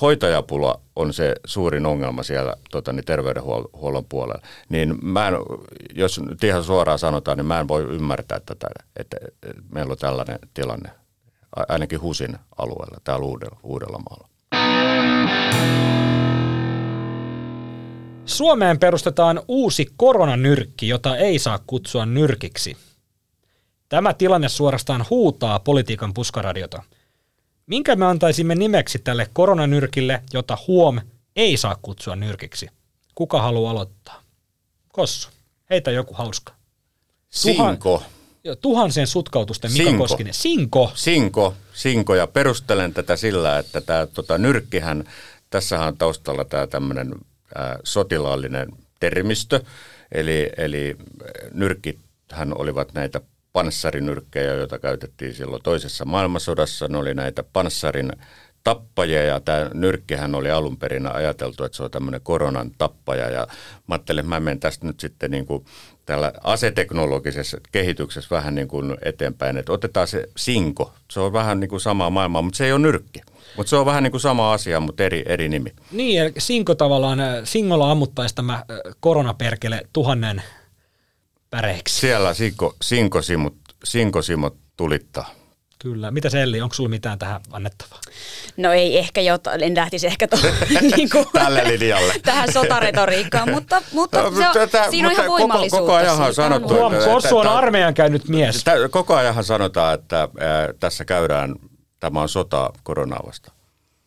hoitajapula 0.00 0.80
on 0.96 1.12
se 1.12 1.34
suurin 1.44 1.86
ongelma 1.86 2.22
siellä 2.22 2.56
tota, 2.70 2.92
niin 2.92 3.04
terveydenhuollon 3.04 4.04
puolella. 4.08 4.42
Niin 4.68 4.98
mä 5.02 5.28
en, 5.28 5.34
jos 5.94 6.20
nyt 6.20 6.44
ihan 6.44 6.64
suoraan 6.64 6.98
sanotaan, 6.98 7.36
niin 7.36 7.46
mä 7.46 7.60
en 7.60 7.68
voi 7.68 7.82
ymmärtää 7.82 8.40
tätä, 8.46 8.66
että, 8.96 9.16
meillä 9.74 9.92
on 9.92 9.98
tällainen 9.98 10.38
tilanne, 10.54 10.90
ainakin 11.68 12.00
HUSin 12.00 12.36
alueella, 12.58 12.98
täällä 13.04 13.26
Uudella, 13.26 13.58
Uudellamaalla. 13.62 14.28
Suomeen 18.26 18.78
perustetaan 18.78 19.42
uusi 19.48 19.86
koronanyrkki, 19.96 20.88
jota 20.88 21.16
ei 21.16 21.38
saa 21.38 21.58
kutsua 21.66 22.06
nyrkiksi. 22.06 22.76
Tämä 23.88 24.14
tilanne 24.14 24.48
suorastaan 24.48 25.04
huutaa 25.10 25.58
politiikan 25.58 26.14
puskaradiota. 26.14 26.82
Minkä 27.66 27.96
me 27.96 28.06
antaisimme 28.06 28.54
nimeksi 28.54 28.98
tälle 28.98 29.28
koronanyrkille, 29.32 30.22
jota 30.32 30.58
huom 30.66 31.00
ei 31.36 31.56
saa 31.56 31.76
kutsua 31.82 32.16
nyrkiksi? 32.16 32.68
Kuka 33.14 33.42
haluaa 33.42 33.70
aloittaa? 33.70 34.22
Kossu, 34.92 35.28
heitä 35.70 35.90
joku 35.90 36.14
hauska. 36.14 36.52
Sinko. 37.30 38.02
Tuhan, 38.44 38.56
tuhansien 38.60 39.06
sutkautusten 39.06 39.72
Mika 39.72 39.84
Sinko. 39.84 40.04
Koskinen. 40.04 40.34
Sinko. 40.34 40.92
Sinko. 40.94 41.54
Sinko. 41.74 42.14
Ja 42.14 42.26
perustelen 42.26 42.94
tätä 42.94 43.16
sillä, 43.16 43.58
että 43.58 43.80
tämä 43.80 44.06
tota, 44.06 44.38
nyrkkihän, 44.38 45.04
tässähän 45.50 45.88
on 45.88 45.96
taustalla 45.96 46.44
tämä 46.44 46.66
tämmöinen 46.66 47.14
sotilaallinen 47.84 48.68
termistö, 49.00 49.60
eli, 50.12 50.50
eli 50.56 50.96
nyrkkithän 51.52 52.58
olivat 52.58 52.94
näitä 52.94 53.20
panssarinyrkkejä, 53.52 54.54
joita 54.54 54.78
käytettiin 54.78 55.34
silloin 55.34 55.62
toisessa 55.62 56.04
maailmansodassa. 56.04 56.88
Ne 56.88 56.98
oli 56.98 57.14
näitä 57.14 57.42
panssarin 57.52 58.12
tappajia 58.64 59.22
ja 59.22 59.40
tämä 59.40 59.70
nyrkkihän 59.74 60.34
oli 60.34 60.50
alun 60.50 60.76
perin 60.76 61.06
ajateltu, 61.06 61.64
että 61.64 61.76
se 61.76 61.82
on 61.82 61.90
tämmöinen 61.90 62.20
koronan 62.20 62.70
tappaja 62.78 63.30
ja 63.30 63.46
mä 63.86 63.94
ajattelin, 63.94 64.20
että 64.20 64.28
mä 64.28 64.40
menen 64.40 64.60
tästä 64.60 64.86
nyt 64.86 65.00
sitten 65.00 65.30
niin 65.30 65.46
kuin 65.46 65.64
tällä 66.06 66.32
aseteknologisessa 66.42 67.58
kehityksessä 67.72 68.36
vähän 68.36 68.54
niin 68.54 68.68
kuin 68.68 68.96
eteenpäin, 69.02 69.56
että 69.56 69.72
otetaan 69.72 70.08
se 70.08 70.28
sinko, 70.36 70.92
se 71.10 71.20
on 71.20 71.32
vähän 71.32 71.60
niin 71.60 71.68
kuin 71.68 71.80
samaa 71.80 72.10
maailmaa, 72.10 72.42
mutta 72.42 72.56
se 72.56 72.66
ei 72.66 72.72
ole 72.72 72.80
nyrkki. 72.80 73.20
Mutta 73.56 73.70
se 73.70 73.76
on 73.76 73.86
vähän 73.86 74.02
niin 74.02 74.10
kuin 74.10 74.20
sama 74.20 74.52
asia, 74.52 74.80
mutta 74.80 75.02
eri, 75.02 75.22
eri 75.26 75.48
nimi. 75.48 75.72
Niin, 75.92 76.22
eli 76.22 76.32
Sinko 76.38 76.74
tavallaan, 76.74 77.20
äh, 77.20 77.34
Singolla 77.44 77.90
ammuttaisi 77.90 78.34
tämä 78.34 78.54
äh, 78.54 78.64
koronaperkele 79.00 79.86
tuhannen 79.92 80.42
päreiksi. 81.50 82.00
Siellä 82.00 82.34
Sinko, 82.34 82.74
Sinko-simot, 82.82 83.54
Sinko-simot 83.84 84.56
tulittaa. 84.76 85.30
Kyllä. 85.82 86.10
Mitä 86.10 86.28
Elli, 86.42 86.60
onko 86.60 86.74
sulla 86.74 86.88
mitään 86.88 87.18
tähän 87.18 87.40
annettavaa? 87.52 88.00
No 88.56 88.72
ei 88.72 88.98
ehkä, 88.98 89.20
jota, 89.20 89.52
en 89.52 89.76
lähtisi 89.76 90.06
ehkä 90.06 90.28
to, 90.28 90.36
niin 90.96 91.10
kuin, 91.10 91.26
tälle 91.44 91.62
linjalle. 91.68 92.14
tähän 92.24 92.52
sotaretoriikkaan, 92.52 93.50
mutta, 93.50 93.82
mutta 93.92 94.22
no, 94.22 94.30
se 94.30 94.48
on, 94.48 94.54
tätä, 94.54 94.90
siinä 94.90 95.08
on 95.08 95.12
ihan 95.12 95.26
voimallisuutta. 95.26 95.92
Koko, 95.92 96.06
koko 96.06 96.20
ajan 96.22 96.34
sanottu, 96.34 96.74
Huom, 96.74 96.94
Kossu 97.04 97.38
on 97.38 97.46
armeijan 97.46 97.94
käynyt 97.94 98.28
mies. 98.28 98.64
Koko 98.90 99.14
ajan 99.14 99.44
sanotaan, 99.44 99.94
että 99.94 100.18
ää, 100.20 100.28
tässä 100.80 101.04
käydään, 101.04 101.54
tämä 102.00 102.20
on 102.20 102.28
sota 102.28 102.70
koronaa 102.82 103.22
vastaan. 103.26 103.61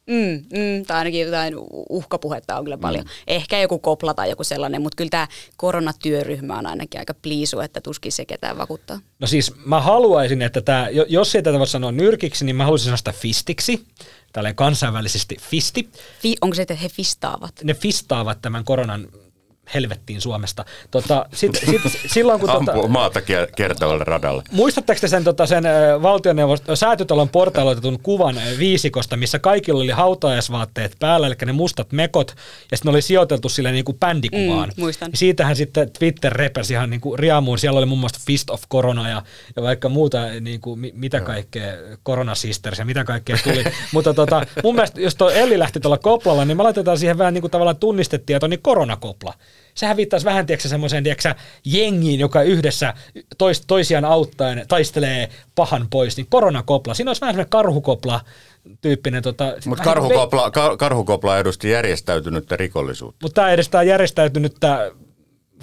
Mm, 0.08 0.44
mm, 0.60 0.86
tai 0.88 0.98
ainakin 0.98 1.22
jotain 1.22 1.54
uhkapuhetta 1.90 2.58
on 2.58 2.64
kyllä 2.64 2.78
paljon. 2.78 3.04
Mm. 3.04 3.10
Ehkä 3.28 3.62
joku 3.62 3.80
kopla 3.80 4.14
tai 4.14 4.30
joku 4.30 4.44
sellainen, 4.44 4.82
mutta 4.82 4.96
kyllä 4.96 5.10
tämä 5.10 5.28
koronatyöryhmä 5.58 6.58
on 6.58 6.66
ainakin 6.66 7.00
aika 7.00 7.14
pliisu, 7.14 7.60
että 7.60 7.82
tuskin 7.82 8.12
se 8.12 8.26
ketään 8.26 8.58
vakuuttaa. 8.58 9.00
No 9.20 9.28
siis 9.28 9.54
mä 9.66 9.82
haluaisin, 9.82 10.42
että 10.42 10.62
tämä, 10.62 10.88
jos 11.08 11.36
ei 11.36 11.44
tätä 11.44 11.60
voi 11.60 11.68
sanoa 11.68 11.92
nyrkiksi, 11.92 12.46
niin 12.46 12.56
mä 12.56 12.64
haluaisin 12.64 12.86
sanoa 12.86 12.98
sitä 12.98 13.12
fistiksi, 13.12 13.86
tälleen 14.34 14.56
kansainvälisesti 14.56 15.38
fisti. 15.42 15.90
Fi, 16.22 16.36
onko 16.42 16.56
se, 16.56 16.62
että 16.62 16.76
he 16.76 16.90
fistaavat? 16.90 17.54
Ne 17.64 17.74
fistaavat 17.74 18.42
tämän 18.42 18.64
koronan 18.64 19.08
helvettiin 19.74 20.22
Suomesta. 20.22 20.66
Tota, 20.92 21.26
sit, 21.34 21.56
sit, 21.56 21.82
silloin, 22.08 22.40
kun, 22.40 22.50
tota, 22.66 22.88
maata 22.88 23.22
kertovalle 23.56 24.04
radalle. 24.04 24.44
Muistatteko 24.52 25.02
te 25.02 25.08
sen, 25.08 25.24
tota, 25.24 25.46
sen 25.46 25.64
valtioneuvoston 26.02 26.78
säätytalon 26.78 27.30
portailoitetun 27.30 28.00
kuvan 28.00 28.36
viisikosta, 28.60 29.18
missä 29.18 29.40
kaikilla 29.40 29.84
oli 29.84 29.92
hautajaisvaatteet 29.92 30.96
päällä, 31.00 31.28
eli 31.28 31.36
ne 31.46 31.52
mustat 31.52 31.92
mekot, 31.92 32.36
ja 32.72 32.78
sitten 32.78 32.92
ne 32.92 32.96
oli 32.96 33.02
sijoiteltu 33.02 33.50
sille 33.50 33.72
niin 33.72 33.86
kuin 33.86 34.00
bändikuvaan. 34.00 34.70
Mm, 34.78 34.82
muistan. 34.82 35.12
Ja 35.12 35.18
siitähän 35.18 35.56
sitten 35.56 35.92
Twitter 35.92 36.34
repesi 36.34 36.74
ihan 36.74 36.90
niin 36.90 37.02
kuin 37.02 37.20
riamuun. 37.20 37.60
Siellä 37.60 37.78
oli 37.78 37.86
muun 37.86 38.00
muassa 38.00 38.22
Fist 38.26 38.50
of 38.50 38.64
Corona 38.72 39.10
ja, 39.10 39.22
ja 39.56 39.64
vaikka 39.64 39.90
muuta, 39.90 40.18
niin 40.42 40.62
kuin, 40.62 40.92
mitä 40.94 41.22
kaikkea, 41.22 41.74
Corona 42.06 42.36
Sisters 42.36 42.80
ja 42.80 42.86
mitä 42.86 43.04
kaikkea 43.04 43.38
tuli. 43.44 43.64
Mutta 43.94 44.14
tota, 44.14 44.46
mun 44.64 44.76
mielestä, 44.76 45.02
jos 45.02 45.16
tuo 45.16 45.30
Elli 45.30 45.60
lähti 45.60 45.80
tuolla 45.80 45.98
koplalla, 45.98 46.46
niin 46.46 46.58
me 46.58 46.64
laitetaan 46.64 46.98
siihen 46.98 47.18
vähän 47.18 47.34
niin 47.34 47.42
kuin 47.42 47.52
tavallaan 47.52 47.78
tunnistetieto, 47.78 48.48
niin 48.48 48.62
koronakopla 48.62 49.34
sehän 49.76 49.98
viittaisi 49.98 50.26
vähän 50.26 50.46
tiedätkö, 50.46 50.70
semmoiseen 50.70 51.04
tiedätkö, 51.04 51.36
jengiin, 51.66 52.20
joka 52.20 52.42
yhdessä 52.42 52.94
tois, 53.38 53.62
toisiaan 53.68 54.06
auttaen 54.06 54.66
taistelee 54.68 55.30
pahan 55.56 55.88
pois, 55.90 56.18
niin 56.18 56.28
koronakopla. 56.30 56.94
Siinä 56.94 57.10
olisi 57.10 57.22
vähän 57.22 57.34
semmoinen 57.34 57.50
karhukopla 57.50 58.22
tyyppinen. 58.82 59.24
Tota, 59.24 59.54
Mutta 59.66 59.84
karhukopla, 59.84 60.48
ve- 60.48 60.78
karhukopla 60.78 61.40
edusti 61.40 61.70
järjestäytynyttä 61.70 62.58
rikollisuutta. 62.58 63.26
Mutta 63.26 63.36
tämä 63.36 63.52
edestää 63.52 63.84
järjestäytynyttä 63.84 64.92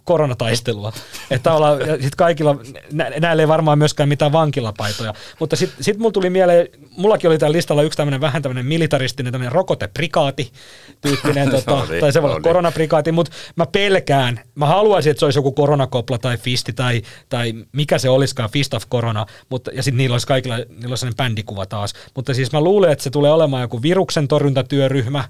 koronataistelua. 0.04 0.92
Että 1.30 1.52
olla, 1.52 1.76
sit 2.00 2.14
kaikilla, 2.14 2.56
nä, 2.92 3.10
näillä 3.20 3.42
ei 3.42 3.48
varmaan 3.48 3.78
myöskään 3.78 4.08
mitään 4.08 4.32
vankilapaitoja. 4.32 5.14
Mutta 5.40 5.56
sitten 5.56 5.84
sit 5.84 5.98
mulla 5.98 6.12
tuli 6.12 6.30
mieleen, 6.30 6.68
mullakin 6.96 7.30
oli 7.30 7.38
täällä 7.38 7.56
listalla 7.56 7.82
yksi 7.82 7.96
tämmöinen 7.96 8.20
vähän 8.20 8.42
tämmöinen 8.42 8.66
militaristinen 8.66 9.32
tämmöinen 9.32 9.52
rokoteprikaati 9.52 10.52
tyyppinen, 11.00 11.50
tota, 11.60 11.74
oli, 11.74 12.00
tai 12.00 12.12
se 12.12 12.22
voi 12.22 12.30
olla 12.30 12.40
koronaprikaati, 12.40 13.12
mutta 13.12 13.32
mä 13.56 13.66
pelkään, 13.66 14.40
mä 14.54 14.66
haluaisin, 14.66 15.10
että 15.10 15.18
se 15.18 15.24
olisi 15.24 15.38
joku 15.38 15.52
koronakopla 15.52 16.18
tai 16.18 16.36
fisti 16.36 16.72
tai, 16.72 17.02
tai 17.28 17.54
mikä 17.72 17.98
se 17.98 18.08
olisikaan, 18.08 18.50
Fist 18.50 18.74
of 18.74 18.84
Corona, 18.90 19.26
mutta, 19.48 19.70
ja 19.74 19.82
sitten 19.82 19.98
niillä 19.98 20.14
olisi 20.14 20.26
kaikilla, 20.26 20.56
niillä 20.56 20.88
olisi 20.88 21.00
sellainen 21.00 21.16
bändikuva 21.16 21.66
taas. 21.66 21.92
Mutta 22.14 22.34
siis 22.34 22.52
mä 22.52 22.60
luulen, 22.60 22.92
että 22.92 23.04
se 23.04 23.10
tulee 23.10 23.32
olemaan 23.32 23.62
joku 23.62 23.82
viruksen 23.82 24.28
torjuntatyöryhmä, 24.28 25.24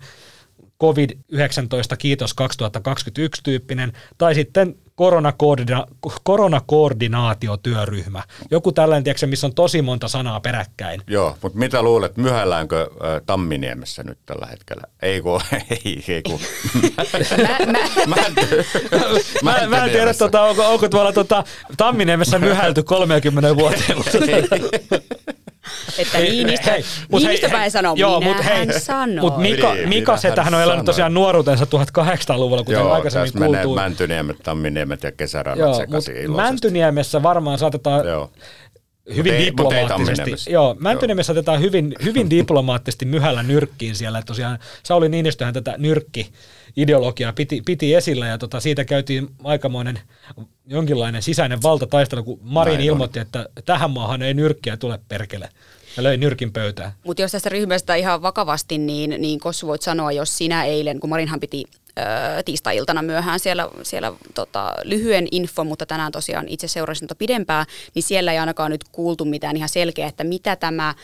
COVID-19 0.83 1.97
kiitos 1.99 2.35
2021 2.35 3.43
tyyppinen, 3.43 3.93
tai 4.19 4.35
sitten 4.35 4.75
koronakoordina- 5.03 5.87
koronakoordinaatiotyöryhmä. 6.23 8.23
Joku 8.51 8.73
tällainen, 8.73 9.05
tiedätkö, 9.05 9.27
missä 9.27 9.47
on 9.47 9.55
tosi 9.55 9.83
monta 9.83 10.09
sanaa 10.09 10.41
peräkkäin. 10.41 11.03
Joo, 11.07 11.37
mutta 11.43 11.59
mitä 11.59 11.83
luulet, 11.83 12.17
myhälläänkö 12.17 12.81
äh, 12.81 12.89
Tamminiemessä 13.27 14.03
nyt 14.03 14.19
tällä 14.27 14.47
hetkellä? 14.47 14.83
Ei 15.03 15.21
kun, 15.21 15.41
ei, 15.71 16.05
ei 16.09 16.23
kun. 16.23 16.41
mä, 16.87 17.05
mä, 18.07 18.17
mä, 19.43 19.67
mä, 19.67 19.85
en 19.85 19.91
tiedä, 19.91 20.15
tota, 20.15 20.43
onko, 20.43 20.69
onko 20.69 20.89
tuolla 20.89 21.13
tota, 21.13 21.45
Tamminiemessä 21.77 22.39
myhälty 22.39 22.83
30 22.83 23.57
vuoteen. 23.57 23.99
että 25.99 26.19
Niinistö, 26.19 26.71
hei, 26.71 26.85
mut 27.11 27.23
Niinistö 27.23 27.49
hei, 27.49 27.71
sanoa, 27.71 27.95
joo, 27.97 28.21
minä 28.21 28.35
mut 28.35 28.45
hei, 28.45 28.81
sanoo. 28.81 29.25
Mutta 29.25 29.41
Mika, 29.41 29.75
niin, 29.75 29.89
Mika 29.89 30.17
setähän 30.17 30.55
on 30.55 30.63
elänyt 30.63 30.85
tosiaan 30.85 31.15
nuoruutensa 31.15 31.65
1800-luvulla, 31.65 32.65
kuten 32.65 32.81
joo, 32.81 32.93
aikaisemmin 32.93 33.33
kuultuu. 33.33 33.63
Joo, 33.63 33.75
Mäntyniemet, 33.75 34.43
Tamminiemet 34.99 35.03
ja 35.03 35.13
Kesärannat 35.13 35.77
sekaisin 35.77 36.17
iloisesti. 36.17 36.51
Mäntyniemessä 36.51 37.23
varmaan 37.23 37.59
saatetaan 37.59 38.07
joo 38.07 38.31
hyvin 39.15 39.35
ei, 39.35 39.47
diplomaattisesti. 39.47 40.51
Joo, 40.51 40.77
Mäntyniemessä 40.79 41.33
otetaan 41.33 41.61
hyvin, 41.61 41.95
hyvin 42.05 42.31
diplomaattisesti 42.39 43.05
myhällä 43.05 43.43
nyrkkiin 43.43 43.97
siellä. 43.97 44.19
Että 44.19 44.27
tosiaan 44.27 44.59
Sauli 44.83 45.09
Niinistöhän 45.09 45.55
tätä 45.55 45.75
nyrkki 45.79 46.33
ideologiaa 46.77 47.33
piti, 47.33 47.63
piti 47.67 47.95
esillä 47.95 48.27
ja 48.27 48.39
tota, 48.39 48.61
siitä 48.61 48.85
käytiin 48.85 49.29
aikamoinen 49.45 49.99
jonkinlainen 50.67 51.23
sisäinen 51.23 51.63
valtataistelu, 51.63 52.25
kun 52.25 52.39
Marin 52.43 52.75
Näin 52.75 52.87
ilmoitti, 52.87 53.19
on. 53.19 53.23
että 53.23 53.49
tähän 53.65 53.91
maahan 53.91 54.23
ei 54.23 54.35
nyrkkiä 54.35 54.77
tule 54.77 54.99
perkele 55.09 55.49
ja 55.97 56.03
löi 56.03 56.17
nyrkin 56.17 56.53
pöytään. 56.53 56.93
Mutta 57.05 57.23
jos 57.23 57.33
tästä 57.33 57.49
ryhmästä 57.49 57.95
ihan 57.95 58.23
vakavasti, 58.23 58.79
niin, 58.79 59.15
niin 59.19 59.41
Kossu 59.41 59.67
voit 59.67 59.83
sanoa, 59.83 60.13
jos 60.13 60.39
sinä 60.39 60.65
eilen, 60.65 61.01
kun 61.01 61.11
Marinhan 61.11 61.41
piti 61.41 61.65
tiistai-iltana 62.45 63.03
myöhään 63.03 63.41
siellä, 63.41 63.69
siellä 63.83 64.13
tota, 64.35 64.75
lyhyen 64.85 65.29
info, 65.31 65.65
mutta 65.65 65.87
tänään 65.87 66.13
tosiaan 66.13 66.49
itse 66.49 66.69
seurasin 66.69 67.09
pidempään, 67.19 67.67
niin 67.95 68.03
siellä 68.03 68.33
ei 68.33 68.39
ainakaan 68.39 68.71
nyt 68.71 68.85
kuultu 68.93 69.25
mitään 69.25 69.57
ihan 69.57 69.69
selkeää, 69.69 70.09
että 70.09 70.25
mitä 70.25 70.57
tämä 70.57 70.95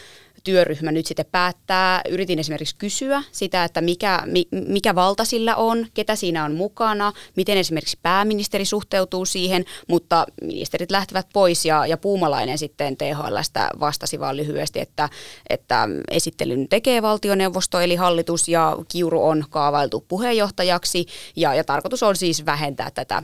työryhmä 0.49 0.93
nyt 0.93 1.07
sitten 1.07 1.27
päättää. 1.33 2.01
Yritin 2.09 2.39
esimerkiksi 2.39 2.77
kysyä 2.77 3.23
sitä, 3.33 3.65
että 3.65 3.81
mikä, 3.81 4.23
mikä 4.69 4.95
valta 4.95 5.25
sillä 5.25 5.57
on, 5.57 5.87
ketä 5.95 6.17
siinä 6.17 6.45
on 6.45 6.55
mukana, 6.55 7.13
miten 7.37 7.59
esimerkiksi 7.59 7.99
pääministeri 8.03 8.65
suhteutuu 8.65 9.25
siihen, 9.25 9.65
mutta 9.89 10.27
ministerit 10.43 10.91
lähtevät 10.91 11.27
pois 11.33 11.65
ja, 11.65 11.87
ja 11.87 11.97
Puumalainen 11.97 12.59
sitten 12.59 12.97
THLstä 12.97 13.71
vastasi 13.81 14.21
vaan 14.21 14.37
lyhyesti, 14.37 14.81
että, 14.81 15.09
että 15.51 15.89
esittelyn 16.11 16.69
tekee 16.69 17.03
valtioneuvosto 17.03 17.81
eli 17.81 17.97
hallitus 17.97 18.49
ja 18.49 18.77
Kiuru 18.89 19.25
on 19.25 19.45
kaavailtu 19.51 20.05
puheenjohtajaksi 20.09 21.07
ja, 21.37 21.55
ja 21.55 21.65
tarkoitus 21.65 22.03
on 22.03 22.17
siis 22.17 22.47
vähentää 22.47 22.91
tätä 22.91 23.23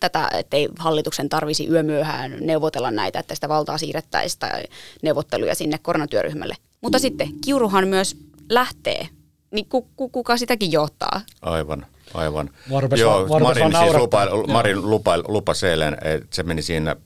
tätä, 0.00 0.28
ettei 0.32 0.68
hallituksen 0.78 1.28
tarvisi 1.28 1.68
yömyöhään 1.68 2.36
neuvotella 2.40 2.90
näitä, 2.90 3.18
että 3.18 3.34
sitä 3.34 3.48
valtaa 3.48 3.78
siirrettäisiin 3.78 4.40
tai 4.40 4.62
neuvotteluja 5.02 5.54
sinne 5.54 5.78
koronatyöryhmälle. 5.78 6.54
Mutta 6.80 6.98
sitten 6.98 7.28
Kiuruhan 7.44 7.88
myös 7.88 8.16
lähtee 8.50 9.08
niin 9.50 9.66
kuka 9.96 10.36
sitäkin 10.36 10.72
johtaa? 10.72 11.20
Aivan. 11.42 11.86
Aivan. 12.14 12.50
Rupes, 12.80 13.00
Joo, 13.00 13.26
Marin, 13.40 13.76
siis 13.76 13.94
lupa, 13.94 14.26
Marin 14.48 14.90
lupa, 14.90 15.18
lupasi 15.28 15.66
eilen, 15.66 15.96
että 16.02 16.26
se 16.30 16.42
meni 16.42 16.62
siinä 16.62 16.96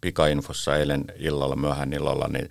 pikainfossa 0.00 0.76
eilen 0.76 1.04
illalla, 1.16 1.56
myöhään 1.56 1.92
illalla, 1.92 2.28
niin 2.28 2.48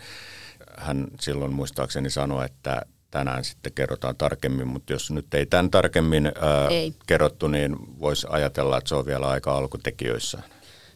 hän 0.77 1.07
silloin 1.21 1.53
muistaakseni 1.53 2.09
sanoi, 2.09 2.45
että 2.45 2.81
tänään 3.11 3.43
sitten 3.43 3.73
kerrotaan 3.73 4.15
tarkemmin, 4.15 4.67
mutta 4.67 4.93
jos 4.93 5.11
nyt 5.11 5.33
ei 5.33 5.45
tämän 5.45 5.71
tarkemmin 5.71 6.25
ää, 6.25 6.67
ei. 6.67 6.93
kerrottu, 7.07 7.47
niin 7.47 7.75
voisi 7.99 8.27
ajatella, 8.29 8.77
että 8.77 8.87
se 8.87 8.95
on 8.95 9.05
vielä 9.05 9.27
aika 9.27 9.57
alkutekijöissä. 9.57 10.41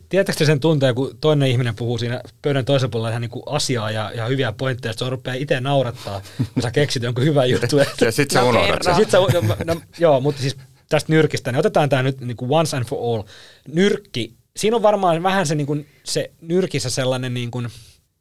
Tiedättekö 0.09 0.45
sen 0.45 0.59
tunteen, 0.59 0.95
kun 0.95 1.17
toinen 1.21 1.49
ihminen 1.49 1.75
puhuu 1.75 1.97
siinä 1.97 2.21
pöydän 2.41 2.65
toisella 2.65 2.91
puolella 2.91 3.09
ihan 3.09 3.21
niin 3.21 3.31
kuin 3.31 3.43
asiaa 3.45 3.91
ja, 3.91 4.11
ja 4.15 4.25
hyviä 4.25 4.51
pointteja, 4.51 4.91
että 4.91 5.05
se 5.05 5.09
rupeaa 5.09 5.35
itse 5.35 5.59
naurattaa, 5.59 6.21
kun 6.53 6.63
sä 6.63 6.71
keksit 6.71 7.03
jonkun 7.03 7.23
hyvän 7.23 7.49
jutun. 7.49 7.79
ja 8.01 8.11
sitten 8.11 8.33
sä 8.33 8.41
no, 8.41 8.49
unohdat 8.49 8.83
sen. 8.83 8.95
Sit 8.95 9.09
sä, 9.09 9.17
no, 9.17 9.55
no, 9.65 9.81
joo, 9.99 10.19
mutta 10.19 10.41
siis 10.41 10.57
tästä 10.89 11.13
nyrkistä, 11.13 11.51
niin 11.51 11.59
otetaan 11.59 11.89
tämä 11.89 12.03
nyt 12.03 12.21
niin 12.21 12.37
kuin 12.37 12.51
once 12.51 12.77
and 12.77 12.85
for 12.85 12.99
all. 12.99 13.23
Nyrkki, 13.67 14.35
siinä 14.55 14.75
on 14.75 14.81
varmaan 14.81 15.23
vähän 15.23 15.47
se, 15.47 15.55
niin 15.55 15.67
kuin, 15.67 15.87
se 16.03 16.31
nyrkissä 16.41 16.89
sellainen 16.89 17.33
niin 17.33 17.51
kuin 17.51 17.67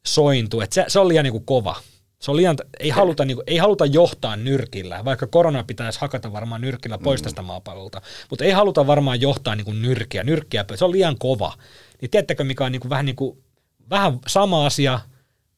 sointu, 0.05 0.61
että 0.61 0.73
se, 0.73 0.85
se 0.87 0.99
on 0.99 1.07
liian 1.07 1.23
niin 1.23 1.31
kuin 1.31 1.45
kova. 1.45 1.75
Se 2.21 2.31
on 2.31 2.37
liian, 2.37 2.57
ei, 2.79 2.89
haluta, 2.89 3.25
niin 3.25 3.37
kuin, 3.37 3.43
ei 3.47 3.57
haluta 3.57 3.85
johtaa 3.85 4.35
nyrkillä, 4.35 5.05
vaikka 5.05 5.27
korona 5.27 5.63
pitäisi 5.63 6.01
hakata 6.01 6.33
varmaan 6.33 6.61
nyrkillä 6.61 6.97
pois 6.97 7.21
mm. 7.21 7.23
tästä 7.23 7.41
maapallolta, 7.41 8.01
mutta 8.29 8.45
ei 8.45 8.51
haluta 8.51 8.87
varmaan 8.87 9.21
johtaa 9.21 9.55
niin 9.55 9.65
kuin 9.65 9.81
nyrkiä, 9.81 10.23
nyrkkiä, 10.23 10.65
se 10.75 10.85
on 10.85 10.91
liian 10.91 11.17
kova. 11.19 11.53
Niin 12.01 12.11
tiedättekö, 12.11 12.43
mikä 12.43 12.65
on 12.65 12.71
niin 12.71 12.79
kuin 12.79 12.89
vähän, 12.89 13.05
niin 13.05 13.15
kuin, 13.15 13.43
vähän 13.89 14.19
sama 14.27 14.65
asia, 14.65 14.99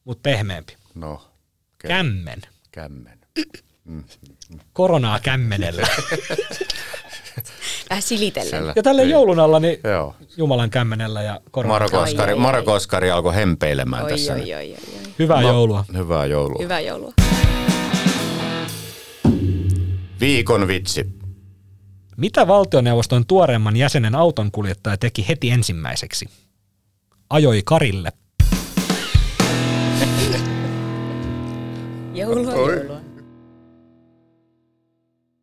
mutta 0.04 0.20
pehmeämpi? 0.22 0.76
No. 0.94 1.22
Kämmen. 1.78 2.42
Kämmen. 2.72 3.18
Mm. 3.84 4.04
Koronaa 4.72 5.20
kämmenellä. 5.20 5.86
Vähän 7.90 8.02
silitellä. 8.02 8.50
Siellä. 8.50 8.72
Ja 8.76 8.82
tälle 8.82 9.04
joulun 9.04 9.40
alla 9.40 9.60
niin 9.60 9.78
Joo. 9.84 10.14
Jumalan 10.36 10.70
kämmenellä 10.70 11.22
ja 11.22 11.40
koronaa. 11.50 11.78
Marko 11.78 11.98
Oskari, 11.98 12.34
Marko 12.34 12.72
Oskari 12.72 13.10
alkoi 13.10 13.34
hempeilemään 13.34 14.04
oi, 14.04 14.10
tässä. 14.10 14.32
Oi, 14.32 14.40
oi, 14.40 14.54
oi, 14.54 14.70
oi. 14.72 14.76
Hyvää 15.18 15.42
Ma- 15.42 15.48
joulua. 15.48 15.84
Hyvää 15.96 16.26
joulua. 16.26 16.62
Hyvää 16.62 16.80
joulua. 16.80 17.12
Viikon 20.20 20.68
vitsi. 20.68 21.06
Mitä 22.16 22.46
valtioneuvoston 22.46 23.26
tuoreemman 23.26 23.76
jäsenen 23.76 24.14
autonkuljettaja 24.14 24.96
teki 24.96 25.28
heti 25.28 25.50
ensimmäiseksi? 25.50 26.26
Ajoi 27.30 27.62
Karille. 27.64 28.12
joulua, 32.14 32.52
joulua. 32.52 32.93